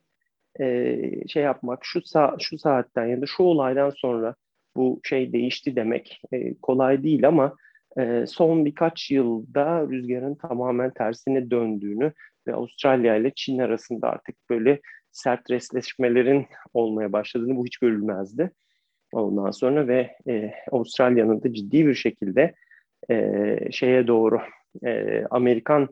e, 0.59 1.28
şey 1.28 1.43
yapmak 1.43 1.80
şu 1.86 2.01
sa 2.01 2.36
şu 2.39 2.57
saatten 2.57 3.05
ya 3.05 3.21
da 3.21 3.26
şu 3.26 3.43
olaydan 3.43 3.89
sonra 3.89 4.36
bu 4.76 4.99
şey 5.03 5.34
değişti 5.34 5.76
demek 5.76 6.21
e, 6.32 6.55
kolay 6.61 7.03
değil 7.03 7.28
ama 7.28 7.55
e, 7.97 8.26
son 8.28 8.65
birkaç 8.65 9.11
yılda 9.11 9.88
rüzgarın 9.89 10.36
tamamen 10.36 10.93
tersine 10.93 11.51
döndüğünü 11.51 12.13
ve 12.47 12.53
Avustralya 12.53 13.15
ile 13.15 13.32
Çin 13.36 13.59
arasında 13.59 14.09
artık 14.09 14.36
böyle 14.49 14.80
sert 15.11 15.51
resleşmelerin 15.51 16.45
olmaya 16.73 17.11
başladığını 17.11 17.55
bu 17.55 17.65
hiç 17.65 17.78
görülmezdi. 17.78 18.51
Ondan 19.16 19.51
sonra 19.51 19.88
ve 19.88 20.16
e, 20.28 20.53
Avustralya'nın 20.72 21.43
da 21.43 21.53
ciddi 21.53 21.88
bir 21.88 21.95
şekilde 21.95 22.53
e, 23.09 23.57
şeye 23.72 24.07
doğru 24.07 24.41
e, 24.86 25.24
Amerikan 25.30 25.89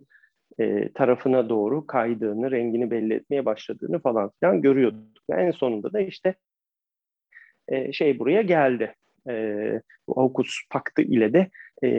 e, 0.59 0.89
tarafına 0.93 1.49
doğru 1.49 1.87
kaydığını, 1.87 2.51
rengini 2.51 2.91
belli 2.91 3.13
etmeye 3.13 3.45
başladığını 3.45 3.99
falan 3.99 4.31
filan 4.39 4.61
görüyorduk. 4.61 5.23
En 5.29 5.51
sonunda 5.51 5.93
da 5.93 5.99
işte 5.99 6.35
e, 7.67 7.91
şey 7.93 8.19
buraya 8.19 8.41
geldi. 8.41 8.95
E, 9.29 9.81
AUKUS 10.07 10.59
paktı 10.69 11.01
ile 11.01 11.33
de 11.33 11.49
e, 11.83 11.89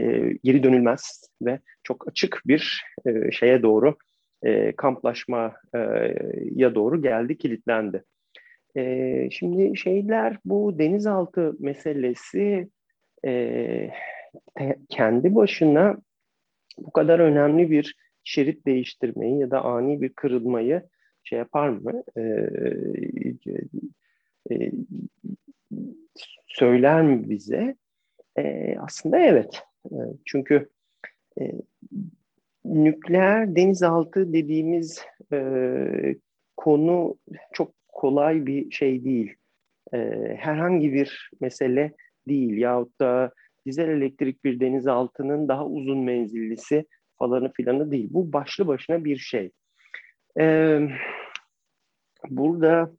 geri 0.45 0.63
dönülmez 0.63 1.31
ve 1.43 1.59
çok 1.83 2.09
açık 2.09 2.43
bir 2.47 2.85
e, 3.07 3.31
şeye 3.31 3.63
doğru 3.63 3.97
e, 4.43 4.77
kamplaşmaya 4.77 6.75
doğru 6.75 7.03
geldi, 7.03 7.39
kilitlendi. 7.39 8.05
E, 8.77 9.29
şimdi 9.31 9.77
şeyler 9.77 10.39
bu 10.45 10.79
denizaltı 10.79 11.57
meselesi 11.59 12.69
e, 13.25 13.31
te, 14.55 14.77
kendi 14.89 15.35
başına 15.35 15.97
bu 16.79 16.91
kadar 16.91 17.19
önemli 17.19 17.71
bir 17.71 17.97
şerit 18.25 18.67
değiştirmeyi 18.67 19.39
ya 19.39 19.51
da 19.51 19.65
ani 19.65 20.03
bir 20.03 20.09
kırılmayı 20.09 20.83
şey 21.25 21.39
yapar 21.39 21.69
mı? 21.69 22.03
E, 22.17 22.21
e, 24.51 24.73
söyler 26.47 27.03
mi 27.03 27.31
bize? 27.31 27.77
E, 28.39 28.77
aslında 28.79 29.19
evet. 29.19 29.63
E, 29.85 29.97
çünkü 30.25 30.69
e, 31.41 31.53
nükleer 32.65 33.57
denizaltı 33.57 34.33
dediğimiz 34.33 35.03
e, 35.33 36.17
konu 36.57 37.19
çok 37.53 37.84
kolay 37.95 38.47
bir 38.47 38.71
şey 38.71 39.05
değil. 39.05 39.35
E, 39.95 39.99
herhangi 40.39 40.93
bir 40.93 41.31
mesele 41.41 41.93
değil 42.29 42.57
yahut 42.57 43.01
da 43.01 43.33
dizel 43.67 43.89
elektrik 43.89 44.45
bir 44.45 44.61
denizaltının 44.61 45.49
daha 45.49 45.67
uzun 45.67 45.99
menzillisi 45.99 46.87
falanı 47.19 47.53
filanı 47.53 47.91
değil. 47.91 48.09
Bu 48.11 48.33
başlı 48.33 48.67
başına 48.67 49.05
bir 49.05 49.17
şey. 49.17 49.51
E, 50.41 50.79
burada 52.29 52.93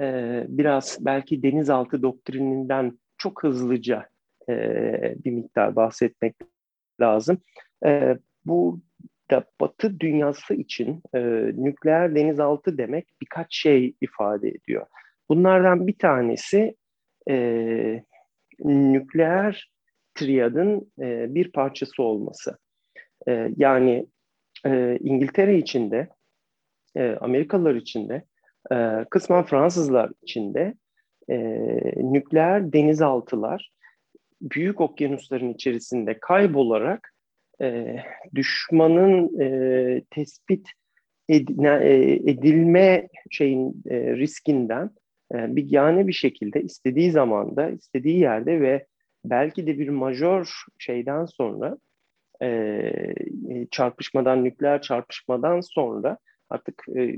e, 0.00 0.44
biraz 0.48 0.98
belki 1.00 1.42
denizaltı 1.42 2.02
doktrininden 2.02 2.98
çok 3.18 3.42
hızlıca 3.42 4.08
e, 4.48 4.54
bir 5.24 5.30
miktar 5.30 5.76
bahsetmek 5.76 6.34
lazım. 7.00 7.38
E, 7.86 8.18
bu 8.44 8.80
da 9.30 9.44
Batı 9.60 10.00
dünyası 10.00 10.54
için 10.54 11.02
e, 11.14 11.20
nükleer 11.56 12.14
denizaltı 12.14 12.78
demek 12.78 13.08
birkaç 13.20 13.56
şey 13.56 13.94
ifade 14.00 14.48
ediyor. 14.48 14.86
Bunlardan 15.28 15.86
bir 15.86 15.98
tanesi 15.98 16.76
e, 17.30 18.04
nükleer 18.64 19.70
triyadın 20.14 20.92
e, 21.00 21.34
bir 21.34 21.52
parçası 21.52 22.02
olması. 22.02 22.58
E, 23.28 23.50
yani 23.56 24.06
e, 24.66 24.98
İngiltere 25.00 25.58
içinde, 25.58 26.08
e, 26.96 27.10
Amerikalılar 27.20 27.74
içinde, 27.74 28.24
e, 28.72 29.04
kısmen 29.10 29.44
Fransızlar 29.44 30.10
içinde 30.22 30.74
e, 31.28 31.38
nükleer 31.96 32.72
denizaltılar 32.72 33.70
büyük 34.42 34.80
okyanusların 34.80 35.52
içerisinde 35.54 36.20
kaybolarak 36.20 37.14
e, 37.62 37.96
düşmanın 38.34 39.40
e, 39.40 40.02
tespit 40.10 40.68
ed, 41.28 41.48
e, 41.48 42.12
edilme 42.30 43.08
şeyin 43.30 43.82
e, 43.90 44.16
riskinden 44.16 44.90
e, 45.34 45.56
bir 45.56 45.70
yani 45.70 46.08
bir 46.08 46.12
şekilde 46.12 46.62
istediği 46.62 47.10
zamanda, 47.10 47.70
istediği 47.70 48.18
yerde 48.18 48.60
ve 48.60 48.86
belki 49.24 49.66
de 49.66 49.78
bir 49.78 49.88
majör 49.88 50.50
şeyden 50.78 51.24
sonra 51.24 51.78
e, 52.42 52.46
e, 52.46 53.66
çarpışmadan, 53.70 54.44
nükleer 54.44 54.82
çarpışmadan 54.82 55.60
sonra 55.60 56.18
artık 56.50 56.84
e, 56.96 57.16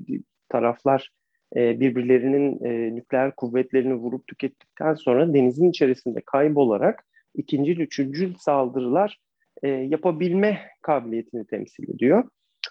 taraflar 0.48 1.10
e, 1.56 1.80
birbirlerinin 1.80 2.64
e, 2.64 2.94
nükleer 2.94 3.36
kuvvetlerini 3.36 3.94
vurup 3.94 4.26
tükettikten 4.26 4.94
sonra 4.94 5.34
denizin 5.34 5.70
içerisinde 5.70 6.20
kaybolarak 6.26 7.04
ikinci, 7.34 7.72
üçüncü 7.72 8.34
saldırılar 8.38 9.18
e, 9.62 9.68
yapabilme 9.68 10.60
kabiliyetini 10.82 11.46
temsil 11.46 11.94
ediyor. 11.94 12.24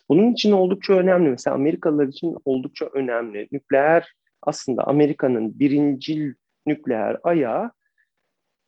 Bunun 0.09 0.33
için 0.33 0.51
oldukça 0.51 0.93
önemli. 0.93 1.29
Mesela 1.29 1.55
Amerikalılar 1.55 2.07
için 2.07 2.35
oldukça 2.45 2.85
önemli. 2.85 3.47
Nükleer 3.51 4.13
aslında 4.41 4.83
Amerika'nın 4.83 5.59
birincil 5.59 6.33
nükleer 6.65 7.17
ayağı 7.23 7.71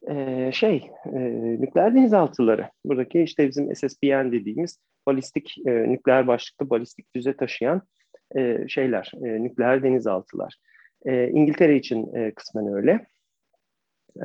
e, 0.10 0.50
şey 0.54 0.92
e, 1.06 1.20
nükleer 1.62 1.96
denizaltıları. 1.96 2.70
Buradaki 2.86 3.22
işte 3.22 3.48
bizim 3.48 3.76
SSBN 3.76 4.32
dediğimiz 4.32 4.80
balistik 5.08 5.56
e, 5.68 5.72
nükleer 5.72 6.28
başlıklı 6.28 6.70
balistik 6.70 7.06
füze 7.14 7.38
taşıyan 7.38 7.82
e, 8.38 8.68
şeyler, 8.68 9.12
e, 9.26 9.44
nükleer 9.44 9.84
denizaltılar. 9.84 10.56
E, 11.06 11.30
İngiltere 11.30 11.76
için 11.76 12.16
e, 12.16 12.32
kısmen 12.32 12.74
öyle. 12.74 13.06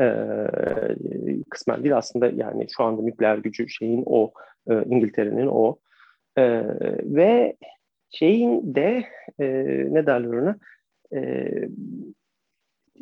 E, 0.01 0.07
kısmen 1.51 1.85
değil 1.85 1.97
aslında 1.97 2.27
yani 2.27 2.67
şu 2.77 2.85
anda 2.85 3.03
nükleer 3.03 3.39
gücü 3.39 3.69
şeyin 3.69 4.03
o, 4.07 4.33
e, 4.71 4.83
İngiltere'nin 4.85 5.47
o. 5.47 5.79
E, 6.37 6.63
ve 7.05 7.57
şeyin 8.11 8.75
de 8.75 9.05
e, 9.41 9.47
ne 9.91 10.07
derler 10.07 10.29
ona 10.29 10.59
e, 11.15 11.51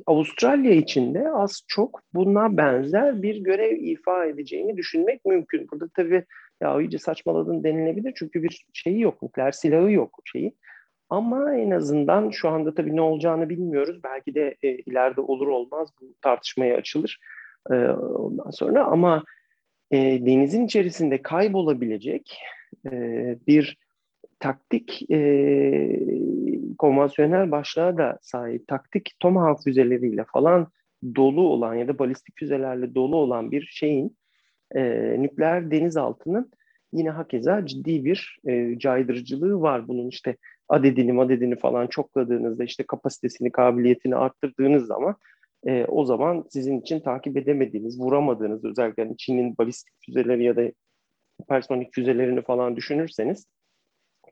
Avustralya 0.07 0.73
için 0.73 1.15
de 1.15 1.31
az 1.31 1.63
çok 1.69 2.01
buna 2.15 2.57
benzer 2.57 3.23
bir 3.23 3.37
görev 3.37 3.77
ifa 3.77 4.27
edeceğini 4.27 4.77
düşünmek 4.77 5.25
mümkün. 5.25 5.69
Burada 5.73 5.89
tabii 5.97 6.25
ya 6.61 6.81
iyice 6.81 6.99
saçmaladın 6.99 7.65
denilebilir 7.65 8.13
çünkü 8.17 8.43
bir 8.43 8.67
şeyi 8.73 9.01
yok, 9.01 9.23
nükleer 9.23 9.53
silahı 9.53 9.93
yok 9.93 10.19
şeyi. 10.25 10.55
Ama 11.11 11.55
en 11.55 11.71
azından 11.71 12.31
şu 12.31 12.49
anda 12.49 12.75
tabii 12.75 12.97
ne 12.97 13.01
olacağını 13.01 13.49
bilmiyoruz. 13.49 14.01
Belki 14.05 14.35
de 14.35 14.57
e, 14.63 14.69
ileride 14.69 15.21
olur 15.21 15.47
olmaz 15.47 15.89
bu 16.01 16.15
tartışmaya 16.23 16.77
açılır 16.77 17.19
e, 17.71 17.75
ondan 17.99 18.51
sonra. 18.51 18.85
Ama 18.85 19.25
e, 19.91 20.27
denizin 20.27 20.67
içerisinde 20.67 21.23
kaybolabilecek 21.23 22.39
e, 22.87 22.91
bir 23.47 23.79
taktik 24.41 25.11
e, 25.11 26.01
konvansiyonel 26.79 27.51
başlığa 27.51 27.97
da 27.99 28.19
sahip 28.23 28.69
taktik 28.69 29.17
Tomahawk 29.21 29.65
füzeleriyle 29.65 30.25
falan 30.33 30.69
dolu 31.17 31.49
olan 31.49 31.75
ya 31.75 31.89
da 31.89 31.99
balistik 31.99 32.39
füzelerle 32.39 32.95
dolu 32.95 33.17
olan 33.17 33.51
bir 33.51 33.63
şeyin 33.63 34.17
e, 34.75 34.83
nükleer 35.19 35.71
denizaltının 35.71 36.51
yine 36.93 37.11
hakeza 37.11 37.67
ciddi 37.67 38.05
bir 38.05 38.39
e, 38.49 38.79
caydırıcılığı 38.79 39.61
var. 39.61 39.89
Bunun 39.89 40.09
işte 40.09 40.37
adedini 40.69 41.21
adedini 41.21 41.57
falan 41.57 41.87
çokladığınızda 41.87 42.65
işte 42.65 42.83
kapasitesini, 42.83 43.53
kabiliyetini 43.53 44.17
arttırdığınız 44.17 44.87
zaman 44.87 45.17
e, 45.67 45.85
o 45.85 46.05
zaman 46.05 46.45
sizin 46.51 46.81
için 46.81 47.01
takip 47.01 47.37
edemediğiniz, 47.37 48.01
vuramadığınız 48.01 48.65
özellikle 48.65 49.03
yani 49.03 49.17
Çin'in 49.17 49.59
balistik 49.59 49.95
füzeleri 50.07 50.45
ya 50.45 50.57
da 50.57 50.63
personik 51.49 51.95
füzelerini 51.95 52.43
falan 52.43 52.77
düşünürseniz 52.77 53.47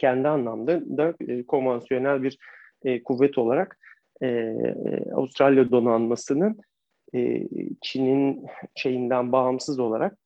kendi 0.01 0.29
anlamda 0.29 0.81
da 0.99 1.15
e, 1.21 1.47
konvansiyonel 1.47 2.23
bir 2.23 2.39
e, 2.85 3.03
kuvvet 3.03 3.39
olarak 3.39 3.79
e, 4.23 4.55
Avustralya 5.15 5.71
donanmasının 5.71 6.61
e, 7.15 7.49
Çin'in 7.83 8.47
şeyinden 8.75 9.33
bağımsız 9.33 9.79
olarak 9.79 10.17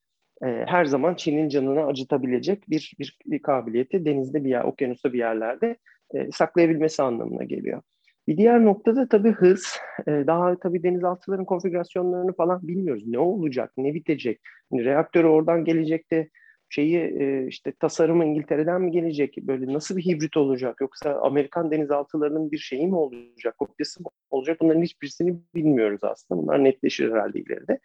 e, 0.42 0.46
her 0.46 0.84
zaman 0.84 1.14
Çin'in 1.14 1.48
canını 1.48 1.86
acıtabilecek 1.86 2.70
bir, 2.70 2.96
bir 3.26 3.42
kabiliyeti 3.42 4.04
denizde 4.04 4.44
bir 4.44 4.50
yer, 4.50 4.64
okyanusta 4.64 5.12
bir 5.12 5.18
yerlerde 5.18 5.76
e, 6.14 6.32
saklayabilmesi 6.32 7.02
anlamına 7.02 7.44
geliyor. 7.44 7.82
Bir 8.28 8.36
diğer 8.36 8.64
noktada 8.64 9.08
tabii 9.08 9.32
hız. 9.32 9.78
E, 10.08 10.10
daha 10.26 10.58
tabii 10.58 10.82
denizaltıların 10.82 11.44
konfigürasyonlarını 11.44 12.32
falan 12.32 12.68
bilmiyoruz. 12.68 13.02
Ne 13.06 13.18
olacak, 13.18 13.72
ne 13.76 13.94
bitecek? 13.94 14.40
Yani 14.72 14.84
reaktörü 14.84 15.26
oradan 15.26 15.64
gelecek 15.64 16.10
de 16.10 16.30
şeyi 16.68 16.98
e, 16.98 17.46
işte 17.46 17.72
tasarımı 17.72 18.24
İngiltere'den 18.24 18.82
mi 18.82 18.90
gelecek? 18.90 19.36
Böyle 19.42 19.72
nasıl 19.72 19.96
bir 19.96 20.04
hibrit 20.04 20.36
olacak? 20.36 20.80
Yoksa 20.80 21.20
Amerikan 21.22 21.70
denizaltılarının 21.70 22.50
bir 22.50 22.58
şeyi 22.58 22.86
mi 22.86 22.96
olacak? 22.96 23.58
Kopyası 23.58 24.02
mı 24.02 24.08
olacak? 24.30 24.60
Bunların 24.60 24.82
hiçbirisini 24.82 25.36
bilmiyoruz 25.54 26.00
aslında. 26.04 26.42
Bunlar 26.42 26.64
netleşir 26.64 27.12
herhalde 27.12 27.40
ileride. 27.40 27.78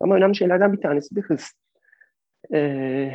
Ama 0.00 0.14
önemli 0.16 0.36
şeylerden 0.36 0.72
bir 0.72 0.80
tanesi 0.80 1.16
de 1.16 1.20
hız. 1.20 1.52
Ee, 2.52 3.12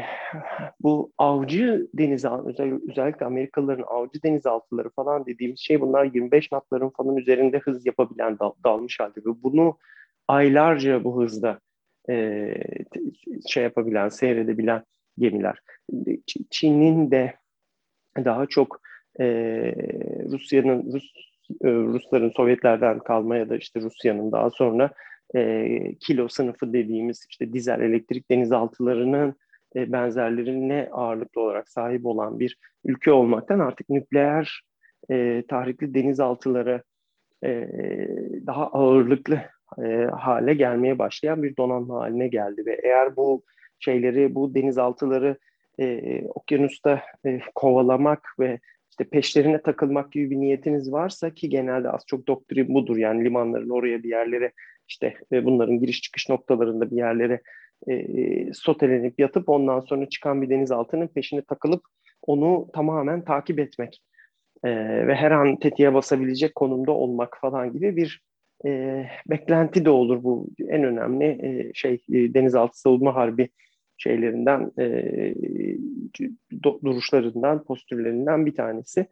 bu 0.79 1.11
avcı 1.17 1.87
denizaltı, 1.93 2.63
özellikle 2.89 3.25
Amerikalıların 3.25 3.85
avcı 3.87 4.23
denizaltıları 4.23 4.89
falan 4.89 5.25
dediğimiz 5.25 5.59
şey 5.59 5.81
bunlar 5.81 6.05
25 6.05 6.49
knotların 6.49 6.89
falan 6.89 7.17
üzerinde 7.17 7.59
hız 7.59 7.85
yapabilen 7.85 8.39
dal, 8.39 8.51
dalmış 8.63 8.99
halde 8.99 9.19
ve 9.19 9.43
bunu 9.43 9.77
aylarca 10.27 11.03
bu 11.03 11.23
hızda 11.23 11.59
e, 12.09 12.53
şey 13.47 13.63
yapabilen, 13.63 14.09
seyredebilen 14.09 14.83
gemiler. 15.17 15.59
Çin'in 16.49 17.11
de 17.11 17.33
daha 18.17 18.45
çok 18.45 18.81
e, 19.19 19.25
Rusya'nın 20.31 20.93
Rus 20.93 21.11
e, 21.63 21.67
Rusların 21.67 22.29
Sovyetlerden 22.29 22.99
kalma 22.99 23.37
ya 23.37 23.49
da 23.49 23.57
işte 23.57 23.81
Rusya'nın 23.81 24.31
daha 24.31 24.49
sonra 24.49 24.91
e, 25.35 25.95
kilo 25.99 26.27
sınıfı 26.27 26.73
dediğimiz 26.73 27.25
işte 27.29 27.53
dizel 27.53 27.81
elektrik 27.81 28.31
denizaltılarının 28.31 29.35
e, 29.75 29.91
benzerlerine 29.91 30.89
ağırlıklı 30.91 31.41
olarak 31.41 31.69
sahip 31.69 32.05
olan 32.05 32.39
bir 32.39 32.57
ülke 32.85 33.11
olmaktan 33.11 33.59
artık 33.59 33.89
nükleer 33.89 34.61
e, 35.11 35.43
tahrikli 35.47 35.93
denizaltıları 35.93 36.83
e, 37.43 37.67
daha 38.47 38.67
ağırlıklı 38.67 39.39
e, 39.83 40.05
hale 40.05 40.53
gelmeye 40.53 40.99
başlayan 40.99 41.43
bir 41.43 41.57
donanma 41.57 41.99
haline 41.99 42.27
geldi. 42.27 42.65
Ve 42.65 42.79
eğer 42.83 43.15
bu 43.15 43.43
şeyleri, 43.79 44.35
bu 44.35 44.55
denizaltıları 44.55 45.37
e, 45.79 46.21
okyanusta 46.27 47.01
e, 47.25 47.39
kovalamak 47.55 48.35
ve 48.39 48.59
işte 48.89 49.03
peşlerine 49.03 49.61
takılmak 49.61 50.11
gibi 50.11 50.29
bir 50.29 50.35
niyetiniz 50.35 50.91
varsa 50.91 51.29
ki 51.29 51.49
genelde 51.49 51.89
az 51.89 52.01
çok 52.07 52.27
doktrin 52.27 52.73
budur. 52.73 52.97
Yani 52.97 53.23
limanların 53.23 53.69
oraya 53.69 54.03
bir 54.03 54.09
yerlere 54.09 54.51
işte 54.91 55.13
e, 55.31 55.45
bunların 55.45 55.79
giriş 55.79 56.01
çıkış 56.01 56.29
noktalarında 56.29 56.91
bir 56.91 56.95
yerlere 56.95 57.41
e, 57.89 58.53
sotelenip 58.53 59.19
yatıp 59.19 59.49
ondan 59.49 59.79
sonra 59.79 60.09
çıkan 60.09 60.41
bir 60.41 60.49
denizaltının 60.49 61.07
peşine 61.07 61.41
takılıp 61.41 61.81
onu 62.21 62.67
tamamen 62.73 63.23
takip 63.25 63.59
etmek 63.59 64.01
e, 64.63 64.69
ve 65.07 65.15
her 65.15 65.31
an 65.31 65.55
tetiğe 65.55 65.93
basabilecek 65.93 66.55
konumda 66.55 66.91
olmak 66.91 67.37
falan 67.41 67.73
gibi 67.73 67.95
bir 67.95 68.21
e, 68.65 69.03
beklenti 69.29 69.85
de 69.85 69.89
olur 69.89 70.23
bu 70.23 70.49
en 70.69 70.83
önemli 70.83 71.25
e, 71.25 71.71
şey 71.73 71.93
e, 71.93 72.33
denizaltı 72.33 72.79
savunma 72.79 73.15
harbi 73.15 73.49
şeylerinden 73.97 74.71
e, 74.79 74.85
duruşlarından 76.63 77.63
postürlerinden 77.63 78.45
bir 78.45 78.55
tanesi 78.55 79.05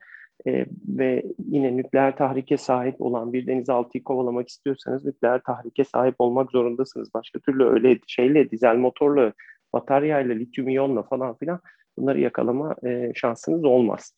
e, 0.47 0.65
ve 0.87 1.23
yine 1.47 1.77
nükleer 1.77 2.17
tahrike 2.17 2.57
sahip 2.57 3.01
olan 3.01 3.33
bir 3.33 3.47
denizaltıyı 3.47 4.03
kovalamak 4.03 4.49
istiyorsanız 4.49 5.05
nükleer 5.05 5.41
tahrike 5.43 5.83
sahip 5.83 6.15
olmak 6.19 6.51
zorundasınız. 6.51 7.13
Başka 7.13 7.39
türlü 7.39 7.65
öyle 7.65 7.99
şeyle 8.07 8.51
dizel 8.51 8.75
motorla 8.75 9.33
bataryayla 9.73 10.35
lityum 10.35 10.69
iyonla 10.69 11.03
falan 11.03 11.37
filan 11.37 11.59
bunları 11.97 12.19
yakalama 12.19 12.75
e, 12.85 13.11
şansınız 13.15 13.63
olmaz. 13.63 14.13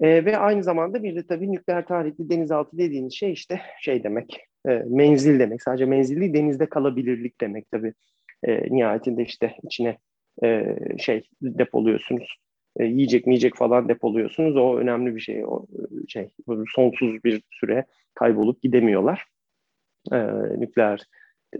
E, 0.00 0.24
ve 0.24 0.38
aynı 0.38 0.62
zamanda 0.62 1.02
bir 1.02 1.16
de 1.16 1.26
tabii 1.26 1.52
nükleer 1.52 1.86
tahrikli 1.86 2.30
denizaltı 2.30 2.78
dediğiniz 2.78 3.12
şey 3.12 3.32
işte 3.32 3.60
şey 3.80 4.04
demek, 4.04 4.40
e, 4.68 4.70
menzil 4.86 5.38
demek. 5.38 5.62
Sadece 5.62 5.84
menzilli 5.84 6.34
denizde 6.34 6.68
kalabilirlik 6.68 7.40
demek 7.40 7.70
tabii. 7.70 7.94
E, 8.44 8.74
nihayetinde 8.74 9.22
işte 9.22 9.56
içine 9.62 9.98
e, 10.44 10.76
şey 10.98 11.22
depoluyorsunuz. 11.42 12.38
E, 12.78 12.84
yiyecek 12.84 13.26
yiyecek 13.26 13.56
falan 13.56 13.88
depoluyorsunuz. 13.88 14.56
O 14.56 14.76
önemli 14.76 15.14
bir 15.14 15.20
şey. 15.20 15.44
O 15.44 15.66
şey 16.08 16.30
sonsuz 16.74 17.24
bir 17.24 17.42
süre 17.50 17.84
kaybolup 18.14 18.62
gidemiyorlar. 18.62 19.24
E, 20.12 20.16
nükleer 20.58 21.02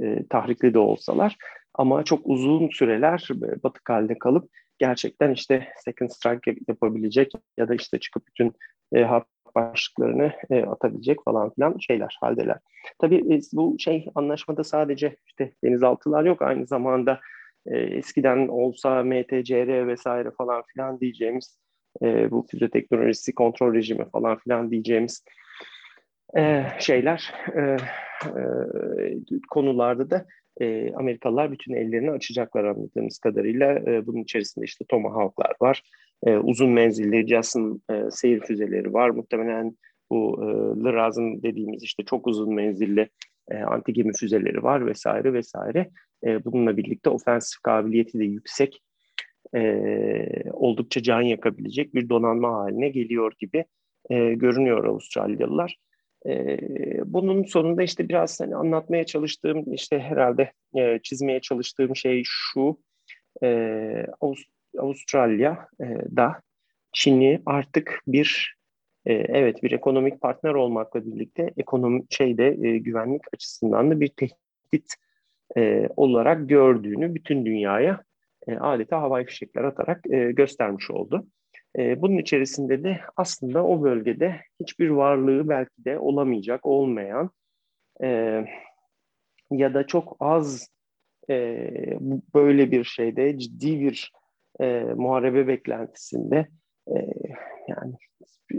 e, 0.01 0.27
tahrikli 0.31 0.75
de 0.75 0.79
olsalar. 0.79 1.37
Ama 1.75 2.05
çok 2.05 2.21
uzun 2.25 2.69
süreler 2.69 3.29
batık 3.65 3.91
halde 3.91 4.19
kalıp 4.19 4.51
gerçekten 4.79 5.31
işte 5.31 5.69
second 5.85 6.11
strike 6.11 6.57
yapabilecek 6.69 7.33
ya 7.57 7.69
da 7.69 7.75
işte 7.75 7.99
çıkıp 7.99 8.27
bütün 8.27 8.53
e, 8.93 9.03
harp 9.03 9.27
başlıklarını 9.55 10.33
e, 10.51 10.63
atabilecek 10.63 11.25
falan 11.25 11.51
filan 11.51 11.79
şeyler 11.79 12.17
haldeler. 12.21 12.59
Tabii 12.99 13.35
e, 13.35 13.41
bu 13.53 13.77
şey 13.79 14.07
anlaşmada 14.15 14.65
sadece 14.65 15.17
işte 15.27 15.53
denizaltılar 15.65 16.25
yok 16.25 16.43
aynı 16.43 16.67
zamanda 16.67 17.21
e, 17.71 17.79
eskiden 17.79 18.49
olsa 18.49 19.03
MTCR 19.03 19.87
vesaire 19.87 20.31
falan 20.31 20.63
filan 20.63 21.01
diyeceğimiz 21.01 21.59
e, 22.03 22.31
bu 22.31 22.47
füze 22.51 22.71
teknolojisi 22.71 23.35
kontrol 23.35 23.75
rejimi 23.75 24.11
falan 24.11 24.39
filan 24.39 24.71
diyeceğimiz 24.71 25.25
e, 26.37 26.65
şeyler 26.79 27.35
e, 27.57 27.61
e, 27.61 28.43
konularda 29.51 30.11
da 30.11 30.27
e, 30.61 30.95
Amerikalılar 30.95 31.53
bütün 31.53 31.75
ellerini 31.75 32.11
açacaklar 32.11 32.65
anladığımız 32.65 33.19
kadarıyla. 33.19 33.73
E, 33.73 34.07
bunun 34.07 34.23
içerisinde 34.23 34.65
işte 34.65 34.85
Tomahawk'lar 34.89 35.53
var. 35.61 35.83
E, 36.27 36.37
uzun 36.37 36.71
menzilli 36.71 37.29
Jason 37.29 37.83
e, 37.91 38.11
seyir 38.11 38.41
füzeleri 38.41 38.93
var. 38.93 39.11
Muhtemelen 39.11 39.77
bu 40.11 40.39
e, 40.43 40.47
Lraz'ın 40.85 41.43
dediğimiz 41.43 41.83
işte 41.83 42.05
çok 42.05 42.27
uzun 42.27 42.55
menzilli 42.55 43.09
e, 43.51 43.57
anti 43.57 43.93
gemi 43.93 44.13
füzeleri 44.13 44.63
var 44.63 44.87
vesaire 44.87 45.33
vesaire. 45.33 45.91
E, 46.27 46.45
bununla 46.45 46.77
birlikte 46.77 47.11
ofensif 47.11 47.61
kabiliyeti 47.63 48.19
de 48.19 48.25
yüksek. 48.25 48.83
E, 49.55 49.61
oldukça 50.53 51.03
can 51.03 51.23
yakabilecek 51.23 51.95
bir 51.95 52.09
donanma 52.09 52.53
haline 52.53 52.89
geliyor 52.89 53.33
gibi 53.39 53.65
e, 54.11 54.35
görünüyor 54.35 54.85
Avustralyalılar. 54.85 55.77
E, 56.27 56.59
bunun 57.05 57.45
sonunda 57.45 57.83
işte 57.83 58.09
biraz 58.09 58.41
hani 58.41 58.57
anlatmaya 58.57 59.07
çalıştığım 59.07 59.73
işte 59.75 59.99
herhalde 59.99 60.53
e, 60.77 60.99
çizmeye 61.03 61.41
çalıştığım 61.41 61.97
şey 61.97 62.23
şu 62.25 62.79
e, 63.43 64.07
Avust 64.21 64.49
Avustralya'da 64.79 66.41
Çin'i 66.93 67.43
artık 67.47 68.03
bir 68.07 68.58
e, 69.09 69.13
evet 69.13 69.63
bir 69.63 69.73
ekonomik 69.73 70.21
partner 70.21 70.55
olmakla 70.55 71.07
birlikte 71.07 71.51
ekonomi 71.57 72.03
şeyde 72.11 72.47
e, 72.47 72.79
güvenlik 72.79 73.23
açısından 73.35 73.91
da 73.91 74.01
bir 74.01 74.09
tehdit 74.09 74.95
e, 75.57 75.89
olarak 75.97 76.49
gördüğünü 76.49 77.15
bütün 77.15 77.47
dünyaya 77.47 78.03
e, 78.49 78.57
adeta 78.57 79.01
havai 79.03 79.25
fişekler 79.25 79.65
atarak 79.65 80.07
e, 80.11 80.33
göstermiş 80.33 80.91
oldu. 80.91 81.27
E, 81.79 82.03
bunun 82.03 82.19
içerisinde 82.19 82.85
de 82.85 83.01
aslında 83.17 83.65
o 83.65 83.83
bölgede 83.83 84.41
hiçbir 84.61 84.89
varlığı 84.89 85.49
belki 85.49 85.85
de 85.85 85.99
olamayacak, 85.99 86.67
olmayan 86.67 87.31
e, 88.03 88.45
ya 89.51 89.75
da 89.75 89.87
çok 89.87 90.17
az 90.21 90.69
e, 91.31 91.71
böyle 92.35 92.71
bir 92.71 92.85
şeyde 92.85 93.39
ciddi 93.39 93.81
bir 93.81 94.13
e, 94.61 94.81
muharebe 94.81 95.47
beklentisinde 95.47 96.49
e, 96.89 97.07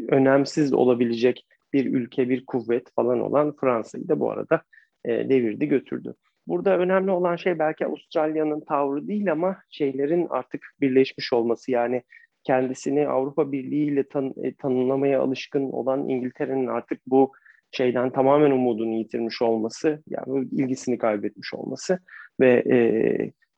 önemsiz 0.07 0.73
olabilecek 0.73 1.45
bir 1.73 1.93
ülke, 1.93 2.29
bir 2.29 2.45
kuvvet 2.45 2.91
falan 2.95 3.19
olan 3.19 3.55
Fransa'yı 3.61 4.07
da 4.07 4.19
bu 4.19 4.31
arada 4.31 4.61
e, 5.05 5.29
devirdi 5.29 5.67
götürdü. 5.67 6.15
Burada 6.47 6.77
önemli 6.77 7.11
olan 7.11 7.35
şey 7.35 7.59
belki 7.59 7.85
Avustralya'nın 7.85 8.61
tavrı 8.61 9.07
değil 9.07 9.31
ama 9.31 9.57
şeylerin 9.69 10.27
artık 10.29 10.61
birleşmiş 10.81 11.33
olması 11.33 11.71
yani 11.71 12.03
kendisini 12.43 13.07
Avrupa 13.07 13.51
Birliği 13.51 13.85
ile 13.85 14.03
tan 14.03 14.33
e, 14.43 14.53
tanımlamaya 14.53 15.21
alışkın 15.21 15.71
olan 15.71 16.09
İngiltere'nin 16.09 16.67
artık 16.67 17.01
bu 17.07 17.31
şeyden 17.71 18.09
tamamen 18.09 18.51
umudunu 18.51 18.95
yitirmiş 18.95 19.41
olması, 19.41 20.03
yani 20.07 20.47
ilgisini 20.51 20.97
kaybetmiş 20.97 21.53
olması 21.53 21.99
ve 22.39 22.63
e, 22.71 22.77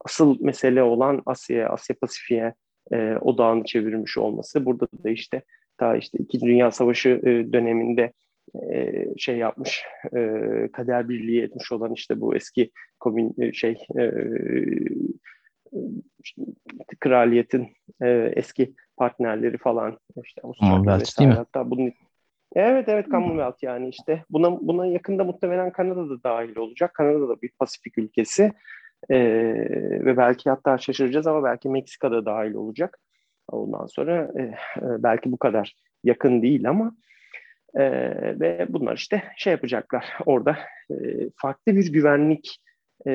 asıl 0.06 0.38
mesele 0.42 0.84
olan 0.84 1.22
Asya, 1.26 1.70
Asya 1.70 1.96
Pasifik'e 2.02 2.54
e, 2.92 3.18
odağını 3.22 3.64
çevirmiş 3.64 4.18
olması. 4.18 4.66
Burada 4.66 4.88
da 5.04 5.10
işte 5.10 5.42
ta 5.82 5.96
işte 5.96 6.18
İkinci 6.18 6.46
Dünya 6.46 6.72
Savaşı 6.72 7.10
e, 7.10 7.54
döneminde 7.54 8.14
e, 8.72 9.06
şey 9.18 9.38
yapmış, 9.38 9.84
e, 10.16 10.20
kader 10.74 11.10
birliği 11.10 11.42
etmiş 11.42 11.72
olan 11.72 11.94
işte 11.94 12.22
bu 12.22 12.36
eski 12.36 12.72
komün 13.00 13.36
e, 13.40 13.54
şey 13.54 13.78
e, 14.00 14.12
kraliyetin 17.00 17.68
e, 18.02 18.32
eski 18.36 18.74
partnerleri 18.98 19.58
falan 19.58 19.98
işte 20.24 20.42
Avustralya 20.44 21.00
vesaire 21.00 21.32
hatta 21.32 21.70
bunun 21.72 21.94
Evet 22.56 22.90
evet 22.90 23.08
Commonwealth 23.12 23.64
yani 23.64 23.90
işte 23.90 24.24
buna 24.30 24.60
buna 24.62 24.86
yakında 24.86 25.24
muhtemelen 25.24 25.72
Kanada 25.72 26.10
da 26.10 26.24
dahil 26.24 26.56
olacak. 26.56 26.94
Kanada 26.94 27.30
da 27.30 27.42
bir 27.42 27.52
Pasifik 27.60 27.98
ülkesi 27.98 28.52
ee, 29.10 29.20
ve 30.06 30.18
belki 30.18 30.50
hatta 30.50 30.78
şaşıracağız 30.78 31.28
ama 31.28 31.44
belki 31.44 31.70
Meksika 31.70 32.12
da 32.12 32.26
dahil 32.26 32.54
olacak. 32.54 33.00
Ondan 33.48 33.86
sonra 33.86 34.32
e, 34.40 34.54
belki 34.82 35.32
bu 35.32 35.38
kadar 35.38 35.76
yakın 36.04 36.42
değil 36.42 36.70
ama 36.70 36.96
e, 37.76 37.84
ve 38.40 38.66
bunlar 38.70 38.98
işte 38.98 39.24
şey 39.38 39.52
yapacaklar 39.52 40.06
orada 40.26 40.58
e, 40.92 40.96
farklı 41.36 41.76
bir 41.76 41.94
güvenlik 41.94 42.58
e, 43.08 43.12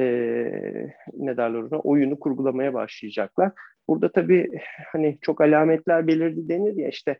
ne 1.13 1.37
derler 1.37 1.59
ona 1.59 1.79
oyunu 1.79 2.21
kurgulamaya 2.21 2.75
başlayacaklar. 2.75 3.53
Burada 3.89 4.13
tabii 4.13 4.51
hani 4.93 5.19
çok 5.21 5.41
alametler 5.41 6.07
belirdi 6.07 6.49
denir 6.49 6.77
ya 6.77 6.89
işte 6.89 7.19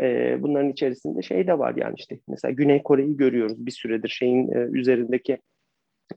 e, 0.00 0.36
bunların 0.42 0.70
içerisinde 0.70 1.22
şey 1.22 1.46
de 1.46 1.58
var 1.58 1.74
yani 1.76 1.94
işte 1.98 2.18
mesela 2.28 2.52
Güney 2.52 2.82
Kore'yi 2.82 3.16
görüyoruz 3.16 3.66
bir 3.66 3.70
süredir 3.70 4.08
şeyin 4.08 4.52
e, 4.52 4.58
üzerindeki 4.58 5.38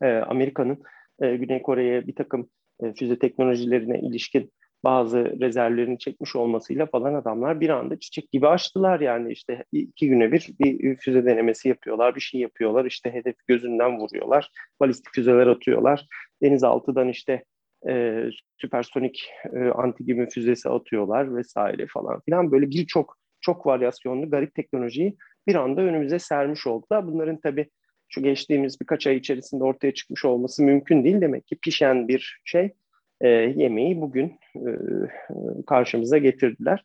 e, 0.02 0.08
Amerika'nın 0.08 0.84
e, 1.22 1.36
Güney 1.36 1.62
Kore'ye 1.62 2.08
bir 2.08 2.16
takım 2.16 2.50
e, 2.84 2.94
füze 2.94 3.20
teknolojilerine 3.20 4.00
ilişkin 4.00 4.52
bazı 4.86 5.40
rezervlerini 5.42 6.00
çekmiş 6.00 6.36
olmasıyla 6.36 6.86
falan 6.86 7.14
adamlar 7.14 7.60
bir 7.60 7.70
anda 7.70 8.00
çiçek 8.00 8.32
gibi 8.32 8.48
açtılar. 8.48 9.00
Yani 9.00 9.32
işte 9.32 9.64
iki 9.72 10.10
güne 10.10 10.32
bir 10.32 10.50
bir 10.60 10.96
füze 10.96 11.26
denemesi 11.26 11.70
yapıyorlar, 11.70 12.16
bir 12.16 12.22
şey 12.22 12.42
yapıyorlar, 12.42 12.86
işte 12.86 13.14
hedef 13.14 13.36
gözünden 13.48 14.00
vuruyorlar, 14.00 14.52
balistik 14.80 15.14
füzeler 15.16 15.48
atıyorlar, 15.48 16.08
denizaltıdan 16.44 17.10
işte 17.10 17.44
e, 17.90 18.24
süpersonik 18.58 19.30
e, 19.54 19.60
anti 19.60 20.30
füzesi 20.30 20.70
atıyorlar 20.70 21.36
vesaire 21.36 21.88
falan 21.88 22.22
filan. 22.26 22.52
Böyle 22.52 22.70
birçok 22.70 23.18
çok 23.42 23.66
varyasyonlu 23.66 24.30
garip 24.30 24.56
teknolojiyi 24.56 25.18
bir 25.48 25.56
anda 25.56 25.82
önümüze 25.82 26.20
sermiş 26.20 26.68
oldular. 26.68 27.08
Bunların 27.08 27.40
tabii 27.44 27.70
şu 28.10 28.24
geçtiğimiz 28.24 28.82
birkaç 28.82 29.08
ay 29.08 29.16
içerisinde 29.16 29.64
ortaya 29.64 29.94
çıkmış 29.94 30.26
olması 30.26 30.64
mümkün 30.64 31.04
değil. 31.04 31.22
Demek 31.22 31.48
ki 31.48 31.58
pişen 31.62 32.08
bir 32.08 32.42
şey 32.46 32.74
e, 33.26 33.54
yemeği 33.56 34.02
bugün 34.02 34.40
e, 34.56 34.70
karşımıza 35.68 36.18
getirdiler. 36.18 36.84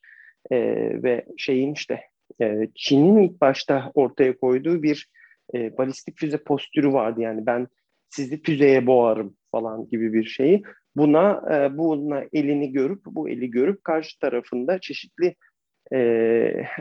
E, 0.51 0.57
ve 1.03 1.25
şeyin 1.37 1.75
işte 1.75 2.01
e, 2.41 2.69
Çin'in 2.75 3.23
ilk 3.23 3.41
başta 3.41 3.91
ortaya 3.95 4.37
koyduğu 4.37 4.83
bir 4.83 5.09
e, 5.55 5.79
balistik 5.79 6.19
füze 6.19 6.39
postürü 6.39 6.93
vardı. 6.93 7.21
Yani 7.21 7.47
ben 7.47 7.69
sizi 8.09 8.43
füzeye 8.43 8.87
boğarım 8.87 9.37
falan 9.51 9.89
gibi 9.89 10.13
bir 10.13 10.25
şeyi. 10.25 10.63
Buna 10.97 11.43
e, 11.55 11.79
buna 11.79 12.25
elini 12.33 12.73
görüp 12.73 13.01
bu 13.07 13.29
eli 13.29 13.51
görüp 13.51 13.85
karşı 13.85 14.19
tarafında 14.19 14.81
çeşitli 14.81 15.35
e, 15.93 15.99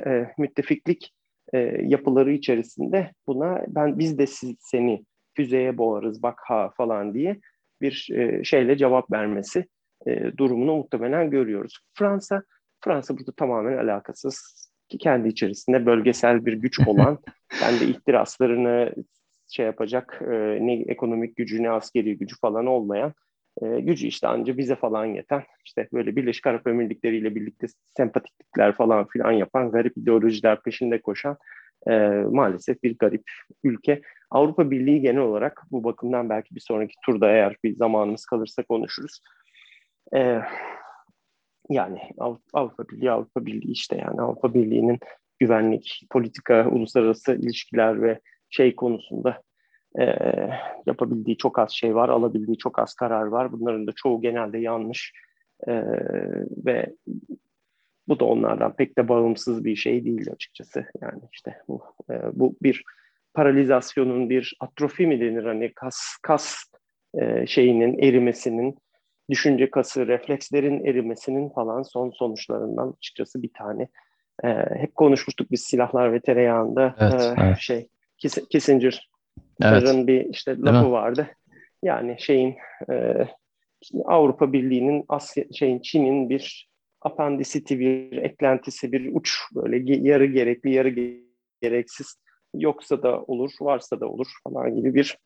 e, 0.06 0.34
müttefiklik 0.38 1.14
e, 1.54 1.58
yapıları 1.84 2.32
içerisinde 2.32 3.12
buna 3.28 3.64
ben 3.68 4.00
biz 4.00 4.18
de 4.18 4.28
siz, 4.28 4.56
seni 4.60 5.06
füzeye 5.36 5.78
boğarız 5.78 6.24
bak 6.24 6.40
ha 6.48 6.70
falan 6.78 7.14
diye 7.14 7.40
bir 7.82 8.10
e, 8.12 8.44
şeyle 8.44 8.78
cevap 8.78 9.12
vermesi 9.12 9.66
e, 10.08 10.38
durumunu 10.38 10.76
muhtemelen 10.76 11.30
görüyoruz. 11.30 11.80
Fransa 11.94 12.44
Fransa 12.82 13.18
burada 13.18 13.32
tamamen 13.32 13.78
alakasız 13.78 14.70
ki 14.90 14.98
kendi 14.98 15.28
içerisinde 15.28 15.86
bölgesel 15.86 16.46
bir 16.46 16.54
güç 16.54 16.80
olan 16.88 17.18
kendi 17.60 17.84
ihtiraslarını 17.84 18.94
şey 19.48 19.66
yapacak 19.66 20.22
e, 20.22 20.58
ne 20.62 20.74
ekonomik 20.74 21.36
gücü 21.36 21.64
ne 21.64 21.70
askeri 21.70 22.18
gücü 22.18 22.36
falan 22.42 22.66
olmayan 22.66 23.14
e, 23.62 23.80
gücü 23.80 24.08
işte 24.08 24.28
anca 24.28 24.58
bize 24.58 24.76
falan 24.76 25.06
yeten 25.06 25.44
işte 25.66 25.88
böyle 25.94 26.16
Birleşik 26.16 26.48
Arap 26.48 26.68
Emirlikleri 26.68 27.18
ile 27.18 27.36
birlikte 27.36 27.68
sempatiklikler 27.98 28.76
falan 28.76 29.08
filan 29.08 29.32
yapan 29.32 29.72
garip 29.72 29.98
ideolojiler 29.98 30.62
peşinde 30.62 31.02
koşan 31.02 31.38
e, 31.90 31.92
maalesef 32.32 32.84
bir 32.84 32.98
garip 32.98 33.24
ülke. 33.64 34.02
Avrupa 34.32 34.72
Birliği 34.72 35.02
genel 35.02 35.22
olarak 35.22 35.64
bu 35.72 35.84
bakımdan 35.84 36.30
belki 36.30 36.56
bir 36.56 36.60
sonraki 36.60 36.96
turda 37.06 37.32
eğer 37.32 37.56
bir 37.64 37.76
zamanımız 37.76 38.26
kalırsa 38.26 38.64
konuşuruz. 38.64 39.22
E, 40.16 40.42
yani 41.70 42.00
Avrupa 42.54 42.90
Birliği 42.90 43.12
Avrupa 43.12 43.46
Birliği 43.46 43.72
işte 43.72 43.98
yani 43.98 44.22
Avrupa 44.22 44.54
Birliği'nin 44.54 45.00
güvenlik, 45.40 46.08
politika, 46.10 46.70
uluslararası 46.70 47.36
ilişkiler 47.36 48.02
ve 48.02 48.20
şey 48.50 48.76
konusunda 48.76 49.42
e, 50.00 50.06
yapabildiği 50.86 51.38
çok 51.38 51.60
az 51.60 51.72
şey 51.72 51.96
var, 51.96 52.10
alabildiği 52.10 52.58
çok 52.58 52.80
az 52.80 52.94
karar 52.94 53.26
var. 53.26 53.52
Bunların 53.52 53.88
da 53.88 53.92
çoğu 53.96 54.22
genelde 54.22 54.58
yanlış 54.58 55.14
e, 55.68 55.84
ve 56.66 56.96
bu 58.08 58.20
da 58.20 58.26
onlardan 58.26 58.76
pek 58.76 58.98
de 58.98 59.08
bağımsız 59.08 59.66
bir 59.66 59.76
şey 59.76 60.06
değil 60.06 60.32
açıkçası. 60.32 60.86
Yani 61.02 61.22
işte 61.34 61.58
bu, 61.68 61.84
e, 62.10 62.14
bu 62.34 62.56
bir 62.62 62.84
paralizasyonun 63.40 64.30
bir 64.30 64.58
atrofi 64.60 65.08
mi 65.08 65.22
denir 65.22 65.44
hani 65.44 65.74
kas 65.74 65.98
kas 66.22 66.56
e, 67.22 67.48
şeyinin 67.48 68.00
erimesinin 68.00 68.78
düşünce 69.30 69.70
kası, 69.70 70.08
reflekslerin 70.08 70.86
erimesinin 70.86 71.50
falan 71.50 71.82
son 71.82 72.10
sonuçlarından 72.10 72.94
açıkçası 72.98 73.44
bir 73.44 73.52
tane. 73.58 73.88
E, 74.44 74.48
hep 74.76 74.96
konuşmuştuk 74.96 75.52
biz 75.52 75.62
silahlar 75.62 76.14
ve 76.14 76.20
tereyağında 76.20 76.96
evet, 77.00 77.22
e, 77.22 77.44
evet. 77.44 77.58
şey 77.60 77.90
Kissinger 78.50 79.10
Evet. 79.62 80.08
bir 80.08 80.26
işte 80.26 80.58
lafı 80.58 80.92
vardı. 80.92 81.28
Yani 81.84 82.16
şeyin 82.20 82.56
e, 82.92 83.28
Avrupa 84.06 84.54
Birliği'nin 84.54 85.06
Asya 85.10 85.44
şeyin 85.54 85.80
Çin'in 85.80 86.30
bir 86.30 86.70
apandisiti, 87.02 87.80
bir 87.80 88.18
eklentisi, 88.18 88.92
bir 88.92 89.16
uç 89.16 89.38
böyle 89.56 89.94
yarı 90.10 90.26
gerekli, 90.26 90.74
yarı 90.74 91.20
gereksiz 91.62 92.16
yoksa 92.54 93.04
da 93.04 93.22
olur, 93.22 93.52
varsa 93.62 94.00
da 94.00 94.08
olur 94.08 94.28
falan 94.44 94.76
gibi 94.76 94.94
bir 94.94 95.18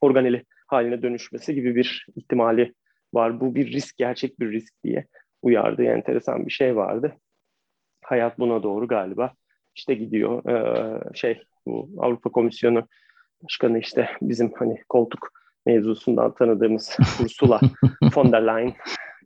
organeli 0.00 0.44
haline 0.66 1.02
dönüşmesi 1.02 1.54
gibi 1.54 1.76
bir 1.76 2.06
ihtimali 2.16 2.74
var. 3.14 3.40
Bu 3.40 3.54
bir 3.54 3.72
risk, 3.72 3.96
gerçek 3.96 4.40
bir 4.40 4.52
risk 4.52 4.74
diye 4.84 5.06
uyardığı 5.42 5.84
enteresan 5.84 6.46
bir 6.46 6.52
şey 6.52 6.76
vardı. 6.76 7.16
Hayat 8.04 8.38
buna 8.38 8.62
doğru 8.62 8.88
galiba 8.88 9.32
işte 9.74 9.94
gidiyor. 9.94 10.48
Ee, 10.48 11.00
şey 11.14 11.42
bu 11.66 11.88
Avrupa 11.98 12.30
Komisyonu 12.30 12.88
Başkanı 13.42 13.78
işte 13.78 14.08
bizim 14.22 14.52
hani 14.58 14.82
koltuk 14.88 15.28
mevzusundan 15.66 16.34
tanıdığımız 16.34 16.96
Ursula 17.24 17.60
von 18.16 18.32
der 18.32 18.46
Leyen 18.46 18.74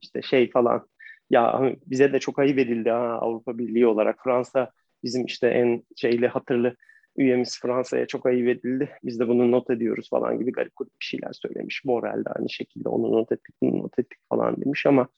işte 0.03 0.23
şey 0.23 0.51
falan 0.51 0.87
ya 1.31 1.55
hani 1.55 1.77
bize 1.87 2.13
de 2.13 2.19
çok 2.19 2.39
ayı 2.39 2.57
verildi 2.57 2.91
ha, 2.91 3.19
Avrupa 3.21 3.59
Birliği 3.59 3.87
olarak 3.87 4.25
Fransa 4.25 4.71
bizim 5.05 5.25
işte 5.25 5.49
en 5.49 5.83
şeyli 5.97 6.29
hatırlı 6.29 6.77
üyemiz 7.19 7.61
Fransa'ya 7.63 8.07
çok 8.07 8.27
ayıp 8.27 8.49
edildi. 8.49 8.91
Biz 9.05 9.21
de 9.21 9.29
bunu 9.29 9.51
not 9.51 9.71
ediyoruz 9.71 10.11
falan 10.11 10.39
gibi 10.39 10.53
garip 10.53 10.73
bir 10.81 11.05
şeyler 11.07 11.33
söylemiş. 11.33 11.83
Borel 11.85 12.25
de 12.25 12.31
aynı 12.39 12.51
şekilde 12.51 12.89
onu 12.89 13.13
not 13.13 13.33
ettik, 13.33 13.55
bunu 13.63 13.79
not 13.79 13.99
ettik 13.99 14.19
falan 14.29 14.57
demiş 14.57 14.87
ama 14.87 15.09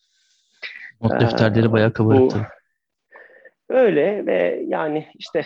Not 1.00 1.20
defterleri 1.20 1.72
bayağı 1.72 1.92
kabarıktı. 1.92 2.46
Öyle 3.68 4.26
ve 4.26 4.64
yani 4.66 5.06
işte 5.14 5.44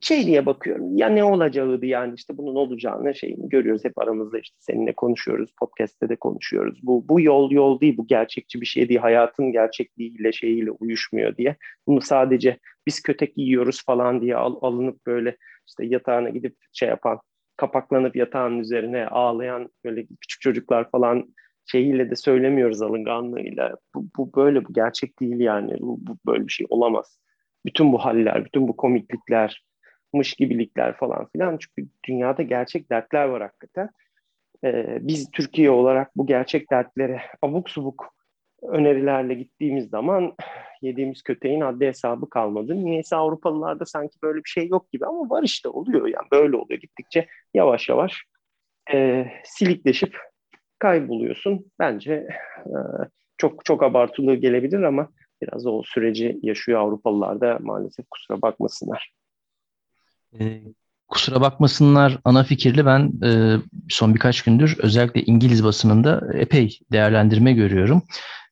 şey 0.00 0.26
diye 0.26 0.46
bakıyorum 0.46 0.96
ya 0.96 1.08
ne 1.08 1.24
olacağıydı 1.24 1.86
yani 1.86 2.14
işte 2.16 2.36
bunun 2.36 2.54
olacağını 2.54 3.14
şeyini 3.14 3.48
görüyoruz 3.48 3.84
hep 3.84 3.98
aramızda 3.98 4.38
işte 4.38 4.56
seninle 4.60 4.92
konuşuyoruz 4.92 5.50
podcast'te 5.60 6.08
de 6.08 6.16
konuşuyoruz 6.16 6.78
bu 6.82 7.08
bu 7.08 7.20
yol 7.20 7.50
yol 7.50 7.80
değil 7.80 7.96
bu 7.96 8.06
gerçekçi 8.06 8.60
bir 8.60 8.66
şey 8.66 8.88
değil 8.88 9.00
hayatın 9.00 9.52
gerçekliğiyle 9.52 10.32
şeyiyle 10.32 10.70
uyuşmuyor 10.70 11.36
diye 11.36 11.56
bunu 11.86 12.00
sadece 12.00 12.58
biz 12.86 13.02
kötek 13.02 13.38
yiyoruz 13.38 13.84
falan 13.84 14.20
diye 14.20 14.36
al, 14.36 14.56
alınıp 14.60 15.06
böyle 15.06 15.36
işte 15.66 15.86
yatağına 15.86 16.28
gidip 16.28 16.56
şey 16.72 16.88
yapan 16.88 17.20
kapaklanıp 17.56 18.16
yatağın 18.16 18.58
üzerine 18.58 19.06
ağlayan 19.06 19.70
böyle 19.84 20.06
küçük 20.20 20.40
çocuklar 20.40 20.90
falan 20.90 21.34
şeyiyle 21.66 22.10
de 22.10 22.16
söylemiyoruz 22.16 22.82
alınganlığıyla. 22.82 23.76
Bu, 23.94 24.06
bu 24.16 24.32
böyle 24.36 24.64
bu 24.64 24.72
gerçek 24.72 25.20
değil 25.20 25.40
yani. 25.40 25.76
Bu, 25.80 25.98
bu 26.00 26.18
böyle 26.26 26.46
bir 26.46 26.52
şey 26.52 26.66
olamaz. 26.70 27.18
Bütün 27.66 27.92
bu 27.92 27.98
haller, 27.98 28.44
bütün 28.44 28.68
bu 28.68 28.76
komiklikler, 28.76 29.64
mış 30.12 30.34
gibilikler 30.34 30.96
falan 30.96 31.26
filan. 31.26 31.58
Çünkü 31.58 31.90
dünyada 32.08 32.42
gerçek 32.42 32.90
dertler 32.90 33.24
var 33.24 33.42
hakikaten. 33.42 33.90
Ee, 34.64 34.98
biz 35.00 35.30
Türkiye 35.30 35.70
olarak 35.70 36.16
bu 36.16 36.26
gerçek 36.26 36.70
dertlere 36.70 37.22
abuk 37.42 37.70
subuk 37.70 38.14
önerilerle 38.62 39.34
gittiğimiz 39.34 39.88
zaman 39.88 40.34
yediğimiz 40.82 41.22
köteğin 41.22 41.60
adli 41.60 41.86
hesabı 41.86 42.30
kalmadı. 42.30 42.84
Niyeyse 42.84 43.16
Avrupalılarda 43.16 43.84
sanki 43.84 44.16
böyle 44.22 44.38
bir 44.38 44.48
şey 44.48 44.68
yok 44.68 44.92
gibi 44.92 45.06
ama 45.06 45.30
var 45.30 45.42
işte 45.42 45.68
oluyor 45.68 46.06
yani 46.06 46.26
böyle 46.32 46.56
oluyor 46.56 46.80
gittikçe 46.80 47.26
yavaş 47.54 47.88
yavaş 47.88 48.22
e, 48.92 49.26
silikleşip 49.44 50.18
kayboluyorsun. 50.78 51.66
Bence 51.78 52.12
e, 52.66 52.76
çok 53.38 53.64
çok 53.64 53.82
abartılı 53.82 54.34
gelebilir 54.34 54.82
ama 54.82 55.08
biraz 55.42 55.66
o 55.66 55.82
süreci 55.82 56.38
yaşıyor 56.42 56.80
Avrupalılar 56.80 57.40
da 57.40 57.58
maalesef 57.60 58.06
kusura 58.10 58.42
bakmasınlar. 58.42 59.12
E, 60.40 60.62
kusura 61.08 61.40
bakmasınlar 61.40 62.18
ana 62.24 62.44
fikirli. 62.44 62.86
Ben 62.86 63.12
e, 63.24 63.56
son 63.88 64.14
birkaç 64.14 64.42
gündür 64.42 64.76
özellikle 64.78 65.22
İngiliz 65.22 65.64
basınında 65.64 66.22
epey 66.34 66.78
değerlendirme 66.92 67.52
görüyorum. 67.52 68.02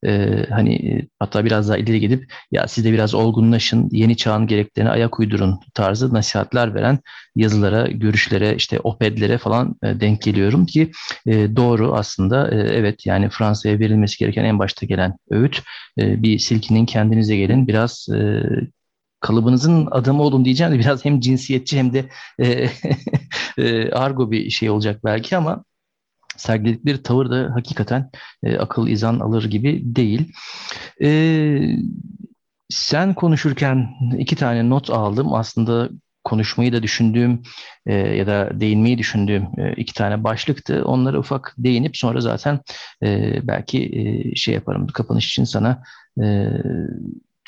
E, 0.07 0.44
hani 0.50 1.02
hatta 1.18 1.44
biraz 1.44 1.68
daha 1.68 1.78
ileri 1.78 2.00
gidip 2.00 2.32
ya 2.52 2.68
siz 2.68 2.84
de 2.84 2.92
biraz 2.92 3.14
olgunlaşın, 3.14 3.88
yeni 3.92 4.16
çağın 4.16 4.46
gereklerine 4.46 4.90
ayak 4.90 5.20
uydurun 5.20 5.61
tarzı 5.74 6.14
nasihatler 6.14 6.74
veren 6.74 6.98
yazılara, 7.36 7.86
görüşlere, 7.86 8.57
işte 8.57 8.80
opedlere 8.80 9.38
falan 9.38 9.76
e, 9.82 10.00
denk 10.00 10.22
geliyorum 10.22 10.66
ki 10.66 10.90
e, 11.26 11.57
doğru 11.57 11.94
aslında. 11.94 12.50
E, 12.50 12.57
evet 12.57 13.07
yani 13.07 13.28
Fransa'ya 13.28 13.78
verilmesi 13.78 14.18
gereken 14.18 14.44
en 14.44 14.59
başta 14.59 14.86
gelen 14.86 15.16
öğüt. 15.30 15.62
E, 15.98 16.22
bir 16.22 16.38
silkinin 16.38 16.86
kendinize 16.86 17.36
gelin 17.36 17.68
biraz 17.68 18.07
e, 18.14 18.42
kalıbınızın 19.25 19.89
adamı 19.91 20.22
olun 20.22 20.45
diyeceğim 20.45 20.72
de 20.72 20.79
biraz 20.79 21.05
hem 21.05 21.20
cinsiyetçi 21.20 21.79
hem 21.79 21.93
de 21.93 22.09
e, 22.39 22.68
e, 23.59 23.91
argo 23.91 24.31
bir 24.31 24.51
şey 24.51 24.70
olacak 24.70 25.01
belki 25.05 25.37
ama 25.37 25.64
sergiledikleri 26.37 27.03
tavır 27.03 27.31
da 27.31 27.55
hakikaten 27.55 28.11
e, 28.43 28.57
akıl 28.59 28.89
izan 28.89 29.20
alır 29.20 29.45
gibi 29.45 29.83
değil. 29.85 30.33
E, 31.03 31.09
sen 32.68 33.14
konuşurken 33.14 33.89
iki 34.18 34.37
tane 34.37 34.70
not 34.70 34.91
aldım. 34.91 35.35
Aslında 35.35 35.89
konuşmayı 36.25 36.72
da 36.72 36.83
düşündüğüm 36.83 37.43
e, 37.87 37.95
ya 37.95 38.27
da 38.27 38.51
değinmeyi 38.61 38.99
düşündüğüm 38.99 39.43
e, 39.59 39.72
iki 39.77 39.95
tane 39.95 40.25
başlıktı. 40.25 40.83
Onlara 40.85 41.18
ufak 41.18 41.55
değinip 41.59 41.97
sonra 41.97 42.20
zaten 42.20 42.61
e, 43.03 43.41
belki 43.43 43.85
e, 43.93 44.35
şey 44.35 44.55
yaparım 44.55 44.87
kapanış 44.87 45.29
için 45.29 45.45
sana 45.45 45.83
e, 46.22 46.49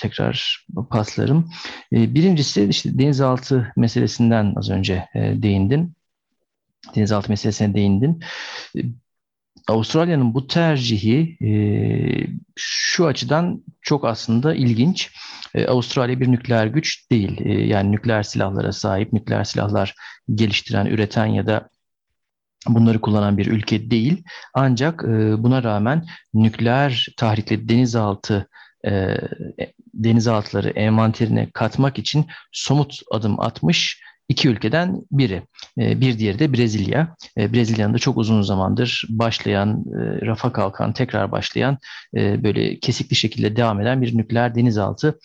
tekrar 0.00 0.66
paslarım. 0.90 1.50
E, 1.92 2.14
birincisi 2.14 2.64
işte 2.64 2.98
denizaltı 2.98 3.72
meselesinden 3.76 4.54
az 4.56 4.70
önce 4.70 5.08
e, 5.14 5.42
değindin. 5.42 5.94
Denizaltı 6.94 7.32
meselesine 7.32 7.74
değindin. 7.74 8.22
E, 8.76 8.80
Avustralya'nın 9.68 10.34
bu 10.34 10.46
tercihi 10.46 11.36
e, 11.46 11.50
şu 12.56 13.06
açıdan 13.06 13.64
çok 13.82 14.04
aslında 14.04 14.54
ilginç. 14.54 15.12
E, 15.54 15.66
Avustralya 15.66 16.20
bir 16.20 16.32
nükleer 16.32 16.66
güç 16.66 17.10
değil. 17.10 17.40
Yani 17.68 17.92
nükleer 17.92 18.22
silahlara 18.22 18.72
sahip, 18.72 19.12
nükleer 19.12 19.44
silahlar 19.44 19.94
geliştiren, 20.34 20.86
üreten 20.86 21.26
ya 21.26 21.46
da 21.46 21.68
bunları 22.68 23.00
kullanan 23.00 23.38
bir 23.38 23.46
ülke 23.46 23.90
değil. 23.90 24.24
Ancak 24.54 25.04
e, 25.04 25.42
buna 25.42 25.62
rağmen 25.62 26.06
nükleer 26.34 27.06
tahrikli 27.16 27.68
denizaltı 27.68 28.48
denizaltıları 30.04 30.68
envanterine 30.68 31.50
katmak 31.54 31.98
için 31.98 32.26
somut 32.52 33.00
adım 33.10 33.40
atmış 33.40 34.00
iki 34.28 34.48
ülkeden 34.48 35.02
biri. 35.10 35.42
E, 35.78 36.00
bir 36.00 36.18
diğeri 36.18 36.38
de 36.38 36.52
Brezilya. 36.52 37.16
E, 37.38 37.52
Brezilya'nın 37.52 37.94
da 37.94 37.98
çok 37.98 38.16
uzun 38.18 38.42
zamandır 38.42 39.04
başlayan, 39.08 39.70
e, 39.70 40.26
rafa 40.26 40.52
kalkan, 40.52 40.92
tekrar 40.92 41.32
başlayan, 41.32 41.78
böyle 42.14 42.78
kesikli 42.78 43.16
şekilde 43.16 43.56
devam 43.56 43.80
eden 43.80 44.02
bir 44.02 44.18
nükleer 44.18 44.54
denizaltı 44.54 45.18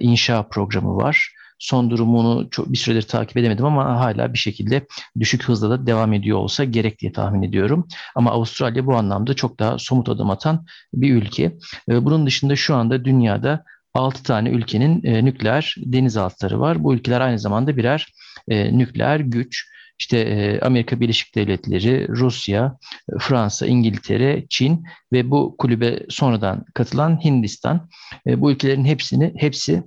inşa 0.00 0.48
programı 0.48 0.96
var. 0.96 1.32
Son 1.58 1.90
durumunu 1.90 2.50
çok 2.50 2.72
bir 2.72 2.78
süredir 2.78 3.02
takip 3.02 3.36
edemedim 3.36 3.64
ama 3.64 4.00
hala 4.00 4.32
bir 4.32 4.38
şekilde 4.38 4.86
düşük 5.20 5.44
hızla 5.44 5.70
da 5.70 5.86
devam 5.86 6.12
ediyor 6.12 6.38
olsa 6.38 6.64
gerek 6.64 6.98
diye 6.98 7.12
tahmin 7.12 7.42
ediyorum. 7.42 7.88
Ama 8.14 8.30
Avustralya 8.30 8.86
bu 8.86 8.96
anlamda 8.96 9.34
çok 9.34 9.58
daha 9.58 9.78
somut 9.78 10.08
adım 10.08 10.30
atan 10.30 10.66
bir 10.94 11.14
ülke. 11.14 11.56
Bunun 11.88 12.26
dışında 12.26 12.56
şu 12.56 12.74
anda 12.74 13.04
dünyada 13.04 13.64
6 13.94 14.22
tane 14.22 14.50
ülkenin 14.50 15.04
e, 15.04 15.24
nükleer 15.24 15.74
denizaltıları 15.78 16.60
var. 16.60 16.84
Bu 16.84 16.94
ülkeler 16.94 17.20
aynı 17.20 17.38
zamanda 17.38 17.76
birer 17.76 18.06
e, 18.48 18.78
nükleer 18.78 19.20
güç. 19.20 19.72
İşte 19.98 20.18
e, 20.18 20.60
Amerika 20.60 21.00
Birleşik 21.00 21.34
Devletleri, 21.34 22.08
Rusya, 22.08 22.78
Fransa, 23.20 23.66
İngiltere, 23.66 24.44
Çin 24.48 24.84
ve 25.12 25.30
bu 25.30 25.56
kulübe 25.58 25.98
sonradan 26.08 26.64
katılan 26.74 27.24
Hindistan. 27.24 27.88
E, 28.26 28.40
bu 28.40 28.50
ülkelerin 28.52 28.84
hepsini 28.84 29.34
hepsi 29.36 29.82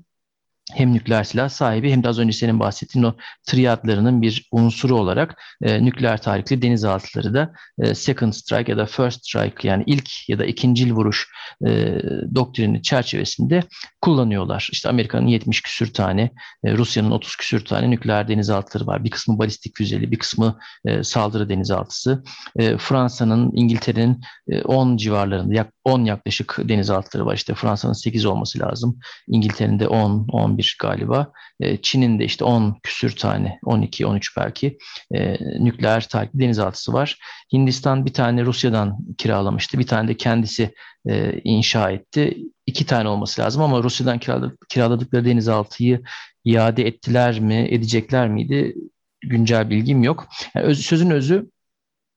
hem 0.73 0.93
nükleer 0.93 1.23
silah 1.23 1.49
sahibi 1.49 1.91
hem 1.91 2.03
de 2.03 2.07
az 2.07 2.19
önce 2.19 2.37
senin 2.37 2.59
bahsettiğin 2.59 3.05
o 3.05 3.15
triadlarının 3.45 4.21
bir 4.21 4.47
unsuru 4.51 4.95
olarak 4.95 5.41
e, 5.61 5.85
nükleer 5.85 6.21
tarihli 6.21 6.61
denizaltıları 6.61 7.33
da 7.33 7.53
e, 7.79 7.95
second 7.95 8.33
strike 8.33 8.71
ya 8.71 8.77
da 8.77 8.85
first 8.85 9.25
strike 9.25 9.67
yani 9.67 9.83
ilk 9.87 10.29
ya 10.29 10.39
da 10.39 10.45
ikincil 10.45 10.91
vuruş 10.91 11.27
e, 11.65 11.99
doktrini 12.35 12.81
çerçevesinde 12.81 13.63
kullanıyorlar. 14.01 14.69
İşte 14.71 14.89
Amerika'nın 14.89 15.27
70 15.27 15.61
küsür 15.61 15.93
tane, 15.93 16.31
e, 16.63 16.77
Rusya'nın 16.77 17.11
30 17.11 17.35
küsür 17.35 17.65
tane 17.65 17.91
nükleer 17.91 18.27
denizaltıları 18.27 18.87
var. 18.87 19.03
Bir 19.03 19.09
kısmı 19.09 19.39
balistik 19.39 19.77
füzeli, 19.77 20.11
bir 20.11 20.19
kısmı 20.19 20.59
e, 20.85 21.03
saldırı 21.03 21.49
denizaltısı. 21.49 22.23
E, 22.55 22.77
Fransa'nın, 22.77 23.51
İngiltere'nin 23.55 24.21
e, 24.49 24.61
10 24.61 24.97
civarlarında, 24.97 25.53
yak, 25.53 25.73
10 25.83 26.05
yaklaşık 26.05 26.57
denizaltıları 26.63 27.25
var. 27.25 27.35
İşte 27.35 27.53
Fransa'nın 27.53 27.93
8 27.93 28.25
olması 28.25 28.59
lazım. 28.59 28.99
İngiltere'nin 29.27 29.79
de 29.79 29.87
10, 29.87 30.27
11 30.55 30.77
galiba. 30.81 31.31
E, 31.59 31.77
Çin'in 31.81 32.19
de 32.19 32.25
işte 32.25 32.45
10 32.45 32.79
küsür 32.83 33.15
tane, 33.15 33.59
12, 33.63 34.05
13 34.05 34.37
belki 34.37 34.77
e, 35.13 35.37
nükleer 35.63 36.07
takip 36.09 36.33
denizaltısı 36.33 36.93
var. 36.93 37.17
Hindistan 37.53 38.05
bir 38.05 38.13
tane 38.13 38.45
Rusya'dan 38.45 38.97
kiralamıştı. 39.17 39.79
Bir 39.79 39.87
tane 39.87 40.07
de 40.07 40.17
kendisi 40.17 40.73
e, 41.09 41.41
inşa 41.43 41.91
etti. 41.91 42.37
İki 42.65 42.85
tane 42.85 43.09
olması 43.09 43.41
lazım 43.41 43.61
ama 43.61 43.83
Rusya'dan 43.83 44.19
kiraladık, 44.19 44.69
kiraladıkları 44.69 45.25
denizaltıyı 45.25 46.01
iade 46.43 46.87
ettiler 46.87 47.39
mi, 47.39 47.67
edecekler 47.69 48.27
miydi? 48.27 48.75
Güncel 49.21 49.69
bilgim 49.69 50.03
yok. 50.03 50.27
Yani 50.55 50.65
öz, 50.65 50.85
sözün 50.85 51.09
özü 51.09 51.49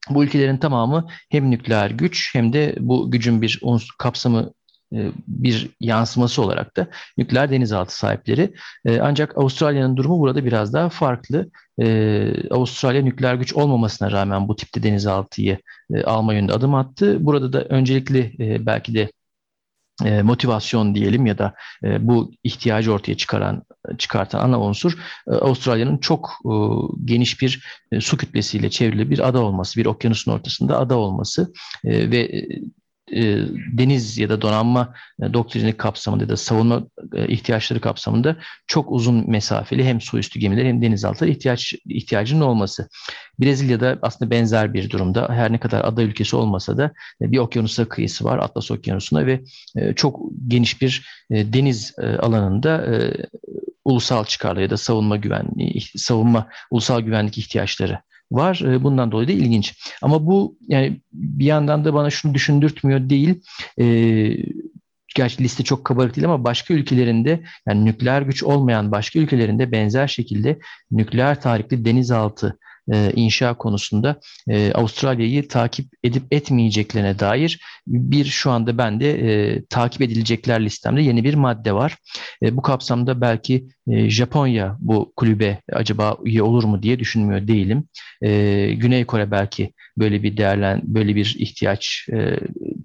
bu 0.09 0.23
ülkelerin 0.23 0.57
tamamı 0.57 1.07
hem 1.29 1.51
nükleer 1.51 1.91
güç 1.91 2.35
hem 2.35 2.53
de 2.53 2.75
bu 2.79 3.11
gücün 3.11 3.41
bir 3.41 3.61
kapsamı 3.97 4.53
bir 5.27 5.69
yansıması 5.79 6.41
olarak 6.41 6.77
da 6.77 6.87
nükleer 7.17 7.51
denizaltı 7.51 7.97
sahipleri. 7.97 8.53
E, 8.85 8.99
ancak 8.99 9.37
Avustralya'nın 9.37 9.97
durumu 9.97 10.19
burada 10.19 10.45
biraz 10.45 10.73
daha 10.73 10.89
farklı. 10.89 11.49
E, 11.81 12.49
Avustralya 12.51 13.01
nükleer 13.01 13.35
güç 13.35 13.53
olmamasına 13.53 14.11
rağmen 14.11 14.47
bu 14.47 14.55
tipte 14.55 14.83
denizaltıyı 14.83 15.57
alma 16.05 16.33
yönünde 16.33 16.53
adım 16.53 16.75
attı. 16.75 17.17
Burada 17.19 17.53
da 17.53 17.63
öncelikli 17.63 18.35
belki 18.65 18.93
de 18.93 19.11
motivasyon 20.23 20.95
diyelim 20.95 21.25
ya 21.25 21.37
da 21.37 21.53
bu 21.99 22.31
ihtiyacı 22.43 22.93
ortaya 22.93 23.17
çıkaran 23.17 23.63
çıkartan 23.97 24.39
ana 24.39 24.61
unsur 24.61 24.97
Avustralya'nın 25.27 25.97
çok 25.97 26.31
geniş 27.05 27.41
bir 27.41 27.65
su 27.99 28.17
kütlesiyle 28.17 28.69
çevrili 28.69 29.09
bir 29.09 29.27
ada 29.27 29.39
olması, 29.39 29.79
bir 29.79 29.85
okyanusun 29.85 30.31
ortasında 30.31 30.79
ada 30.79 30.97
olması 30.97 31.53
ve 31.85 32.45
e, 33.11 33.45
deniz 33.77 34.17
ya 34.17 34.29
da 34.29 34.41
donanma 34.41 34.93
e, 35.23 35.33
doktrini 35.33 35.73
kapsamında 35.73 36.23
ya 36.23 36.29
da 36.29 36.37
savunma 36.37 36.87
e, 37.13 37.27
ihtiyaçları 37.27 37.81
kapsamında 37.81 38.35
çok 38.67 38.91
uzun 38.91 39.29
mesafeli 39.29 39.85
hem 39.85 40.01
su 40.01 40.19
üstü 40.19 40.39
gemiler 40.39 40.65
hem 40.65 40.81
denizaltı 40.81 41.27
ihtiyaç 41.27 41.73
ihtiyacının 41.85 42.41
olması. 42.41 42.89
Brezilya'da 43.39 43.99
aslında 44.01 44.31
benzer 44.31 44.73
bir 44.73 44.89
durumda. 44.89 45.27
Her 45.29 45.51
ne 45.51 45.59
kadar 45.59 45.83
ada 45.85 46.01
ülkesi 46.01 46.35
olmasa 46.35 46.77
da 46.77 46.91
e, 47.21 47.31
bir 47.31 47.37
okyanusa 47.37 47.85
kıyısı 47.85 48.23
var, 48.23 48.37
Atlas 48.37 48.71
Okyanusu'na 48.71 49.25
ve 49.25 49.41
e, 49.75 49.93
çok 49.93 50.19
geniş 50.47 50.81
bir 50.81 51.05
e, 51.31 51.53
deniz 51.53 51.93
e, 52.01 52.07
alanında 52.07 52.85
e, 52.85 53.13
ulusal 53.85 54.25
çıkarları 54.25 54.61
ya 54.61 54.69
da 54.69 54.77
savunma 54.77 55.17
güvenliği, 55.17 55.81
savunma 55.95 56.47
ulusal 56.71 57.01
güvenlik 57.01 57.37
ihtiyaçları 57.37 57.99
var. 58.31 58.61
E, 58.65 58.83
bundan 58.83 59.11
dolayı 59.11 59.27
da 59.27 59.31
ilginç. 59.31 59.95
Ama 60.01 60.25
bu 60.25 60.57
yani 60.67 61.01
bir 61.13 61.45
yandan 61.45 61.85
da 61.85 61.93
bana 61.93 62.09
şunu 62.09 62.33
düşündürtmüyor 62.33 63.09
değil. 63.09 63.41
E, 63.79 63.85
gerçi 65.15 65.43
liste 65.43 65.63
çok 65.63 65.85
kabarık 65.85 66.15
değil 66.15 66.25
ama 66.25 66.43
başka 66.43 66.73
ülkelerinde 66.73 67.43
yani 67.67 67.85
nükleer 67.85 68.21
güç 68.21 68.43
olmayan 68.43 68.91
başka 68.91 69.19
ülkelerinde 69.19 69.71
benzer 69.71 70.07
şekilde 70.07 70.59
nükleer 70.91 71.41
tarihli 71.41 71.85
denizaltı 71.85 72.59
e, 72.93 73.11
inşa 73.15 73.53
konusunda 73.53 74.19
e, 74.49 74.71
Avustralya'yı 74.73 75.47
takip 75.47 75.85
edip 76.03 76.23
etmeyeceklerine 76.31 77.19
dair 77.19 77.59
bir 77.87 78.25
şu 78.25 78.51
anda 78.51 78.77
bende 78.77 79.11
e, 79.11 79.65
takip 79.65 80.01
edilecekler 80.01 80.65
listemde 80.65 81.01
yeni 81.01 81.23
bir 81.23 81.33
madde 81.33 81.73
var. 81.73 81.97
E, 82.43 82.57
bu 82.57 82.61
kapsamda 82.61 83.21
belki 83.21 83.67
e, 83.87 84.09
Japonya 84.09 84.77
bu 84.79 85.13
kulübe 85.15 85.61
acaba 85.73 86.17
üye 86.23 86.43
olur 86.43 86.63
mu 86.63 86.83
diye 86.83 86.99
düşünmüyor 86.99 87.47
değilim. 87.47 87.83
Güney 88.81 89.05
Kore 89.05 89.31
belki 89.31 89.73
böyle 89.97 90.23
bir 90.23 90.37
değerlen 90.37 90.81
böyle 90.83 91.15
bir 91.15 91.35
ihtiyaç 91.39 92.07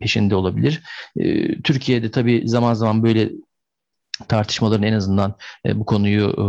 peşinde 0.01 0.35
olabilir. 0.35 0.83
Türkiye'de 1.65 2.11
tabii 2.11 2.43
zaman 2.45 2.75
zaman 2.75 3.03
böyle 3.03 3.31
tartışmaların 4.29 4.83
en 4.83 4.93
azından 4.93 5.35
e, 5.67 5.81
bu 5.81 5.85
konuyu 5.85 6.29
e, 6.29 6.47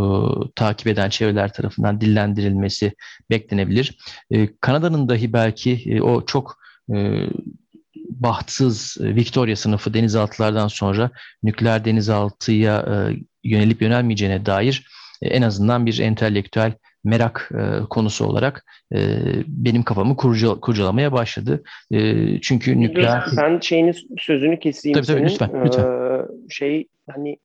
takip 0.54 0.86
eden 0.86 1.10
çevreler 1.10 1.52
tarafından 1.52 2.00
dillendirilmesi 2.00 2.92
beklenebilir. 3.30 3.98
E, 4.30 4.48
Kanada'nın 4.60 5.08
dahi 5.08 5.32
belki 5.32 5.82
e, 5.86 6.00
o 6.00 6.26
çok 6.26 6.58
e, 6.94 7.26
bahtsız 8.08 8.96
e, 9.00 9.14
Victoria 9.14 9.56
sınıfı 9.56 9.94
denizaltılardan 9.94 10.68
sonra 10.68 11.10
nükleer 11.42 11.84
denizaltıya 11.84 12.80
e, 12.80 13.16
yönelip 13.44 13.82
yönelmeyeceğine 13.82 14.46
dair 14.46 14.86
e, 15.22 15.28
en 15.28 15.42
azından 15.42 15.86
bir 15.86 15.98
entelektüel 15.98 16.72
merak 17.04 17.50
e, 17.54 17.84
konusu 17.90 18.26
olarak 18.26 18.66
e, 18.94 18.98
benim 19.46 19.82
kafamı 19.82 20.16
kurcal, 20.16 20.60
kurcalamaya 20.60 21.12
başladı. 21.12 21.62
E, 21.90 22.40
çünkü 22.40 22.80
nükleer... 22.80 23.24
Ben 23.36 23.60
şeyini 23.60 23.92
sözünü 24.18 24.58
keseyim 24.58 24.94
tabii, 24.94 25.06
tabii, 25.06 25.18
senin. 25.18 25.28
Lütfen, 25.28 25.64
lütfen. 25.64 25.84
Ee, 25.84 26.22
şey 26.50 26.88
hani 27.10 27.38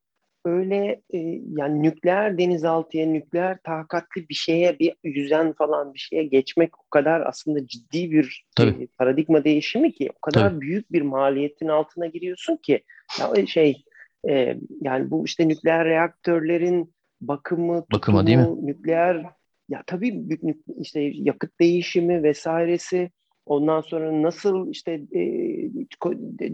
öyle 0.46 1.02
e, 1.14 1.18
yani 1.58 1.84
nükleer 1.84 2.38
denizaltıya, 2.38 3.08
nükleer 3.08 3.58
takatli 3.64 4.30
bir 4.30 4.34
şeye, 4.34 4.80
bir 4.80 4.94
yüzen 5.04 5.54
falan 5.54 5.94
bir 5.94 6.00
şeye 6.00 6.24
geçmek 6.24 6.80
o 6.80 6.90
kadar 6.90 7.22
aslında 7.22 7.68
ciddi 7.68 8.12
bir 8.12 8.46
e, 8.60 8.88
paradigma 8.98 9.44
değişimi 9.44 9.92
ki 9.92 10.10
o 10.18 10.20
kadar 10.20 10.50
Tabii. 10.50 10.62
büyük 10.62 10.92
bir 10.92 11.02
maliyetin 11.02 11.68
altına 11.68 12.06
giriyorsun 12.06 12.58
ki 12.58 12.84
ya 13.20 13.48
şey 13.48 13.84
e, 14.30 14.58
yani 14.82 15.12
bu 15.12 15.26
işte 15.26 15.48
nükleer 15.48 15.86
reaktörlerin 15.86 16.94
bakımı, 17.22 17.86
Bakımı 17.94 18.18
tutumu, 18.20 18.28
değil 18.28 18.38
mi? 18.38 18.68
nükleer 18.68 19.26
ya 19.70 19.84
tabii 19.88 20.40
işte 20.78 21.02
yakıt 21.02 21.60
değişimi 21.60 22.24
vesairesi 22.24 23.10
Ondan 23.46 23.82
sonra 23.82 24.22
nasıl 24.22 24.72
işte 24.72 24.92
e, 24.92 25.22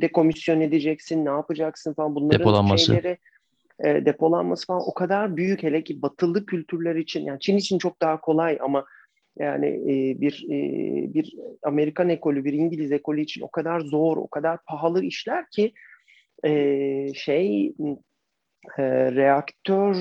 dekomisyon 0.02 0.62
edeceksin, 0.62 1.26
ne 1.26 1.30
yapacaksın 1.30 1.94
falan 1.94 2.16
bunların 2.16 2.40
Depolanması. 2.40 2.86
şeyleri 2.86 3.18
e, 3.86 4.06
depolanması 4.06 4.66
falan 4.68 4.82
o 4.88 4.94
kadar 4.94 5.38
büyük 5.38 5.64
hele 5.64 5.84
ki 5.84 6.02
batılı 6.02 6.46
kültürler 6.46 6.96
için 6.96 7.26
yani 7.26 7.40
Çin 7.40 7.58
için 7.58 7.78
çok 7.78 8.02
daha 8.02 8.22
kolay 8.22 8.58
ama 8.62 8.86
yani 9.40 9.68
e, 9.68 10.22
bir 10.22 10.46
e, 10.50 11.14
bir 11.14 11.36
Amerikan 11.64 12.10
ekolü, 12.10 12.46
bir 12.46 12.54
İngiliz 12.54 12.92
ekolü 12.92 13.22
için 13.22 13.42
o 13.42 13.52
kadar 13.52 13.80
zor, 13.80 14.18
o 14.18 14.28
kadar 14.28 14.60
pahalı 14.68 15.04
işler 15.04 15.50
ki 15.50 15.74
e, 16.46 17.14
şey 17.14 17.68
e, 18.78 18.84
reaktör 19.12 19.96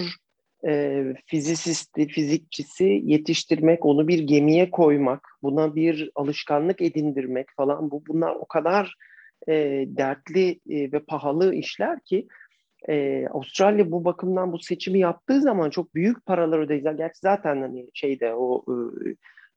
e, 0.67 1.05
fizisisti, 1.27 2.09
fizikçisi 2.09 3.01
yetiştirmek, 3.05 3.87
onu 3.87 4.09
bir 4.09 4.19
gemiye 4.19 4.71
koymak, 4.71 5.29
buna 5.43 5.75
bir 5.75 6.11
alışkanlık 6.15 6.83
edindirmek 6.83 7.47
falan 7.57 7.91
bu 7.91 8.03
bunlar 8.07 8.35
o 8.35 8.47
kadar 8.47 8.95
e, 9.49 9.53
dertli 9.87 10.61
e, 10.71 10.93
ve 10.93 10.99
pahalı 10.99 11.55
işler 11.55 12.01
ki 12.01 12.27
e, 12.89 13.27
Avustralya 13.27 13.91
bu 13.91 14.05
bakımdan 14.05 14.53
bu 14.53 14.59
seçimi 14.59 14.99
yaptığı 14.99 15.41
zaman 15.41 15.71
çok 15.71 15.95
büyük 15.95 16.27
paralar 16.27 16.59
ödeyecek. 16.59 16.99
Gerçi 16.99 17.19
zaten 17.19 17.61
hani 17.61 17.91
şeyde 17.95 18.35
o 18.35 18.65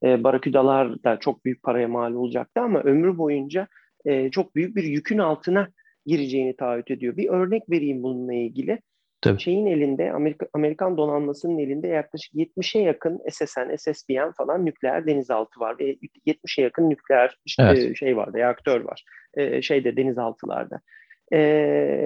e, 0.04 0.24
baraküdalar 0.24 1.04
da 1.04 1.20
çok 1.20 1.46
büyük 1.46 1.64
paraya 1.64 1.88
mal 1.88 2.14
olacaktı 2.14 2.62
ama 2.62 2.80
ömrü 2.82 3.18
boyunca 3.18 3.68
e, 4.06 4.32
çok 4.32 4.56
büyük 4.56 4.76
bir 4.76 4.84
yükün 4.84 5.18
altına 5.18 5.68
gireceğini 6.06 6.56
taahhüt 6.56 6.92
ediyor. 6.92 7.18
Bir 7.18 7.30
örnek 7.30 7.70
vereyim 7.70 8.04
bununla 8.04 8.34
ilgili. 8.34 8.80
Tabii. 9.22 9.40
Şeyin 9.40 9.66
elinde, 9.66 10.12
Amerika, 10.12 10.48
Amerikan 10.54 10.98
donanmasının 10.98 11.58
elinde 11.58 11.88
yaklaşık 11.88 12.34
70'e 12.34 12.82
yakın 12.82 13.22
SSN, 13.30 13.76
SSBN 13.78 14.32
falan 14.38 14.66
nükleer 14.66 15.08
denizaltı 15.08 15.60
var 15.60 15.80
ve 15.80 15.98
70'e 16.28 16.64
yakın 16.64 16.90
nükleer 16.90 17.38
işte 17.46 17.64
Evet. 17.64 17.98
şey 17.98 18.18
var, 18.18 18.34
reaktör 18.34 18.82
var. 18.82 19.04
E, 19.34 19.62
şeyde 19.62 19.98
denizaltılarda. 19.98 20.82
E, 21.34 21.40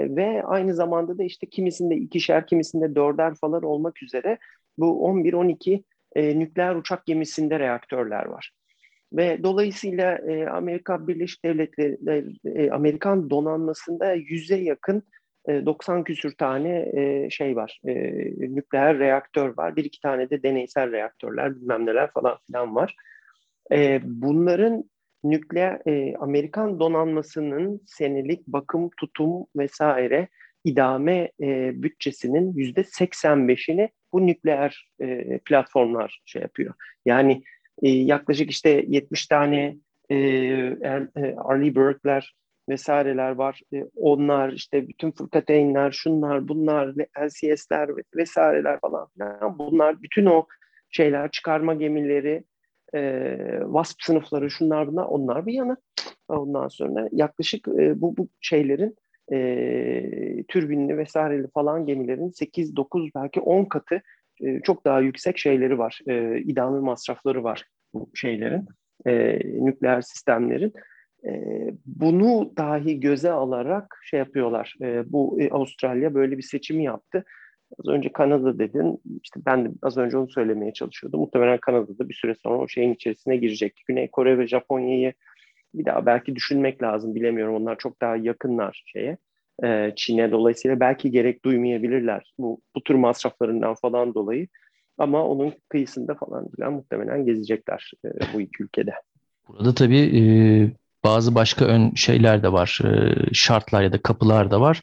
ve 0.10 0.44
aynı 0.44 0.74
zamanda 0.74 1.18
da 1.18 1.24
işte 1.24 1.50
kimisinde 1.50 1.96
ikişer, 1.96 2.48
kimisinde 2.48 2.96
dörder 2.96 3.36
falan 3.36 3.64
olmak 3.64 4.04
üzere 4.04 4.38
bu 4.78 5.06
11-12 5.08 5.84
e, 6.16 6.40
nükleer 6.40 6.76
uçak 6.76 7.06
gemisinde 7.06 7.60
reaktörler 7.60 8.26
var. 8.26 8.52
Ve 9.14 9.44
dolayısıyla 9.44 10.18
e, 10.18 10.48
Amerika 10.48 11.08
Birleşik 11.08 11.46
Devletleri, 11.46 11.98
e, 12.46 12.72
Amerikan 12.72 13.30
donanmasında 13.30 14.14
yüze 14.14 14.56
yakın 14.56 15.04
e, 15.48 15.66
90 15.66 16.04
küsür 16.04 16.36
tane 16.36 16.92
şey 17.30 17.56
var, 17.56 17.80
nükleer 18.38 19.00
reaktör 19.00 19.58
var. 19.58 19.76
Bir 19.76 19.86
iki 19.86 20.00
tane 20.00 20.30
de 20.30 20.44
deneysel 20.44 20.92
reaktörler, 20.92 21.56
bilmem 21.56 21.86
neler 21.86 22.12
falan 22.12 22.38
filan 22.48 22.76
var. 22.76 22.96
Bunların 24.04 24.84
nükleer 25.24 25.82
e, 25.88 26.16
Amerikan 26.16 26.80
donanmasının 26.80 27.82
senelik 27.88 28.48
bakım, 28.48 28.90
tutum 28.98 29.46
vesaire 29.56 30.28
idame 30.64 31.32
e, 31.42 31.72
bütçesinin 31.84 32.54
yüzde 32.54 32.82
85'ini 32.82 33.90
bu 34.14 34.28
nükleer 34.28 34.90
e, 35.02 35.40
platformlar 35.46 36.22
şey 36.26 36.42
yapıyor. 36.42 36.74
Yani 37.06 37.44
e, 37.82 37.90
yaklaşık 37.90 38.52
işte 38.52 38.86
70 38.88 39.28
tane 39.28 39.78
e, 40.10 40.16
e, 40.16 41.36
Arleigh 41.38 41.76
Burke'ler 41.76 42.36
vesaireler 42.70 43.32
var. 43.32 43.62
E, 43.74 43.84
onlar 43.96 44.52
işte 44.52 44.88
bütün 44.88 45.12
fırkateynler, 45.12 45.92
şunlar, 45.92 46.48
bunlar, 46.48 46.94
LCS'ler 47.20 47.90
vesaireler 48.16 48.80
falan 48.80 49.08
filan. 49.08 49.60
Bunlar 49.60 50.02
bütün 50.02 50.26
o 50.26 50.48
şeyler, 50.90 51.32
çıkarma 51.32 51.74
gemileri, 51.74 52.44
e, 52.96 53.38
WASP 53.64 54.02
sınıfları 54.02 54.52
şunlar 54.52 54.88
bunlar 54.88 55.06
onlar 55.06 55.46
bir 55.46 55.54
yana. 55.54 55.78
Ondan 56.28 56.68
sonra 56.68 57.10
yaklaşık 57.12 57.68
e, 57.68 58.02
bu, 58.02 58.18
bu 58.18 58.28
şeylerin 58.42 58.96
e, 59.32 60.44
türbinli 60.48 60.98
vesaireli 60.98 61.48
falan 61.54 61.86
gemilerin 61.86 62.30
8, 62.30 62.76
9 62.76 63.10
belki 63.16 63.40
10 63.40 63.66
katı 63.66 64.02
e, 64.42 64.60
çok 64.60 64.86
daha 64.86 65.00
yüksek 65.00 65.38
şeyleri 65.38 65.78
var. 65.78 66.00
E, 66.08 66.40
idame 66.40 66.80
masrafları 66.80 67.44
var 67.44 67.66
bu 67.94 68.10
şeylerin, 68.14 68.68
e, 69.08 69.40
nükleer 69.66 70.02
sistemlerin. 70.02 70.74
E, 71.26 71.34
bunu 71.86 72.54
dahi 72.58 73.00
göze 73.00 73.32
alarak 73.32 74.00
şey 74.04 74.20
yapıyorlar. 74.20 74.76
E, 74.82 75.12
bu 75.12 75.42
e, 75.42 75.50
Avustralya 75.50 76.14
böyle 76.14 76.38
bir 76.38 76.44
seçimi 76.44 76.84
yaptı. 76.84 77.26
Az 77.80 77.88
önce 77.88 78.12
Kanada 78.12 78.60
dedin. 78.60 79.02
İşte 79.24 79.40
ben 79.46 79.66
de 79.66 79.70
az 79.82 79.98
önce 79.98 80.18
onu 80.18 80.30
söylemeye 80.30 80.74
çalışıyordum. 80.74 81.20
Muhtemelen 81.20 81.58
Kanada'da 81.58 82.10
bir 82.10 82.14
süre 82.14 82.36
sonra 82.44 82.58
o 82.58 82.68
şeyin 82.68 82.94
içerisine 82.94 83.38
girecek. 83.38 83.84
Güney 83.88 84.08
Kore 84.08 84.38
ve 84.38 84.48
Japonya'yı 84.48 85.14
bir 85.74 85.86
daha 85.86 86.06
belki 86.06 86.36
düşünmek 86.36 86.84
lazım. 86.84 87.16
Bilemiyorum. 87.16 87.56
Onlar 87.56 87.78
çok 87.78 88.02
daha 88.02 88.16
yakınlar 88.16 88.84
şeye. 88.86 89.18
E, 89.64 89.94
Çin'e 89.96 90.32
dolayısıyla 90.32 90.80
belki 90.80 91.12
gerek 91.12 91.46
duymayabilirler 91.46 92.34
bu, 92.38 92.62
bu 92.76 92.84
tür 92.84 92.96
masraflarından 92.96 93.74
falan 93.74 94.14
dolayı. 94.14 94.48
Ama 94.98 95.28
onun 95.28 95.54
kıyısında 95.70 96.16
falan 96.16 96.48
filan 96.56 96.74
muhtemelen 96.74 97.26
gezecekler 97.26 97.92
e, 98.06 98.10
bu 98.34 98.42
iki 98.42 98.64
ülkede. 98.64 98.94
Burada 99.48 99.74
tabii 99.74 100.18
e, 100.18 100.22
bazı 101.04 101.36
başka 101.36 101.66
ön 101.66 101.92
şeyler 101.96 102.44
de 102.44 102.52
var, 102.52 102.80
şartlar 103.34 103.84
ya 103.84 103.92
da 103.92 104.02
kapılar 104.02 104.52
da 104.52 104.62
var. 104.62 104.82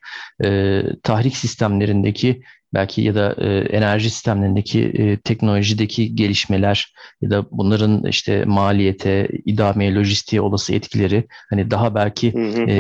Tahrik 1.03 1.37
sistemlerindeki 1.37 2.43
belki 2.75 3.03
ya 3.03 3.15
da 3.15 3.35
e, 3.39 3.59
enerji 3.59 4.11
sistemlerindeki 4.11 4.85
e, 4.85 5.17
teknolojideki 5.17 6.15
gelişmeler 6.15 6.93
ya 7.21 7.31
da 7.31 7.47
bunların 7.51 8.05
işte 8.05 8.45
maliyete, 8.45 9.29
idameye, 9.45 9.95
lojistiğe 9.95 10.41
olası 10.41 10.75
etkileri 10.75 11.27
hani 11.51 11.71
daha 11.71 11.95
belki 11.95 12.29
e, 12.69 12.79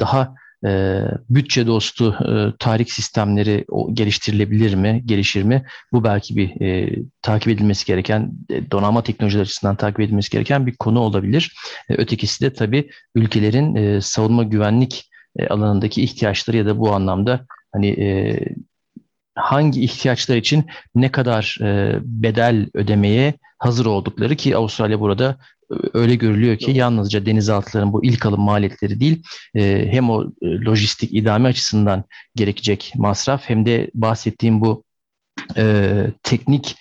daha 0.00 0.34
e, 0.66 1.00
bütçe 1.30 1.66
dostu 1.66 2.16
e, 2.28 2.56
tarih 2.58 2.86
sistemleri 2.86 3.64
o, 3.68 3.94
geliştirilebilir 3.94 4.74
mi, 4.74 5.02
gelişir 5.04 5.42
mi? 5.42 5.64
Bu 5.92 6.04
belki 6.04 6.36
bir 6.36 6.60
e, 6.60 6.96
takip 7.22 7.48
edilmesi 7.48 7.86
gereken, 7.86 8.32
e, 8.50 8.70
donanma 8.70 9.02
teknolojileri 9.02 9.42
açısından 9.42 9.76
takip 9.76 10.00
edilmesi 10.00 10.30
gereken 10.30 10.66
bir 10.66 10.76
konu 10.76 11.00
olabilir. 11.00 11.54
E, 11.88 11.94
ötekisi 11.94 12.44
de 12.44 12.52
tabii 12.52 12.90
ülkelerin 13.14 13.74
e, 13.74 14.00
savunma 14.00 14.42
güvenlik 14.42 15.10
e, 15.36 15.46
alanındaki 15.46 16.02
ihtiyaçları 16.02 16.56
ya 16.56 16.66
da 16.66 16.78
bu 16.78 16.94
anlamda 16.94 17.46
hani 17.72 17.88
e, 17.88 18.38
hangi 19.40 19.84
ihtiyaçlar 19.84 20.36
için 20.36 20.66
ne 20.94 21.12
kadar 21.12 21.56
e, 21.60 21.98
bedel 22.02 22.66
ödemeye 22.74 23.34
hazır 23.58 23.86
oldukları 23.86 24.36
ki 24.36 24.56
Avustralya 24.56 25.00
burada 25.00 25.36
e, 25.72 25.74
öyle 25.94 26.14
görülüyor 26.14 26.56
ki 26.56 26.70
yalnızca 26.70 27.26
denizaltıların 27.26 27.92
bu 27.92 28.04
ilk 28.04 28.26
alım 28.26 28.40
maliyetleri 28.40 29.00
değil 29.00 29.22
e, 29.54 29.88
hem 29.90 30.10
o 30.10 30.24
e, 30.24 30.46
lojistik 30.46 31.12
idame 31.12 31.48
açısından 31.48 32.04
gerekecek 32.36 32.92
masraf 32.96 33.42
hem 33.44 33.66
de 33.66 33.90
bahsettiğim 33.94 34.60
bu 34.60 34.84
teknik 36.22 36.76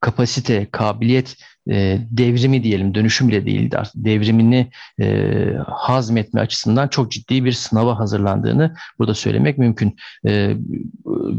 kapasite, 0.00 0.68
kabiliyet 0.72 1.36
e, 1.70 1.98
devrimi 2.10 2.64
diyelim, 2.64 2.94
dönüşüm 2.94 3.28
bile 3.28 3.46
değildi. 3.46 3.78
Devrimini 3.94 4.70
e, 5.00 5.28
hazmetme 5.66 6.40
açısından 6.40 6.88
çok 6.88 7.10
ciddi 7.10 7.44
bir 7.44 7.52
sınava 7.52 7.98
hazırlandığını 7.98 8.74
burada 8.98 9.14
söylemek 9.14 9.58
mümkün. 9.58 9.96
E, 10.26 10.54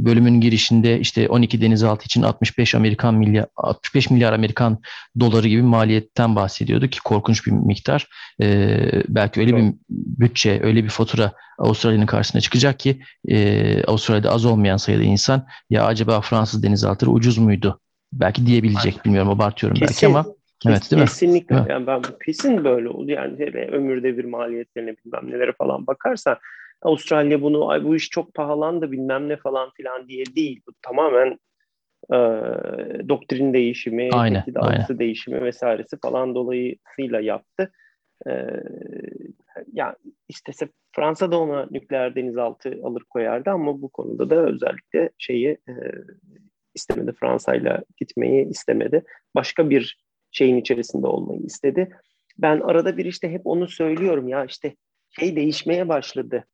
bölümün 0.06 0.42
girişinde 0.42 1.00
işte 1.00 1.30
12 1.30 1.62
denizaltı 1.62 2.06
için 2.06 2.22
65 2.22 2.76
Amerikan 2.76 3.16
milyar 3.16 3.46
65 3.56 4.10
milyar 4.10 4.34
Amerikan 4.34 4.80
doları 5.20 5.48
gibi 5.48 5.62
maliyetten 5.62 6.36
bahsediyordu 6.36 6.88
ki 6.88 7.00
korkunç 7.00 7.48
bir 7.48 7.52
miktar. 7.52 8.08
E, 8.42 8.78
belki 9.08 9.40
öyle 9.40 9.58
bir 9.58 9.74
bütçe, 9.90 10.60
öyle 10.64 10.84
bir 10.84 10.90
fatura 10.90 11.32
Avustralya'nın 11.60 12.06
karşısına 12.06 12.42
çıkacak 12.42 12.80
ki 12.80 13.02
e, 13.28 13.84
Avustralya'da 13.84 14.32
az 14.32 14.46
olmayan 14.46 14.78
sayıda 14.78 15.04
insan 15.04 15.48
ya 15.70 15.86
acaba 15.86 16.22
Fransız 16.22 16.64
denizaltıları 16.64 17.12
ucuz 17.12 17.38
muydu 17.38 17.80
belki 18.14 18.46
diyebilecek 18.46 19.06
bilmiyorum 19.06 19.30
abartıyorum 19.30 19.80
Kesin. 19.80 19.88
belki 19.88 20.08
ama 20.08 20.36
Evet 20.68 20.92
değil 20.92 21.02
mi? 21.02 21.08
Kesinlikle. 21.08 21.56
Değil 21.56 21.62
mi? 21.62 21.72
Yani 21.72 21.88
ben 21.88 22.02
kesin 22.26 22.64
böyle 22.64 22.90
oldu. 22.90 23.12
Yani 23.12 23.44
ömür 23.72 24.04
devir 24.04 24.26
maliyetlerine 24.26 24.96
bilmem 25.06 25.32
nelere 25.32 25.54
falan 25.54 25.88
bakarsan 25.88 26.38
Avustralya 26.82 27.42
bunu 27.42 27.70
ay 27.70 27.84
bu 27.84 27.96
iş 27.96 28.10
çok 28.10 28.34
pahalandı 28.34 28.92
bilmem 28.92 29.30
ne 29.30 29.38
falan 29.38 29.72
filan 29.72 30.08
diye 30.08 30.26
değil. 30.26 30.62
Bu 30.68 30.72
tamamen 30.82 31.40
e, 32.14 32.18
doktrin 33.10 33.54
değişimi, 33.54 34.10
aynen, 34.14 34.40
tehdit 34.40 34.58
algısı 34.58 35.00
değişimi 35.00 35.42
vesairesi 35.42 35.98
falan 36.00 36.36
dolayısıyla 36.36 37.20
yaptı. 37.20 37.72
E, 38.28 38.32
yani 39.74 39.96
istese 40.30 40.70
Fransa 40.96 41.32
da 41.32 41.40
ona 41.40 41.68
nükleer 41.72 42.16
denizaltı 42.16 42.80
alır 42.84 43.04
koyardı 43.10 43.50
ama 43.50 43.82
bu 43.82 43.90
konuda 43.90 44.30
da 44.30 44.36
özellikle 44.36 45.10
şeyi 45.18 45.50
e, 45.50 45.74
istemedi. 46.76 47.14
Fransa'yla 47.20 47.84
gitmeyi 47.98 48.50
istemedi. 48.50 49.04
Başka 49.36 49.70
bir 49.70 49.98
şeyin 50.32 50.58
içerisinde 50.58 51.08
olmayı 51.08 51.42
istedi. 51.42 51.90
Ben 52.38 52.60
arada 52.60 52.98
bir 52.98 53.06
işte 53.06 53.32
hep 53.32 53.42
onu 53.48 53.68
söylüyorum 53.68 54.28
ya 54.28 54.46
işte 54.46 54.76
şey 55.20 55.36
değişmeye 55.36 55.90
başladı. 55.90 56.46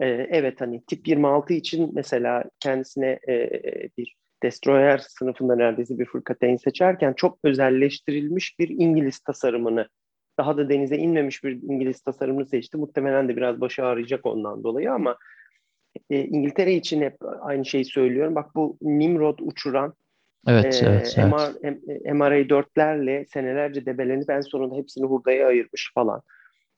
Ee, 0.00 0.06
evet 0.08 0.60
hani 0.60 0.84
tip 0.86 1.08
26 1.08 1.52
için 1.52 1.90
mesela 1.94 2.44
kendisine 2.60 3.18
e, 3.28 3.50
bir 3.98 4.16
destroyer 4.42 4.98
sınıfında 4.98 5.56
neredeyse 5.56 5.98
bir 5.98 6.06
fırkateyn 6.06 6.56
seçerken 6.56 7.12
çok 7.12 7.38
özelleştirilmiş 7.44 8.58
bir 8.58 8.68
İngiliz 8.68 9.18
tasarımını 9.18 9.88
daha 10.38 10.56
da 10.56 10.68
denize 10.68 10.96
inmemiş 10.96 11.44
bir 11.44 11.62
İngiliz 11.62 12.00
tasarımını 12.00 12.46
seçti. 12.46 12.76
Muhtemelen 12.76 13.28
de 13.28 13.36
biraz 13.36 13.60
başı 13.60 13.84
ağrıyacak 13.84 14.26
ondan 14.26 14.64
dolayı 14.64 14.92
ama 14.92 15.16
e, 16.10 16.24
İngiltere 16.24 16.74
için 16.74 17.02
hep 17.02 17.16
aynı 17.40 17.64
şeyi 17.64 17.84
söylüyorum. 17.84 18.34
Bak 18.34 18.54
bu 18.54 18.78
Nimrod 18.82 19.38
uçuran 19.38 19.94
Evet, 20.46 20.82
e, 20.82 20.86
evet, 20.86 21.14
evet. 21.18 21.32
MR, 21.32 22.12
MRA-4'lerle 22.12 23.26
senelerce 23.32 23.86
debelenip 23.86 24.30
en 24.30 24.40
sonunda 24.40 24.76
hepsini 24.76 25.06
hurdaya 25.06 25.46
ayırmış 25.46 25.90
falan. 25.94 26.22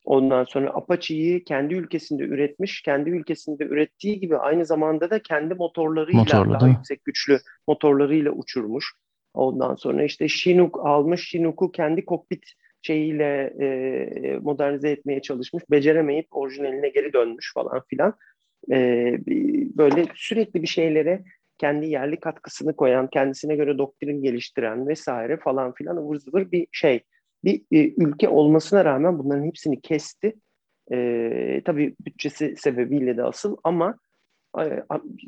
Ondan 0.05 0.43
sonra 0.43 0.69
Apache'yi 0.69 1.43
kendi 1.43 1.73
ülkesinde 1.73 2.23
üretmiş, 2.23 2.81
kendi 2.81 3.09
ülkesinde 3.09 3.63
ürettiği 3.63 4.19
gibi 4.19 4.37
aynı 4.37 4.65
zamanda 4.65 5.09
da 5.09 5.21
kendi 5.21 5.53
motorlarıyla 5.53 6.19
Motorlu, 6.19 6.53
daha 6.53 6.67
yüksek 6.67 7.05
güçlü 7.05 7.39
motorlarıyla 7.67 8.31
uçurmuş. 8.31 8.93
Ondan 9.33 9.75
sonra 9.75 10.03
işte 10.03 10.27
Chinook 10.27 10.85
almış, 10.85 11.29
Chinook'u 11.29 11.71
kendi 11.71 12.05
kokpit 12.05 12.43
şeyiyle 12.81 13.53
e, 13.61 14.39
modernize 14.41 14.89
etmeye 14.89 15.21
çalışmış, 15.21 15.63
beceremeyip 15.71 16.27
orijinaline 16.31 16.89
geri 16.89 17.13
dönmüş 17.13 17.53
falan 17.53 17.81
filan 17.87 18.13
e, 18.71 18.75
böyle 19.77 20.05
sürekli 20.15 20.61
bir 20.61 20.67
şeylere 20.67 21.23
kendi 21.57 21.89
yerli 21.89 22.19
katkısını 22.19 22.75
koyan, 22.75 23.09
kendisine 23.09 23.55
göre 23.55 23.77
doktrin 23.77 24.21
geliştiren 24.23 24.87
vesaire 24.87 25.37
falan 25.37 25.73
filan 25.73 25.97
ıvır 25.97 26.15
zıvır 26.15 26.51
bir 26.51 26.67
şey. 26.71 27.03
Bir 27.43 27.61
e, 27.71 27.93
ülke 27.97 28.29
olmasına 28.29 28.85
rağmen 28.85 29.19
bunların 29.19 29.45
hepsini 29.45 29.81
kesti. 29.81 30.35
E, 30.91 31.61
tabii 31.65 31.95
bütçesi 32.05 32.55
sebebiyle 32.57 33.17
de 33.17 33.23
asıl 33.23 33.57
ama 33.63 33.99
e, 34.59 34.83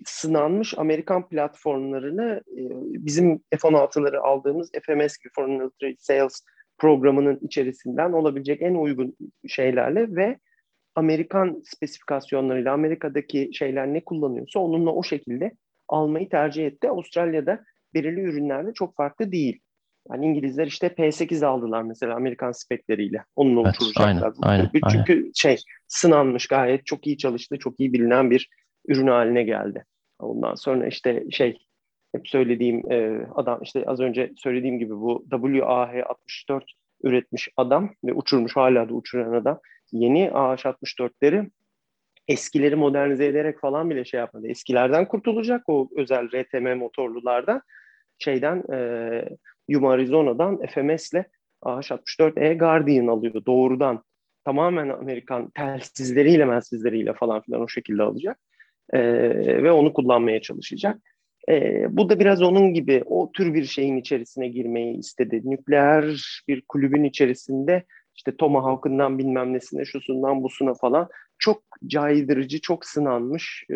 sınanmış 0.06 0.78
Amerikan 0.78 1.30
platformlarını 1.30 2.42
e, 2.48 2.62
bizim 3.06 3.40
F-16'ları 3.52 4.20
aldığımız 4.20 4.72
FMS 4.72 5.18
gibi 5.18 5.34
Foreign 5.36 5.60
Military 5.60 5.96
Sales 6.00 6.46
programının 6.78 7.40
içerisinden 7.42 8.12
olabilecek 8.12 8.62
en 8.62 8.76
uygun 8.76 9.16
şeylerle 9.48 10.16
ve 10.16 10.40
Amerikan 10.96 11.62
spesifikasyonlarıyla 11.66 12.74
Amerika'daki 12.74 13.50
şeyler 13.54 13.94
ne 13.94 14.04
kullanıyorsa 14.04 14.60
onunla 14.60 14.92
o 14.92 15.04
şekilde 15.04 15.52
almayı 15.88 16.30
tercih 16.30 16.66
etti. 16.66 16.90
Avustralya'da 16.90 17.64
belirli 17.94 18.22
ürünlerde 18.22 18.74
çok 18.74 18.96
farklı 18.96 19.32
değil. 19.32 19.60
Yani 20.10 20.26
İngilizler 20.26 20.68
işte 20.68 20.88
P8 20.88 21.46
aldılar 21.46 21.82
mesela 21.82 22.16
Amerikan 22.16 22.52
spekleriyle. 22.52 23.24
Onunla 23.36 23.62
evet, 23.62 23.82
uçuracaklar. 23.82 24.34
Aynen, 24.42 24.70
aynen, 24.74 24.92
Çünkü 24.92 25.14
aynen. 25.14 25.32
şey 25.36 25.58
sınanmış 25.88 26.48
gayet 26.48 26.86
çok 26.86 27.08
iyi 27.08 27.18
çalıştı, 27.18 27.58
çok 27.60 27.80
iyi 27.80 27.94
bilinen 27.94 28.32
bir 28.32 28.50
ürün 28.88 29.08
haline 29.08 29.44
geldi. 29.44 29.86
Ondan 30.20 30.56
sonra 30.56 30.88
işte 30.88 31.24
şey 31.32 31.58
hep 32.16 32.28
söylediğim 32.28 32.92
e, 32.92 33.26
adam 33.36 33.62
işte 33.62 33.84
az 33.86 34.00
önce 34.00 34.32
söylediğim 34.38 34.80
gibi 34.80 34.94
bu 34.96 35.26
WAH-64 35.30 36.62
üretmiş 37.04 37.50
adam 37.58 37.90
ve 38.04 38.14
uçurmuş 38.14 38.56
hala 38.56 38.90
da 38.90 38.94
uçuran 38.94 39.34
adam 39.34 39.60
yeni 39.92 40.30
AH-64'leri 40.34 41.50
eskileri 42.28 42.76
modernize 42.76 43.26
ederek 43.26 43.60
falan 43.60 43.90
bile 43.90 44.06
şey 44.06 44.20
yapmadı. 44.20 44.48
Eskilerden 44.48 45.08
kurtulacak 45.08 45.70
o 45.70 45.90
özel 45.98 46.28
RTM 46.32 46.78
motorlulardan 46.78 47.62
şeyden 48.20 48.64
e, 48.74 48.80
Yuma 49.68 49.92
Arizona'dan 49.92 50.60
FMS'le 50.68 51.24
AH-64E 51.62 52.58
Guardian 52.58 53.08
alıyor 53.08 53.46
doğrudan. 53.46 54.04
Tamamen 54.46 54.90
Amerikan 54.90 55.50
telsizleriyle 55.50 56.46
melsizleriyle 56.46 57.14
falan 57.14 57.42
filan 57.42 57.62
o 57.62 57.68
şekilde 57.68 58.04
alacak. 58.04 58.40
E, 58.94 59.00
ve 59.64 59.72
onu 59.72 59.94
kullanmaya 59.94 60.42
çalışacak. 60.42 60.98
E, 61.50 61.86
bu 61.90 62.10
da 62.10 62.20
biraz 62.20 62.42
onun 62.42 62.74
gibi 62.74 63.04
o 63.06 63.32
tür 63.32 63.54
bir 63.54 63.66
şeyin 63.66 63.98
içerisine 63.98 64.48
girmeyi 64.48 64.98
istedi. 64.98 65.42
Nükleer 65.46 66.22
bir 66.48 66.62
kulübün 66.62 67.04
içerisinde 67.04 67.84
işte 68.16 68.38
Tomahawk'ından 68.38 69.18
bilmem 69.18 69.54
nesine, 69.54 69.86
şusundan 69.86 70.44
busuna 70.44 70.74
falan 70.74 71.10
çok 71.38 71.64
caydırıcı, 71.88 72.62
çok 72.62 72.86
sınanmış 72.86 73.66
e, 73.70 73.76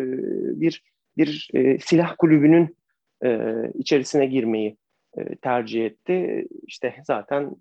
bir 0.60 0.82
bir 1.16 1.50
e, 1.54 1.78
silah 1.78 2.14
kulübünün 2.18 2.76
e, 3.24 3.40
içerisine 3.74 4.26
girmeyi 4.26 4.76
e, 5.18 5.36
tercih 5.36 5.86
etti. 5.86 6.46
İşte 6.66 6.94
zaten 7.04 7.56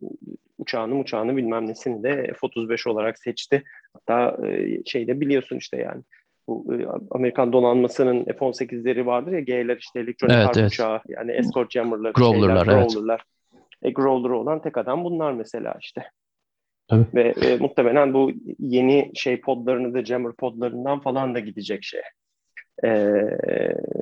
uçağını 0.57 0.99
uçağını 0.99 1.37
bilmem 1.37 1.67
nesini 1.67 2.03
de 2.03 2.33
F-35 2.41 2.89
olarak 2.89 3.19
seçti. 3.19 3.63
Hatta 3.93 4.47
e, 4.47 4.83
şeyde 4.85 5.21
biliyorsun 5.21 5.57
işte 5.57 5.77
yani 5.77 6.01
bu 6.47 6.73
e, 6.73 6.85
Amerikan 7.11 7.53
donanmasının 7.53 8.23
F-18'leri 8.23 9.05
vardır 9.05 9.31
ya 9.31 9.39
G'ler 9.39 9.77
işte 9.77 9.99
elektronik 9.99 10.35
evet, 10.35 10.45
harp 10.45 10.57
evet. 10.57 10.71
uçağı 10.71 11.01
yani 11.07 11.31
escort 11.31 11.71
jammer'lar, 11.71 12.11
Growler'lar, 12.11 12.65
şeyler, 12.65 12.81
evet. 12.83 13.21
E, 13.81 13.91
Growler 13.91 14.29
olan 14.29 14.61
tek 14.61 14.77
adam 14.77 15.03
bunlar 15.03 15.33
mesela 15.33 15.75
işte. 15.81 16.03
Tabii. 16.87 17.05
Ve 17.15 17.33
e, 17.41 17.57
muhtemelen 17.57 18.13
bu 18.13 18.31
yeni 18.59 19.11
şey 19.15 19.41
podlarını 19.41 19.93
da 19.93 20.05
Jammer 20.05 20.31
podlarından 20.31 20.99
falan 20.99 21.35
da 21.35 21.39
gidecek 21.39 21.83
şey. 21.83 22.01
E, 22.83 22.89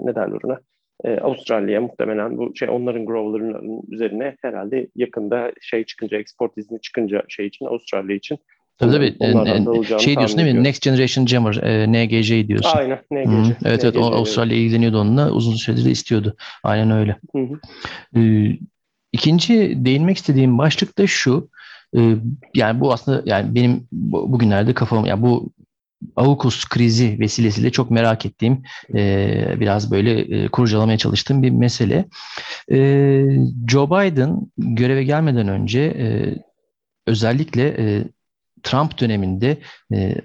ne 0.03 0.15
derler 0.15 0.39
ona? 0.43 0.59
E, 1.03 1.19
Avustralya 1.19 1.81
muhtemelen 1.81 2.37
bu 2.37 2.55
şey 2.55 2.69
onların 2.69 3.05
growler'ların 3.05 3.81
üzerine 3.91 4.35
herhalde 4.41 4.87
yakında 4.95 5.51
şey 5.61 5.83
çıkınca 5.83 6.17
export 6.17 6.57
izni 6.57 6.81
çıkınca 6.81 7.23
şey 7.27 7.47
için 7.47 7.65
Avustralya 7.65 8.15
için 8.15 8.39
Tabii 8.77 8.91
tabii. 8.91 9.99
şey 9.99 10.15
diyorsun 10.15 10.37
değil 10.37 10.55
mi? 10.55 10.63
Next 10.63 10.81
Generation 10.81 11.25
Jammer, 11.25 11.55
e, 11.55 11.91
NGC 11.91 12.47
diyorsun. 12.47 12.77
Aynen, 12.77 12.99
NGC. 13.11 13.31
Hı-hı. 13.31 13.55
Evet 13.65 13.83
evet, 13.83 13.97
o 13.97 14.05
Avustralya 14.05 14.57
ilgileniyordu 14.57 14.99
onunla. 14.99 15.31
Uzun 15.31 15.55
süredir 15.55 15.85
istiyordu. 15.85 16.35
Aynen 16.63 16.91
öyle. 16.91 17.17
Ee, 18.15 18.57
ikinci 19.11 19.73
değinmek 19.85 20.17
istediğim 20.17 20.57
başlık 20.57 20.97
da 20.97 21.07
şu. 21.07 21.49
Ee, 21.97 22.15
yani 22.55 22.79
bu 22.79 22.93
aslında 22.93 23.21
yani 23.25 23.55
benim 23.55 23.87
bugünlerde 23.91 24.73
kafam, 24.73 25.05
yani 25.05 25.21
bu 25.21 25.51
AUKUS 26.15 26.65
krizi 26.65 27.19
vesilesiyle 27.19 27.71
çok 27.71 27.91
merak 27.91 28.25
ettiğim, 28.25 28.63
e, 28.93 29.55
biraz 29.59 29.91
böyle 29.91 30.19
e, 30.19 30.47
kurcalamaya 30.47 30.97
çalıştığım 30.97 31.43
bir 31.43 31.49
mesele. 31.49 32.05
E, 32.71 32.77
Joe 33.67 33.87
Biden 33.87 34.51
göreve 34.57 35.03
gelmeden 35.03 35.47
önce 35.47 35.79
e, 35.79 36.05
özellikle 37.07 37.67
e, 37.67 38.03
Trump 38.63 38.99
döneminde 38.99 39.57
e, 39.93 40.15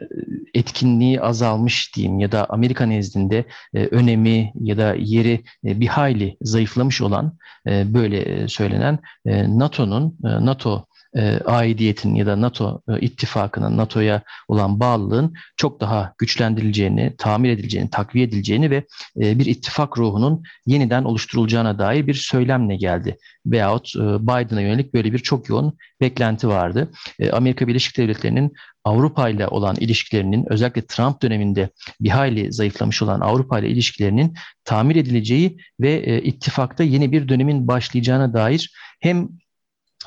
etkinliği 0.55 1.21
azalmış 1.21 1.97
diyeyim 1.97 2.19
ya 2.19 2.33
da 2.33 2.47
Amerika 2.49 2.87
nezdinde 2.87 3.45
e, 3.75 3.87
önemi 3.87 4.53
ya 4.61 4.79
da 4.79 4.95
yeri 4.95 5.45
e, 5.65 5.81
bir 5.81 5.87
hayli 5.87 6.37
zayıflamış 6.43 7.01
olan 7.01 7.39
e, 7.67 7.95
böyle 7.95 8.21
e, 8.21 8.49
söylenen 8.49 8.99
e, 9.27 9.59
NATO'nun 9.59 10.17
e, 10.25 10.29
NATO 10.29 10.87
e, 11.17 11.39
aidiyetinin 11.39 12.15
ya 12.15 12.27
da 12.27 12.41
NATO 12.41 12.83
e, 12.89 13.01
ittifakının, 13.01 13.77
NATO'ya 13.77 14.23
olan 14.49 14.81
bağlılığın 14.81 15.35
çok 15.57 15.81
daha 15.81 16.15
güçlendirileceğini, 16.19 17.15
tamir 17.19 17.51
edileceğini, 17.51 17.91
takviye 17.91 18.25
edileceğini 18.25 18.71
ve 18.71 18.85
e, 19.21 19.39
bir 19.39 19.47
ittifak 19.47 19.99
ruhunun 19.99 20.43
yeniden 20.67 21.05
oluşturulacağına 21.05 21.79
dair 21.79 22.07
bir 22.07 22.15
söylemle 22.15 22.77
geldi. 22.77 23.17
Veyahut 23.47 23.97
e, 23.97 24.01
Biden'a 24.01 24.61
yönelik 24.61 24.95
böyle 24.95 25.13
bir 25.13 25.19
çok 25.19 25.49
yoğun 25.49 25.79
beklenti 26.01 26.49
vardı. 26.49 26.91
E, 27.19 27.31
Amerika 27.31 27.69
Birleşik 27.69 27.97
Devletleri'nin 27.97 28.53
Avrupa 28.85 29.29
ile 29.29 29.49
olan 29.49 29.77
ilişkilerinin 29.77 30.47
özellikle 30.53 30.87
Trump 30.87 31.23
döneminde 31.23 31.71
bir 32.01 32.09
hayli 32.09 32.53
zayıflamış 32.53 33.03
olan 33.03 33.21
Avrupa 33.21 33.59
ile 33.59 33.69
ilişkilerinin 33.69 34.35
tamir 34.65 34.97
edileceği 34.97 35.57
ve 35.81 35.93
e, 35.93 36.23
ittifakta 36.23 36.85
yeni 36.85 37.13
bir 37.13 37.29
dönemin 37.29 37.69
başlayacağına 37.69 38.35
dair 38.35 38.73
hem 39.01 39.29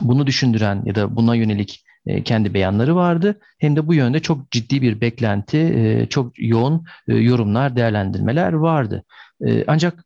bunu 0.01 0.27
düşündüren 0.27 0.81
ya 0.85 0.95
da 0.95 1.15
buna 1.15 1.35
yönelik 1.35 1.83
e, 2.05 2.23
kendi 2.23 2.53
beyanları 2.53 2.95
vardı. 2.95 3.39
Hem 3.59 3.75
de 3.75 3.87
bu 3.87 3.93
yönde 3.93 4.19
çok 4.19 4.51
ciddi 4.51 4.81
bir 4.81 5.01
beklenti, 5.01 5.57
e, 5.57 6.07
çok 6.09 6.33
yoğun 6.37 6.85
e, 7.07 7.13
yorumlar, 7.13 7.75
değerlendirmeler 7.75 8.53
vardı. 8.53 9.03
Ancak 9.67 10.05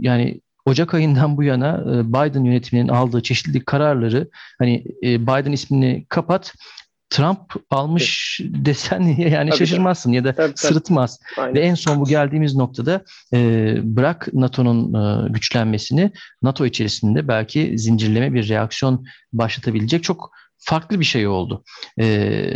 yani 0.00 0.40
Ocak 0.64 0.94
ayından 0.94 1.36
bu 1.36 1.42
yana 1.42 1.84
Biden 2.04 2.44
yönetiminin 2.44 2.88
aldığı 2.88 3.22
çeşitli 3.22 3.64
kararları 3.64 4.28
hani 4.58 4.84
Biden 5.02 5.52
ismini 5.52 6.06
kapat 6.08 6.54
Trump 7.10 7.40
almış 7.70 8.38
evet. 8.42 8.52
desen 8.54 9.00
yani 9.18 9.50
tabii, 9.50 9.58
şaşırmazsın 9.58 10.10
tabii. 10.10 10.16
ya 10.16 10.24
da 10.24 10.32
tabii, 10.32 10.52
sırıtmaz. 10.56 11.18
Tabii. 11.36 11.54
Ve 11.54 11.60
en 11.60 11.74
son 11.74 12.00
bu 12.00 12.04
geldiğimiz 12.04 12.54
noktada 12.56 13.04
e, 13.34 13.74
bırak 13.82 14.28
NATO'nun 14.32 14.94
e, 14.94 15.28
güçlenmesini 15.32 16.10
NATO 16.42 16.66
içerisinde 16.66 17.28
belki 17.28 17.78
zincirleme 17.78 18.34
bir 18.34 18.48
reaksiyon 18.48 19.04
başlatabilecek 19.32 20.04
çok 20.04 20.30
farklı 20.58 21.00
bir 21.00 21.04
şey 21.04 21.26
oldu. 21.26 21.64
E, 22.00 22.46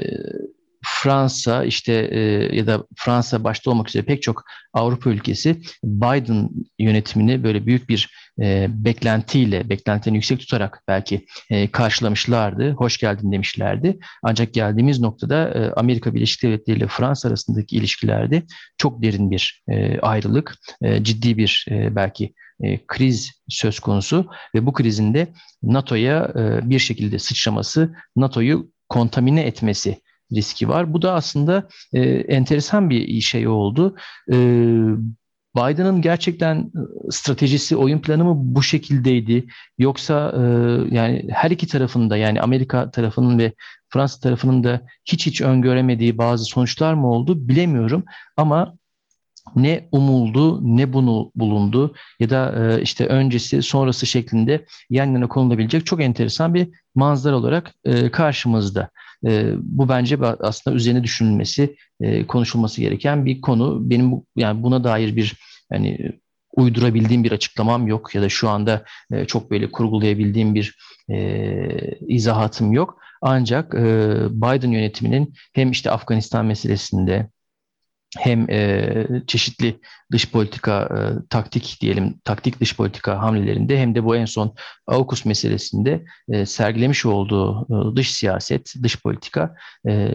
Fransa 0.84 1.64
işte 1.64 1.92
e, 1.92 2.20
ya 2.56 2.66
da 2.66 2.84
Fransa 2.96 3.44
başta 3.44 3.70
olmak 3.70 3.88
üzere 3.88 4.02
pek 4.02 4.22
çok 4.22 4.44
Avrupa 4.72 5.10
ülkesi 5.10 5.62
Biden 5.84 6.50
yönetimini 6.78 7.44
böyle 7.44 7.66
büyük 7.66 7.88
bir 7.88 8.10
e, 8.42 8.66
beklentiyle, 8.70 9.68
beklentilerini 9.68 10.16
yüksek 10.16 10.40
tutarak 10.40 10.82
belki 10.88 11.26
e, 11.50 11.70
karşılamışlardı, 11.70 12.70
hoş 12.70 12.98
geldin 12.98 13.32
demişlerdi. 13.32 13.98
Ancak 14.22 14.54
geldiğimiz 14.54 15.00
noktada 15.00 15.72
Amerika 15.76 16.14
Birleşik 16.14 16.42
Devletleri 16.42 16.78
ile 16.78 16.86
Fransa 16.86 17.28
arasındaki 17.28 17.76
ilişkilerde 17.76 18.42
çok 18.78 19.02
derin 19.02 19.30
bir 19.30 19.62
ayrılık, 20.02 20.56
ciddi 21.02 21.36
bir 21.36 21.66
belki 21.70 22.34
kriz 22.86 23.30
söz 23.48 23.80
konusu 23.80 24.30
ve 24.54 24.66
bu 24.66 24.72
krizin 24.72 25.14
de 25.14 25.28
NATO'ya 25.62 26.32
bir 26.64 26.78
şekilde 26.78 27.18
sıçraması, 27.18 27.94
NATO'yu 28.16 28.70
kontamine 28.88 29.42
etmesi 29.42 30.00
riski 30.34 30.68
var. 30.68 30.92
Bu 30.92 31.02
da 31.02 31.14
aslında 31.14 31.68
e, 31.92 32.00
enteresan 32.10 32.90
bir 32.90 33.20
şey 33.20 33.48
oldu. 33.48 33.96
E, 34.32 34.36
Biden'ın 35.56 36.02
gerçekten 36.02 36.56
e, 36.56 37.10
stratejisi, 37.10 37.76
oyun 37.76 37.98
planı 37.98 38.24
mı 38.24 38.34
bu 38.36 38.62
şekildeydi? 38.62 39.46
Yoksa 39.78 40.34
e, 40.36 40.40
yani 40.94 41.28
her 41.30 41.50
iki 41.50 41.66
tarafında 41.66 42.16
yani 42.16 42.40
Amerika 42.40 42.90
tarafının 42.90 43.38
ve 43.38 43.52
Fransa 43.88 44.20
tarafının 44.20 44.64
da 44.64 44.80
hiç 45.04 45.26
hiç 45.26 45.40
öngöremediği 45.40 46.18
bazı 46.18 46.44
sonuçlar 46.44 46.94
mı 46.94 47.10
oldu 47.10 47.48
bilemiyorum. 47.48 48.04
Ama 48.36 48.74
ne 49.56 49.88
umuldu 49.92 50.60
ne 50.76 50.92
bunu 50.92 51.32
bulundu 51.34 51.94
ya 52.20 52.30
da 52.30 52.54
e, 52.58 52.82
işte 52.82 53.06
öncesi 53.06 53.62
sonrası 53.62 54.06
şeklinde 54.06 54.66
yan 54.90 55.06
yana 55.06 55.28
konulabilecek 55.28 55.86
çok 55.86 56.02
enteresan 56.02 56.54
bir 56.54 56.68
manzara 56.94 57.36
olarak 57.36 57.74
e, 57.84 58.10
karşımızda. 58.10 58.90
E, 59.26 59.52
bu 59.56 59.88
bence 59.88 60.18
aslında 60.40 60.76
üzerine 60.76 61.04
düşünülmesi, 61.04 61.76
e, 62.00 62.26
konuşulması 62.26 62.80
gereken 62.80 63.26
bir 63.26 63.40
konu. 63.40 63.90
Benim 63.90 64.12
bu, 64.12 64.26
yani 64.36 64.62
buna 64.62 64.84
dair 64.84 65.16
bir 65.16 65.36
yani 65.72 66.12
uydurabildiğim 66.56 67.24
bir 67.24 67.32
açıklamam 67.32 67.86
yok 67.86 68.14
ya 68.14 68.22
da 68.22 68.28
şu 68.28 68.48
anda 68.48 68.84
e, 69.12 69.24
çok 69.24 69.50
böyle 69.50 69.70
kurgulayabildiğim 69.70 70.54
bir 70.54 70.76
e, 71.10 71.96
izahatım 72.08 72.72
yok. 72.72 72.98
Ancak 73.22 73.74
e, 73.74 73.78
Biden 74.30 74.70
yönetiminin 74.70 75.34
hem 75.52 75.70
işte 75.70 75.90
Afganistan 75.90 76.46
meselesinde 76.46 77.30
hem 78.18 78.50
e, 78.50 79.06
çeşitli 79.26 79.80
dış 80.12 80.30
politika 80.30 80.82
e, 80.82 81.28
taktik 81.28 81.78
diyelim 81.80 82.14
taktik 82.24 82.60
dış 82.60 82.76
politika 82.76 83.22
hamlelerinde 83.22 83.78
hem 83.78 83.94
de 83.94 84.04
bu 84.04 84.16
en 84.16 84.24
son 84.24 84.54
AUKUS 84.86 85.24
meselesinde 85.24 86.04
e, 86.28 86.46
sergilemiş 86.46 87.06
olduğu 87.06 87.62
e, 87.62 87.96
dış 87.96 88.10
siyaset, 88.10 88.74
dış 88.82 89.02
politika 89.02 89.54
e, 89.88 90.14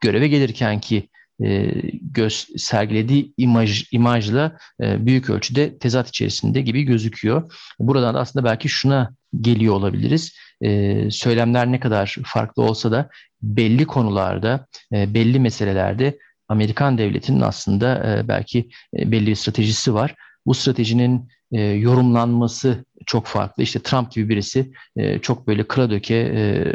göreve 0.00 0.28
gelirken 0.28 0.80
ki 0.80 1.08
e, 1.42 1.72
göz 2.02 2.48
sergilediği 2.56 3.32
imaj 3.36 3.88
imajla 3.92 4.58
e, 4.82 5.06
büyük 5.06 5.30
ölçüde 5.30 5.78
tezat 5.78 6.08
içerisinde 6.08 6.60
gibi 6.60 6.82
gözüküyor. 6.82 7.52
Buradan 7.78 8.14
da 8.14 8.20
aslında 8.20 8.44
belki 8.44 8.68
şuna 8.68 9.14
geliyor 9.40 9.74
olabiliriz. 9.74 10.36
E, 10.60 11.10
söylemler 11.10 11.72
ne 11.72 11.80
kadar 11.80 12.16
farklı 12.24 12.62
olsa 12.62 12.92
da 12.92 13.08
belli 13.42 13.84
konularda, 13.84 14.66
e, 14.92 15.14
belli 15.14 15.40
meselelerde 15.40 16.18
Amerikan 16.48 16.98
devletinin 16.98 17.40
aslında 17.40 18.16
e, 18.18 18.28
belki 18.28 18.68
e, 18.98 19.10
belli 19.12 19.26
bir 19.26 19.34
stratejisi 19.34 19.94
var. 19.94 20.14
Bu 20.46 20.54
stratejinin 20.54 21.28
e, 21.52 21.60
yorumlanması 21.60 22.84
çok 23.06 23.26
farklı. 23.26 23.62
İşte 23.62 23.78
Trump 23.78 24.12
gibi 24.12 24.28
birisi 24.28 24.72
e, 24.96 25.18
çok 25.18 25.46
böyle 25.46 25.64
kıra 25.64 25.90
döke, 25.90 26.14
e, 26.14 26.72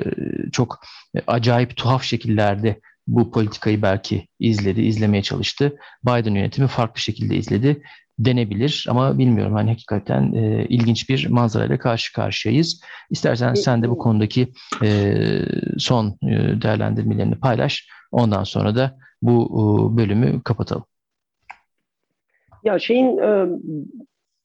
çok 0.52 0.82
acayip 1.28 1.78
tuhaf 1.78 2.04
şekillerde 2.04 2.80
bu 3.08 3.32
politikayı 3.32 3.82
belki 3.82 4.28
izledi, 4.40 4.82
izlemeye 4.82 5.24
çalıştı. 5.24 5.78
Biden 6.04 6.36
yönetimi 6.36 6.68
farklı 6.68 7.02
şekilde 7.02 7.36
izledi 7.36 7.82
denebilir 8.20 8.86
ama 8.90 9.18
bilmiyorum 9.18 9.54
hani 9.54 9.70
hakikaten 9.70 10.34
e, 10.34 10.66
ilginç 10.70 11.10
bir 11.10 11.28
manzarayla 11.28 11.78
karşı 11.78 12.14
karşıyayız. 12.14 12.82
İstersen 13.10 13.54
sen 13.54 13.84
de 13.84 13.90
bu 13.90 13.98
konudaki 13.98 14.54
e, 14.84 15.14
son 15.78 16.18
e, 16.24 16.62
değerlendirmelerini 16.62 17.36
paylaş. 17.36 17.88
Ondan 18.12 18.44
sonra 18.44 18.76
da 18.76 18.98
bu 19.22 19.46
e, 19.46 19.98
bölümü 19.98 20.44
kapatalım. 20.44 20.86
Ya 22.64 22.80
şeyin 22.80 23.18
e, 23.18 23.48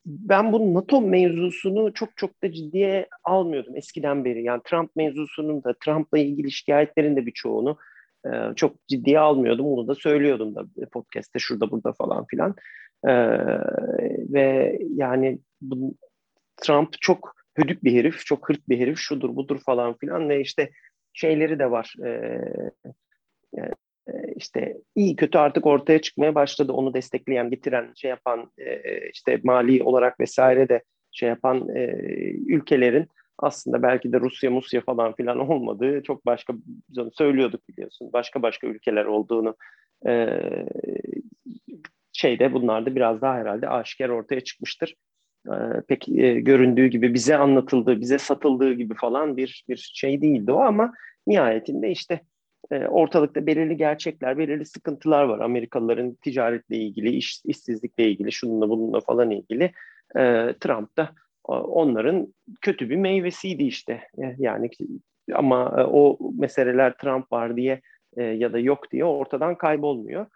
ben 0.06 0.52
bu 0.52 0.74
NATO 0.74 1.00
mevzusunu 1.00 1.94
çok 1.94 2.16
çok 2.16 2.42
da 2.42 2.52
ciddiye 2.52 3.08
almıyordum 3.24 3.76
eskiden 3.76 4.24
beri. 4.24 4.42
Yani 4.42 4.62
Trump 4.64 4.96
mevzusunun 4.96 5.64
da 5.64 5.74
Trump'la 5.84 6.18
ilgili 6.18 6.50
şikayetlerin 6.50 7.16
de 7.16 7.26
birçoğunu 7.26 7.76
e, 8.26 8.30
çok 8.56 8.88
ciddiye 8.88 9.18
almıyordum. 9.18 9.66
Bunu 9.66 9.88
da 9.88 9.94
söylüyordum 9.94 10.54
da 10.54 10.64
podcast'te 10.92 11.38
şurada 11.38 11.70
burada 11.70 11.92
falan 11.92 12.26
filan. 12.26 12.54
Ve 14.32 14.78
yani 14.94 15.38
bu, 15.60 15.94
Trump 16.56 16.88
çok 17.00 17.34
hödük 17.54 17.84
bir 17.84 17.92
herif, 17.92 18.26
çok 18.26 18.48
hırt 18.48 18.68
bir 18.68 18.78
herif, 18.78 18.98
şudur 18.98 19.36
budur 19.36 19.60
falan 19.66 19.96
filan 19.96 20.28
ve 20.28 20.40
işte 20.40 20.70
şeyleri 21.12 21.58
de 21.58 21.70
var. 21.70 21.94
Ee, 22.04 22.40
işte 24.36 24.76
iyi 24.94 25.16
kötü 25.16 25.38
artık 25.38 25.66
ortaya 25.66 26.00
çıkmaya 26.00 26.34
başladı. 26.34 26.72
Onu 26.72 26.94
destekleyen, 26.94 27.50
getiren, 27.50 27.92
şey 27.96 28.10
yapan 28.10 28.50
e, 28.58 28.80
işte 29.10 29.40
mali 29.44 29.82
olarak 29.82 30.20
vesaire 30.20 30.68
de 30.68 30.82
şey 31.12 31.28
yapan 31.28 31.68
e, 31.68 31.86
ülkelerin 32.46 33.08
aslında 33.38 33.82
belki 33.82 34.12
de 34.12 34.20
Rusya, 34.20 34.50
Musya 34.50 34.80
falan 34.80 35.14
filan 35.14 35.38
olmadığı 35.50 36.02
çok 36.02 36.26
başka 36.26 36.54
söylüyorduk 37.12 37.68
biliyorsun. 37.68 38.10
Başka 38.12 38.42
başka 38.42 38.66
ülkeler 38.66 39.04
olduğunu 39.04 39.56
e, 40.06 40.40
şeyde 42.12 42.52
bunlar 42.52 42.86
da 42.86 42.96
biraz 42.96 43.20
daha 43.20 43.34
herhalde 43.34 43.68
aşikar 43.68 44.08
ortaya 44.08 44.40
çıkmıştır. 44.40 44.94
pek 45.88 46.06
göründüğü 46.46 46.86
gibi 46.86 47.14
bize 47.14 47.36
anlatıldığı, 47.36 48.00
bize 48.00 48.18
satıldığı 48.18 48.72
gibi 48.72 48.94
falan 48.94 49.36
bir 49.36 49.64
bir 49.68 49.90
şey 49.94 50.22
değildi 50.22 50.52
o 50.52 50.60
ama 50.60 50.92
nihayetinde 51.26 51.90
işte 51.90 52.20
e, 52.70 52.86
ortalıkta 52.86 53.46
belirli 53.46 53.76
gerçekler, 53.76 54.38
belirli 54.38 54.64
sıkıntılar 54.64 55.24
var. 55.24 55.38
Amerikalıların 55.38 56.14
ticaretle 56.14 56.76
ilgili, 56.76 57.10
iş, 57.10 57.42
işsizlikle 57.44 58.10
ilgili, 58.10 58.32
şununla 58.32 58.68
bununla 58.68 59.00
falan 59.00 59.30
ilgili. 59.30 59.64
E, 60.16 60.54
Trump 60.60 60.96
da 60.96 61.10
onların 61.48 62.34
kötü 62.60 62.90
bir 62.90 62.96
meyvesiydi 62.96 63.64
işte. 63.64 63.92
E, 63.92 64.36
yani 64.38 64.70
ama 65.34 65.74
e, 65.78 65.82
o 65.82 66.18
meseleler 66.38 66.96
Trump 66.96 67.32
var 67.32 67.56
diye 67.56 67.80
e, 68.16 68.22
ya 68.22 68.52
da 68.52 68.58
yok 68.58 68.90
diye 68.92 69.04
ortadan 69.04 69.54
kaybolmuyor. 69.54 70.26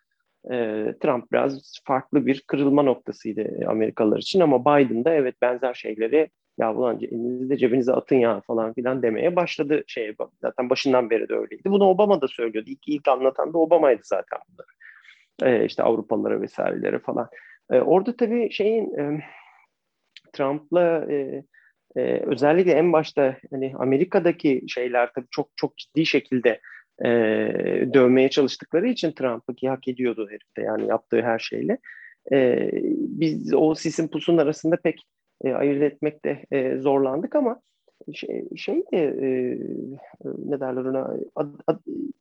Trump 1.01 1.33
biraz 1.33 1.81
farklı 1.85 2.27
bir 2.27 2.45
kırılma 2.47 2.83
noktasıydı 2.83 3.67
Amerikalılar 3.67 4.19
için 4.19 4.41
ama 4.41 4.61
Biden 4.61 5.05
da 5.05 5.15
evet 5.15 5.35
benzer 5.43 5.75
şeyleri 5.75 6.31
ya 6.59 6.75
ulan 6.75 6.99
elinizi 7.03 7.51
de 7.51 7.57
cebinize 7.57 7.93
atın 7.93 8.17
ya 8.17 8.41
falan 8.41 8.73
filan 8.73 9.03
demeye 9.03 9.37
başladı 9.37 9.85
şeye 9.87 10.15
zaten 10.41 10.71
başından 10.71 11.11
beri 11.11 11.29
de 11.29 11.35
öyleydi. 11.35 11.71
Bunu 11.71 11.85
Obama 11.85 12.21
da 12.21 12.29
söylüyordu. 12.29 12.71
İlk, 12.71 12.89
ilk 12.89 13.09
anlatan 13.09 13.53
da 13.53 13.59
Obama'ydı 13.59 14.03
zaten 14.05 14.39
bunları. 14.49 14.69
Ee, 15.43 15.65
işte 15.65 15.83
Avrupalılara 15.83 16.41
vesairelere 16.41 16.99
falan. 16.99 17.29
Ee, 17.71 17.81
orada 17.81 18.17
tabii 18.17 18.53
şeyin 18.53 18.99
e, 18.99 19.25
Trump'la 20.33 21.07
e, 21.13 21.45
e, 21.97 22.01
özellikle 22.27 22.73
en 22.73 22.93
başta 22.93 23.37
hani 23.51 23.75
Amerika'daki 23.79 24.65
şeyler 24.69 25.13
tabii 25.13 25.27
çok 25.31 25.49
çok 25.57 25.79
ciddi 25.79 26.07
şekilde 26.07 26.61
e, 27.05 27.09
dövmeye 27.95 28.31
çalıştıkları 28.31 28.89
için 28.89 29.13
Trump'ı 29.13 29.55
ki 29.55 29.69
hak 29.69 29.89
ediyordu 29.89 30.29
herifte 30.31 30.63
yani 30.63 30.89
yaptığı 30.89 31.23
her 31.23 31.39
şeyle. 31.39 31.79
E, 32.33 32.71
biz 32.99 33.55
o 33.55 33.75
sisin 33.75 34.09
pusun 34.09 34.37
arasında 34.37 34.77
pek 34.77 35.05
e, 35.45 35.53
ayırt 35.53 35.83
etmekte 35.83 36.45
e, 36.51 36.77
zorlandık 36.79 37.37
ama 37.37 37.61
şey, 38.15 38.45
şey 38.57 38.85
de 38.93 38.99
e, 38.99 39.59
ne 40.25 40.61
derler 40.61 40.85
ona 40.85 41.19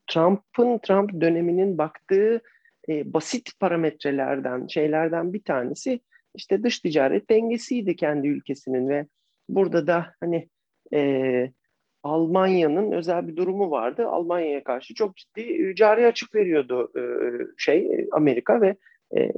Trump'ın 0.07 0.77
Trump 0.77 1.21
döneminin 1.21 1.77
baktığı 1.77 2.41
e, 2.89 3.13
basit 3.13 3.59
parametrelerden 3.59 4.67
şeylerden 4.67 5.33
bir 5.33 5.43
tanesi 5.43 5.99
işte 6.35 6.63
dış 6.63 6.79
ticaret 6.79 7.29
dengesiydi 7.29 7.95
kendi 7.95 8.27
ülkesinin 8.27 8.89
ve 8.89 9.07
burada 9.49 9.87
da 9.87 10.13
hani 10.19 10.49
e, 10.93 11.51
Almanya'nın 12.03 12.91
özel 12.91 13.27
bir 13.27 13.35
durumu 13.35 13.71
vardı. 13.71 14.07
Almanya'ya 14.07 14.63
karşı 14.63 14.93
çok 14.93 15.17
ciddi 15.17 15.41
e, 15.41 15.75
cari 15.75 16.07
açık 16.07 16.35
veriyordu 16.35 16.91
e, 16.97 17.03
şey 17.57 18.07
Amerika 18.11 18.61
ve 18.61 18.75
e, 19.17 19.31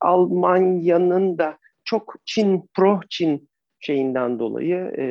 Almanya'nın 0.00 1.38
da 1.38 1.58
çok 1.90 2.14
Çin, 2.24 2.68
pro 2.74 3.00
Çin 3.08 3.48
şeyinden 3.80 4.38
dolayı 4.38 4.92
e, 4.98 5.04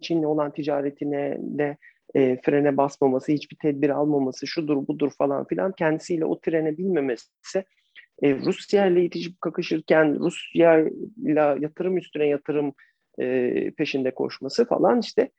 Çin'le 0.00 0.24
olan 0.24 0.52
ticaretine 0.52 1.38
de 1.40 1.76
e, 2.14 2.40
frene 2.42 2.76
basmaması, 2.76 3.32
hiçbir 3.32 3.56
tedbir 3.56 3.90
almaması, 3.90 4.46
şudur 4.46 4.76
budur 4.88 5.12
falan 5.18 5.46
filan 5.46 5.72
kendisiyle 5.72 6.24
o 6.24 6.40
trene 6.40 6.78
binmemesi 6.78 7.64
e, 8.22 8.34
Rusya 8.34 8.86
ile 8.86 9.04
itişip 9.04 9.40
kakışırken 9.40 10.18
Rusya 10.20 10.80
ile 11.26 11.56
yatırım 11.60 11.96
üstüne 11.96 12.26
yatırım 12.26 12.72
e, 13.18 13.70
peşinde 13.70 14.10
koşması 14.10 14.68
falan 14.68 15.00
işte 15.00 15.30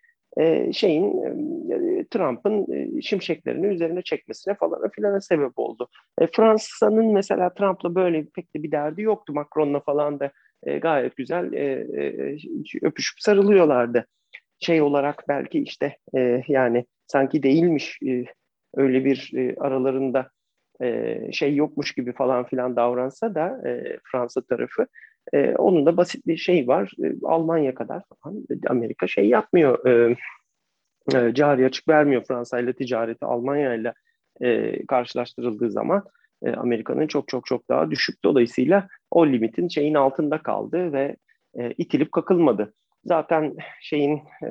şeyin 0.73 1.23
e, 1.71 2.05
Trump'ın 2.11 2.73
e, 2.73 3.01
şimşeklerini 3.01 3.67
üzerine 3.67 4.01
çekmesine 4.01 4.55
falan 4.55 4.89
filana 4.89 5.21
sebep 5.21 5.59
oldu. 5.59 5.87
E, 6.21 6.27
Fransa'nın 6.27 7.13
mesela 7.13 7.53
Trump'la 7.53 7.95
böyle 7.95 8.25
pek 8.35 8.55
de 8.55 8.63
bir 8.63 8.71
derdi 8.71 9.01
yoktu. 9.01 9.33
Macron'la 9.33 9.79
falan 9.79 10.19
da 10.19 10.31
e, 10.63 10.77
gayet 10.77 11.15
güzel 11.15 11.53
e, 11.53 11.65
e, 12.03 12.37
öpüşüp 12.81 13.21
sarılıyorlardı. 13.21 14.05
Şey 14.59 14.81
olarak 14.81 15.23
belki 15.27 15.59
işte 15.59 15.97
e, 16.17 16.43
yani 16.47 16.85
sanki 17.07 17.43
değilmiş 17.43 17.99
e, 18.07 18.25
öyle 18.75 19.05
bir 19.05 19.31
e, 19.35 19.55
aralarında 19.59 20.29
e, 20.81 21.17
şey 21.31 21.55
yokmuş 21.55 21.91
gibi 21.91 22.13
falan 22.13 22.45
filan 22.45 22.75
davransa 22.75 23.35
da 23.35 23.61
e, 23.67 23.97
Fransa 24.11 24.41
tarafı 24.41 24.87
e, 25.33 25.55
onun 25.55 25.85
da 25.85 25.97
basit 25.97 26.27
bir 26.27 26.37
şey 26.37 26.67
var. 26.67 26.91
E, 27.03 27.13
Almanya 27.23 27.75
kadar 27.75 28.03
falan 28.23 28.43
Amerika 28.67 29.07
şey 29.07 29.29
yapmıyor. 29.29 29.87
E, 29.87 30.15
e, 31.15 31.33
cari 31.33 31.65
açık 31.65 31.87
vermiyor 31.87 32.23
Fransa 32.27 32.59
ile 32.59 32.73
ticareti 32.73 33.25
Almanya 33.25 33.73
ile 33.73 33.93
e, 34.41 34.85
karşılaştırıldığı 34.85 35.71
zaman 35.71 36.03
e, 36.43 36.51
Amerika'nın 36.51 37.07
çok 37.07 37.27
çok 37.27 37.45
çok 37.45 37.69
daha 37.69 37.91
düşük. 37.91 38.23
Dolayısıyla 38.23 38.87
o 39.11 39.27
limitin 39.27 39.67
şeyin 39.67 39.93
altında 39.93 40.37
kaldı 40.37 40.93
ve 40.93 41.15
e, 41.59 41.71
itilip 41.71 42.11
kakılmadı. 42.11 42.73
Zaten 43.05 43.55
şeyin 43.81 44.21
e, 44.43 44.49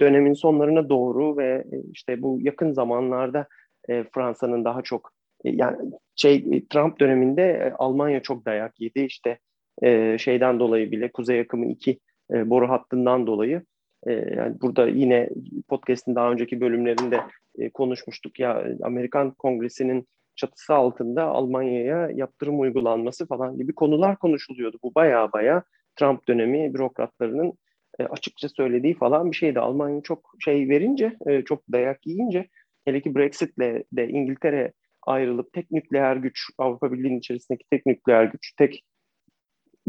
dönemin 0.00 0.34
sonlarına 0.34 0.88
doğru 0.88 1.36
ve 1.36 1.64
e, 1.72 1.76
işte 1.92 2.22
bu 2.22 2.38
yakın 2.40 2.72
zamanlarda 2.72 3.46
e, 3.88 4.04
Fransa'nın 4.14 4.64
daha 4.64 4.82
çok 4.82 5.10
e, 5.44 5.50
yani 5.50 5.76
şey 6.16 6.66
Trump 6.70 7.00
döneminde 7.00 7.42
e, 7.42 7.72
Almanya 7.78 8.22
çok 8.22 8.46
dayak 8.46 8.80
yedi. 8.80 9.00
İşte 9.00 9.38
e, 9.82 10.18
şeyden 10.18 10.60
dolayı 10.60 10.90
bile 10.90 11.12
Kuzey 11.12 11.40
Akımı 11.40 11.66
2 11.66 11.98
e, 12.32 12.50
boru 12.50 12.68
hattından 12.68 13.26
dolayı 13.26 13.62
e, 14.06 14.12
yani 14.12 14.60
burada 14.60 14.88
yine 14.88 15.28
podcast'in 15.68 16.14
daha 16.14 16.32
önceki 16.32 16.60
bölümlerinde 16.60 17.20
e, 17.58 17.70
konuşmuştuk 17.70 18.40
ya 18.40 18.66
Amerikan 18.82 19.30
Kongresi'nin 19.30 20.08
çatısı 20.36 20.74
altında 20.74 21.24
Almanya'ya 21.24 22.10
yaptırım 22.14 22.60
uygulanması 22.60 23.26
falan 23.26 23.56
gibi 23.56 23.74
konular 23.74 24.18
konuşuluyordu. 24.18 24.78
Bu 24.82 24.94
baya 24.94 25.32
baya 25.32 25.62
Trump 25.96 26.28
dönemi 26.28 26.74
bürokratlarının 26.74 27.52
e, 27.98 28.04
açıkça 28.04 28.48
söylediği 28.48 28.94
falan 28.94 29.30
bir 29.30 29.36
şeydi. 29.36 29.60
Almanya 29.60 30.00
çok 30.02 30.34
şey 30.38 30.68
verince, 30.68 31.16
e, 31.26 31.42
çok 31.42 31.62
dayak 31.72 32.06
yiyince 32.06 32.48
hele 32.84 33.00
ki 33.00 33.14
Brexit'le 33.14 33.84
de 33.92 34.08
İngiltere 34.08 34.72
ayrılıp 35.02 35.52
tek 35.52 35.70
nükleer 35.70 36.16
güç, 36.16 36.48
Avrupa 36.58 36.92
Birliği'nin 36.92 37.18
içerisindeki 37.18 37.64
tek 37.70 37.86
nükleer 37.86 38.24
güç, 38.24 38.52
tek 38.56 38.84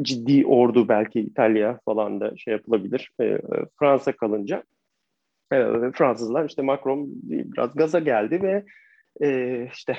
ciddi 0.02 0.46
ordu 0.46 0.88
belki 0.88 1.20
İtalya 1.20 1.80
falan 1.86 2.20
da 2.20 2.38
şey 2.38 2.52
yapılabilir. 2.54 3.12
E, 3.22 3.38
Fransa 3.80 4.12
kalınca 4.12 4.64
e, 5.54 5.58
Fransızlar 5.94 6.50
işte 6.50 6.62
Macron 6.62 7.08
biraz 7.24 7.76
gaza 7.76 8.00
geldi 8.00 8.42
ve 8.42 8.66
e, 9.22 9.68
işte 9.74 9.98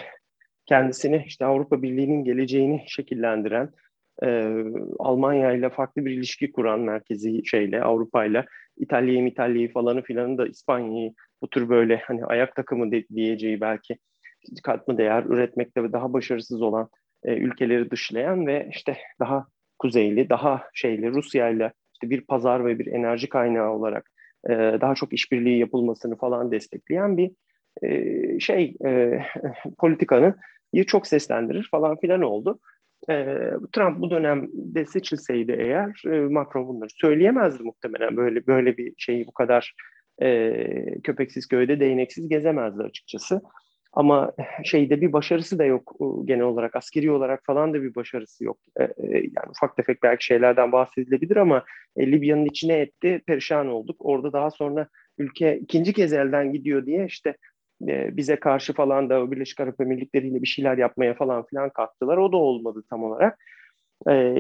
kendisini 0.67 1.25
işte 1.27 1.45
Avrupa 1.45 1.83
Birliği'nin 1.83 2.25
geleceğini 2.25 2.85
şekillendiren 2.87 3.71
e, 4.23 4.55
Almanya 4.99 5.53
ile 5.53 5.71
farklı 5.71 6.05
bir 6.05 6.11
ilişki 6.11 6.53
kuran 6.53 6.81
merkezi 6.81 7.47
şeyle 7.47 7.83
Avrupa 7.83 8.25
ile 8.25 8.47
İtalya'yı 8.77 9.27
İtalya'yı 9.27 9.73
falanı 9.73 10.03
filanı 10.03 10.39
da 10.39 10.47
İspanya'yı 10.47 11.13
bu 11.43 11.51
tür 11.51 11.69
böyle 11.69 11.97
hani 11.97 12.25
ayak 12.25 12.57
takımı 12.57 12.91
de, 12.91 13.09
diyeceği 13.09 13.61
belki 13.61 13.99
katma 14.63 14.99
değer 14.99 15.25
üretmekte 15.25 15.83
ve 15.83 15.93
daha 15.93 16.13
başarısız 16.13 16.63
olan 16.63 16.89
e, 17.23 17.37
ülkeleri 17.37 17.91
dışlayan 17.91 18.47
ve 18.47 18.69
işte 18.71 18.97
daha 19.21 19.47
kuzeyli, 19.79 20.29
daha 20.31 20.63
şeyli 20.75 21.11
Rusya 21.11 21.49
ile 21.49 21.73
işte 21.93 22.11
bir 22.11 22.21
pazar 22.21 22.65
ve 22.65 22.79
bir 22.79 22.87
enerji 22.87 23.29
kaynağı 23.29 23.71
olarak 23.71 24.11
e, 24.49 24.53
daha 24.55 24.95
çok 24.95 25.13
işbirliği 25.13 25.59
yapılmasını 25.59 26.17
falan 26.17 26.51
destekleyen 26.51 27.17
bir 27.17 27.31
e, 27.83 28.41
şey 28.41 28.77
e, 28.87 29.21
politikanın 29.79 30.35
çok 30.87 31.07
seslendirir 31.07 31.69
falan 31.71 31.97
filan 31.97 32.23
oldu. 32.23 32.59
E, 33.11 33.15
Trump 33.73 34.01
bu 34.01 34.11
dönemde 34.11 34.87
seçilseydi 34.87 35.57
eğer 35.59 36.03
e, 36.07 36.21
Macron 36.21 36.69
bunları 36.69 36.91
söyleyemezdi 36.91 37.63
muhtemelen 37.63 38.17
böyle 38.17 38.47
böyle 38.47 38.77
bir 38.77 38.95
şeyi 38.99 39.27
bu 39.27 39.33
kadar 39.33 39.75
e, 40.23 41.01
köpeksiz 41.05 41.49
köyde 41.49 41.81
değneksiz 41.81 42.29
gezemezdi 42.29 42.83
açıkçası. 42.83 43.41
Ama 43.97 44.33
şeyde 44.65 45.01
bir 45.01 45.13
başarısı 45.13 45.59
da 45.59 45.65
yok 45.65 45.97
genel 46.25 46.45
olarak 46.45 46.77
askeri 46.77 47.11
olarak 47.11 47.45
falan 47.47 47.75
da 47.75 47.83
bir 47.83 47.95
başarısı 47.95 48.45
yok. 48.45 48.59
E, 48.81 48.85
e, 48.85 48.91
yani 49.13 49.51
ufak 49.51 49.77
tefek 49.77 50.03
belki 50.03 50.25
şeylerden 50.25 50.73
bahsedilebilir 50.73 51.37
ama 51.37 51.65
e, 51.97 52.13
Libya'nın 52.13 52.45
içine 52.45 52.75
etti, 52.75 53.23
perişan 53.27 53.67
olduk. 53.69 53.97
Orada 53.99 54.33
daha 54.33 54.51
sonra 54.51 54.89
ülke 55.19 55.59
ikinci 55.59 55.93
kez 55.93 56.13
elden 56.13 56.53
gidiyor 56.53 56.87
diye 56.87 57.07
işte 57.07 57.37
bize 57.81 58.37
karşı 58.37 58.73
falan 58.73 59.11
da 59.11 59.31
Birleşik 59.31 59.61
Arap 59.61 59.81
Emirlikleri 59.81 60.29
ile 60.29 60.43
bir 60.43 60.47
şeyler 60.47 60.79
yapmaya 60.79 61.15
falan 61.15 61.47
filan 61.47 61.71
kalktılar. 61.71 62.17
O 62.17 62.33
da 62.33 62.37
olmadı 62.37 62.83
tam 62.91 63.05
olarak. 63.05 63.39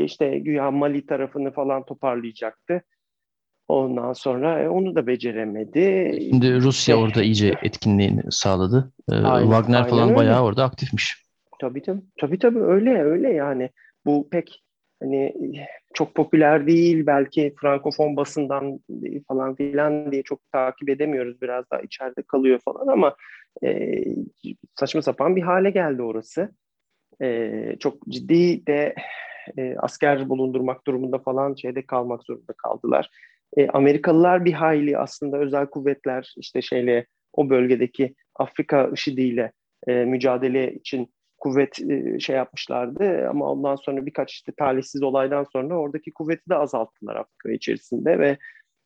İşte 0.05 0.39
güya 0.39 0.70
Mali 0.70 1.07
tarafını 1.07 1.53
falan 1.53 1.85
toparlayacaktı. 1.85 2.83
Ondan 3.69 4.13
sonra 4.13 4.63
e, 4.63 4.69
onu 4.69 4.95
da 4.95 5.07
beceremedi. 5.07 6.19
Şimdi 6.31 6.61
Rusya 6.61 6.97
orada 6.97 7.23
iyice 7.23 7.55
etkinliğini 7.63 8.23
sağladı. 8.31 8.93
Ee, 9.13 9.15
aynen, 9.15 9.51
Wagner 9.51 9.79
aynen 9.79 9.91
falan 9.91 10.09
öyle. 10.09 10.17
bayağı 10.17 10.43
orada 10.43 10.65
aktifmiş. 10.65 11.27
Tabii 11.61 11.83
tabii. 11.83 12.03
Tabii 12.21 12.39
tabii 12.39 12.63
öyle 12.63 13.03
öyle 13.03 13.33
yani. 13.33 13.71
Bu 14.07 14.29
pek 14.31 14.63
hani 15.03 15.35
çok 15.95 16.15
popüler 16.15 16.67
değil 16.67 17.07
belki 17.07 17.55
frankofon 17.61 18.17
basından 18.17 18.81
falan 19.29 19.55
filan 19.55 20.13
diye 20.13 20.23
çok 20.23 20.53
takip 20.53 20.89
edemiyoruz 20.89 21.41
biraz 21.43 21.71
daha 21.71 21.81
içeride 21.81 22.23
kalıyor 22.23 22.61
falan 22.65 22.87
ama 22.87 23.17
e, 23.65 24.05
saçma 24.75 25.03
sapan 25.03 25.37
bir 25.37 25.43
hale 25.43 25.71
geldi 25.71 26.03
orası. 26.03 26.51
E, 27.23 27.51
çok 27.81 28.09
ciddi 28.09 28.67
de 28.67 28.95
e, 29.59 29.77
asker 29.79 30.29
bulundurmak 30.29 30.87
durumunda 30.87 31.19
falan 31.19 31.55
şeyde 31.55 31.87
kalmak 31.87 32.25
zorunda 32.25 32.53
kaldılar. 32.53 33.11
E, 33.56 33.68
Amerikalılar 33.68 34.44
bir 34.44 34.52
hayli 34.52 34.98
aslında 34.98 35.39
özel 35.39 35.66
kuvvetler 35.66 36.35
işte 36.36 36.62
şeyle 36.62 37.06
o 37.32 37.51
bölgedeki 37.51 38.14
Afrika 38.35 38.90
IŞİD'iyle 38.94 39.52
e, 39.86 39.93
mücadele 39.93 40.74
için 40.74 41.14
kuvvet 41.39 41.81
e, 41.90 42.20
şey 42.20 42.36
yapmışlardı 42.36 43.28
ama 43.28 43.52
ondan 43.52 43.77
sonra 43.77 44.06
birkaç 44.06 44.32
işte 44.32 44.52
talihsiz 44.59 45.02
olaydan 45.02 45.44
sonra 45.52 45.78
oradaki 45.78 46.12
kuvveti 46.12 46.51
de 46.51 46.55
azalttılar 46.55 47.16
Afrika 47.16 47.52
içerisinde 47.52 48.18
ve 48.18 48.36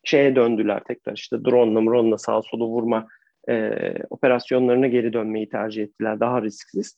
şeye 0.03 0.35
döndüler 0.35 0.83
tekrar 0.83 1.13
işte 1.13 1.45
drone'la 1.45 1.81
drone'la 1.81 2.17
sağ 2.17 2.41
solu 2.41 2.67
vurma 2.67 3.07
e, 3.49 3.73
operasyonlarına 4.09 4.87
geri 4.87 5.13
dönmeyi 5.13 5.49
tercih 5.49 5.83
ettiler 5.83 6.19
daha 6.19 6.41
risksiz. 6.41 6.97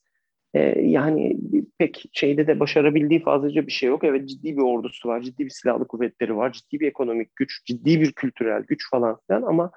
E, 0.53 0.59
yani 0.81 1.37
pek 1.77 2.05
şeyde 2.13 2.47
de 2.47 2.59
başarabildiği 2.59 3.23
fazlaca 3.23 3.67
bir 3.67 3.71
şey 3.71 3.89
yok. 3.89 4.03
Evet 4.03 4.29
ciddi 4.29 4.57
bir 4.57 4.61
ordusu 4.61 5.09
var, 5.09 5.21
ciddi 5.21 5.45
bir 5.45 5.49
silahlı 5.49 5.87
kuvvetleri 5.87 6.35
var, 6.35 6.51
ciddi 6.51 6.79
bir 6.79 6.87
ekonomik 6.87 7.35
güç, 7.35 7.65
ciddi 7.65 8.01
bir 8.01 8.11
kültürel 8.11 8.63
güç 8.63 8.89
falan 8.89 9.17
filan 9.27 9.41
ama 9.41 9.71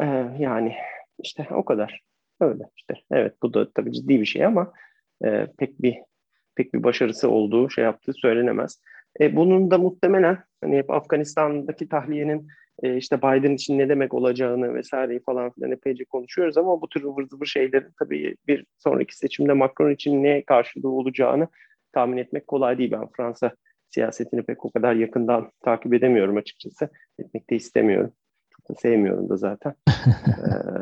e, 0.00 0.04
yani 0.38 0.74
işte 1.22 1.46
o 1.50 1.64
kadar. 1.64 2.00
Öyle 2.40 2.64
işte. 2.76 2.94
Evet 3.10 3.34
bu 3.42 3.54
da 3.54 3.72
tabii 3.72 3.92
ciddi 3.92 4.20
bir 4.20 4.26
şey 4.26 4.44
ama 4.44 4.72
e, 5.24 5.46
pek 5.58 5.82
bir 5.82 5.96
pek 6.54 6.74
bir 6.74 6.82
başarısı 6.82 7.30
olduğu 7.30 7.70
şey 7.70 7.84
yaptığı 7.84 8.12
söylenemez. 8.12 8.80
E, 9.20 9.36
bunun 9.36 9.70
da 9.70 9.78
muhtemelen 9.78 10.38
hani 10.60 10.76
hep 10.76 10.90
Afganistan'daki 10.90 11.88
tahliyenin 11.88 12.48
e, 12.82 12.96
işte 12.96 13.18
Biden 13.18 13.54
için 13.54 13.78
ne 13.78 13.88
demek 13.88 14.14
olacağını 14.14 14.74
vesaireyi 14.74 15.20
falan 15.20 15.50
filan 15.50 15.72
epeyce 15.72 16.04
konuşuyoruz 16.04 16.58
ama 16.58 16.80
bu 16.80 16.88
tür 16.88 17.02
ıvır 17.02 17.26
zıvır 17.26 17.46
şeylerin 17.46 17.92
tabii 17.98 18.36
bir 18.46 18.66
sonraki 18.78 19.16
seçimde 19.16 19.52
Macron 19.52 19.90
için 19.90 20.22
ne 20.22 20.42
karşılığı 20.42 20.88
olacağını 20.88 21.48
tahmin 21.92 22.16
etmek 22.16 22.46
kolay 22.46 22.78
değil. 22.78 22.92
Ben 22.92 23.08
Fransa 23.16 23.52
siyasetini 23.88 24.42
pek 24.42 24.64
o 24.64 24.70
kadar 24.70 24.94
yakından 24.94 25.50
takip 25.64 25.94
edemiyorum 25.94 26.36
açıkçası. 26.36 26.88
Etmek 27.18 27.50
de 27.50 27.56
istemiyorum. 27.56 28.12
Çok 28.50 28.68
da 28.68 28.80
sevmiyorum 28.80 29.28
da 29.28 29.36
zaten. 29.36 29.74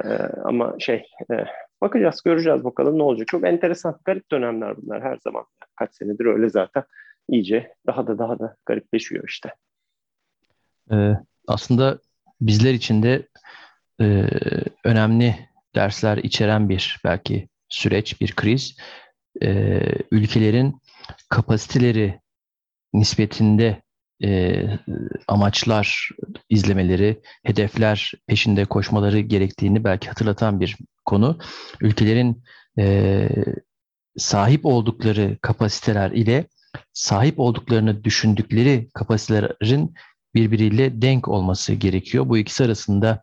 ee, 0.05 0.09
ama 0.45 0.75
şey 0.79 1.07
e, 1.33 1.45
bakacağız 1.81 2.23
göreceğiz 2.25 2.65
bakalım 2.65 2.99
ne 2.99 3.03
olacak. 3.03 3.29
Çok 3.29 3.47
enteresan 3.47 3.99
garip 4.05 4.31
dönemler 4.31 4.77
bunlar 4.77 5.03
her 5.03 5.17
zaman. 5.17 5.45
Kaç 5.77 5.95
senedir 5.95 6.25
öyle 6.25 6.49
zaten. 6.49 6.85
iyice 7.29 7.75
daha 7.87 8.07
da 8.07 8.19
daha 8.19 8.39
da 8.39 8.57
garipleşiyor 8.67 9.25
işte. 9.29 9.55
Ee, 10.93 11.13
aslında 11.49 11.99
bizler 12.41 12.75
için 12.75 13.03
de 13.03 13.29
e, 14.01 14.29
önemli 14.85 15.49
dersler 15.75 16.17
içeren 16.17 16.69
bir 16.69 17.01
belki 17.05 17.49
süreç, 17.69 18.21
bir 18.21 18.33
kriz. 18.33 18.77
E, 19.43 19.81
ülkelerin 20.11 20.81
kapasiteleri 21.29 22.21
nispetinde 22.93 23.83
e, 24.25 24.63
amaçlar 25.29 26.11
izlemeleri, 26.49 27.21
hedefler 27.45 28.13
peşinde 28.27 28.65
koşmaları 28.65 29.21
gerektiğini 29.21 29.85
belki 29.85 30.09
hatırlatan 30.09 30.61
bir 30.61 30.77
konu. 31.05 31.39
Ülkelerin 31.81 32.43
e, 32.79 33.29
sahip 34.17 34.67
oldukları 34.67 35.39
kapasiteler 35.43 36.11
ile 36.11 36.47
sahip 36.93 37.41
olduklarını 37.41 38.05
düşündükleri 38.05 38.89
kapasitelerin 38.95 39.95
birbiriyle 40.35 41.03
denk 41.03 41.29
olması 41.29 41.73
gerekiyor. 41.73 42.29
Bu 42.29 42.39
ikisi 42.39 42.65
arasında 42.65 43.23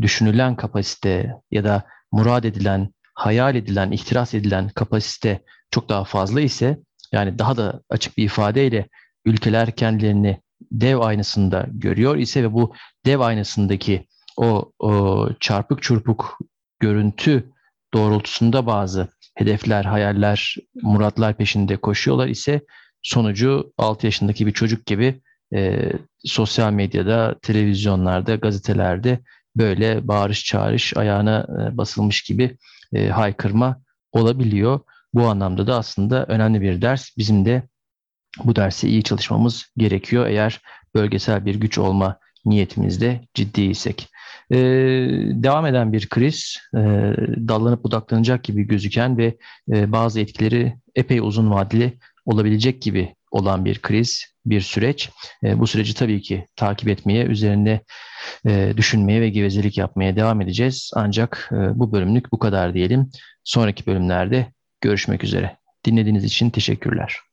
düşünülen 0.00 0.56
kapasite 0.56 1.34
ya 1.50 1.64
da 1.64 1.86
murad 2.12 2.44
edilen, 2.44 2.92
hayal 3.14 3.54
edilen, 3.54 3.90
ihtiras 3.90 4.34
edilen 4.34 4.68
kapasite 4.68 5.42
çok 5.70 5.88
daha 5.88 6.04
fazla 6.04 6.40
ise 6.40 6.78
yani 7.12 7.38
daha 7.38 7.56
da 7.56 7.82
açık 7.90 8.16
bir 8.16 8.24
ifadeyle 8.24 8.88
ülkeler 9.24 9.70
kendilerini 9.70 10.40
dev 10.72 10.98
aynasında 10.98 11.66
görüyor 11.70 12.16
ise 12.16 12.42
ve 12.42 12.52
bu 12.52 12.74
dev 13.06 13.20
aynasındaki 13.20 14.06
o, 14.36 14.72
o 14.78 15.28
çarpık 15.40 15.82
çurpuk 15.82 16.38
görüntü 16.80 17.52
doğrultusunda 17.94 18.66
bazı 18.66 19.08
hedefler, 19.34 19.84
hayaller, 19.84 20.56
muratlar 20.82 21.36
peşinde 21.36 21.76
koşuyorlar 21.76 22.28
ise 22.28 22.60
sonucu 23.02 23.72
6 23.78 24.06
yaşındaki 24.06 24.46
bir 24.46 24.52
çocuk 24.52 24.86
gibi 24.86 25.20
e, 25.54 25.92
sosyal 26.24 26.72
medyada, 26.72 27.36
televizyonlarda, 27.42 28.34
gazetelerde 28.34 29.20
böyle 29.56 30.08
bağırış 30.08 30.44
çağırış 30.44 30.96
ayağına 30.96 31.46
e, 31.48 31.76
basılmış 31.76 32.22
gibi 32.22 32.56
e, 32.92 33.08
haykırma 33.08 33.82
olabiliyor. 34.12 34.80
Bu 35.14 35.26
anlamda 35.26 35.66
da 35.66 35.76
aslında 35.76 36.26
önemli 36.26 36.60
bir 36.60 36.82
ders. 36.82 37.16
Bizim 37.18 37.44
de 37.44 37.62
bu 38.44 38.56
dersi 38.56 38.88
iyi 38.88 39.02
çalışmamız 39.02 39.66
gerekiyor 39.76 40.26
eğer 40.26 40.60
bölgesel 40.94 41.46
bir 41.46 41.54
güç 41.54 41.78
olma 41.78 42.18
niyetimizde 42.44 43.20
ciddiysek. 43.34 44.08
Ee, 44.50 44.56
devam 45.30 45.66
eden 45.66 45.92
bir 45.92 46.08
kriz, 46.08 46.58
e, 46.74 46.78
dallanıp 47.48 47.84
budaklanacak 47.84 48.44
gibi 48.44 48.62
gözüken 48.62 49.18
ve 49.18 49.36
e, 49.72 49.92
bazı 49.92 50.20
etkileri 50.20 50.74
epey 50.94 51.18
uzun 51.18 51.50
vadeli 51.50 51.98
olabilecek 52.26 52.82
gibi 52.82 53.14
olan 53.30 53.64
bir 53.64 53.78
kriz, 53.78 54.24
bir 54.50 54.60
süreç. 54.60 55.10
E, 55.44 55.58
bu 55.58 55.66
süreci 55.66 55.94
tabii 55.94 56.22
ki 56.22 56.46
takip 56.56 56.88
etmeye, 56.88 57.24
üzerinde 57.24 57.80
e, 58.46 58.72
düşünmeye 58.76 59.20
ve 59.20 59.28
gevezelik 59.28 59.78
yapmaya 59.78 60.16
devam 60.16 60.40
edeceğiz. 60.40 60.90
Ancak 60.94 61.50
e, 61.52 61.78
bu 61.78 61.92
bölümlük 61.92 62.32
bu 62.32 62.38
kadar 62.38 62.74
diyelim. 62.74 63.10
Sonraki 63.44 63.86
bölümlerde 63.86 64.52
görüşmek 64.80 65.24
üzere. 65.24 65.56
Dinlediğiniz 65.84 66.24
için 66.24 66.50
teşekkürler. 66.50 67.27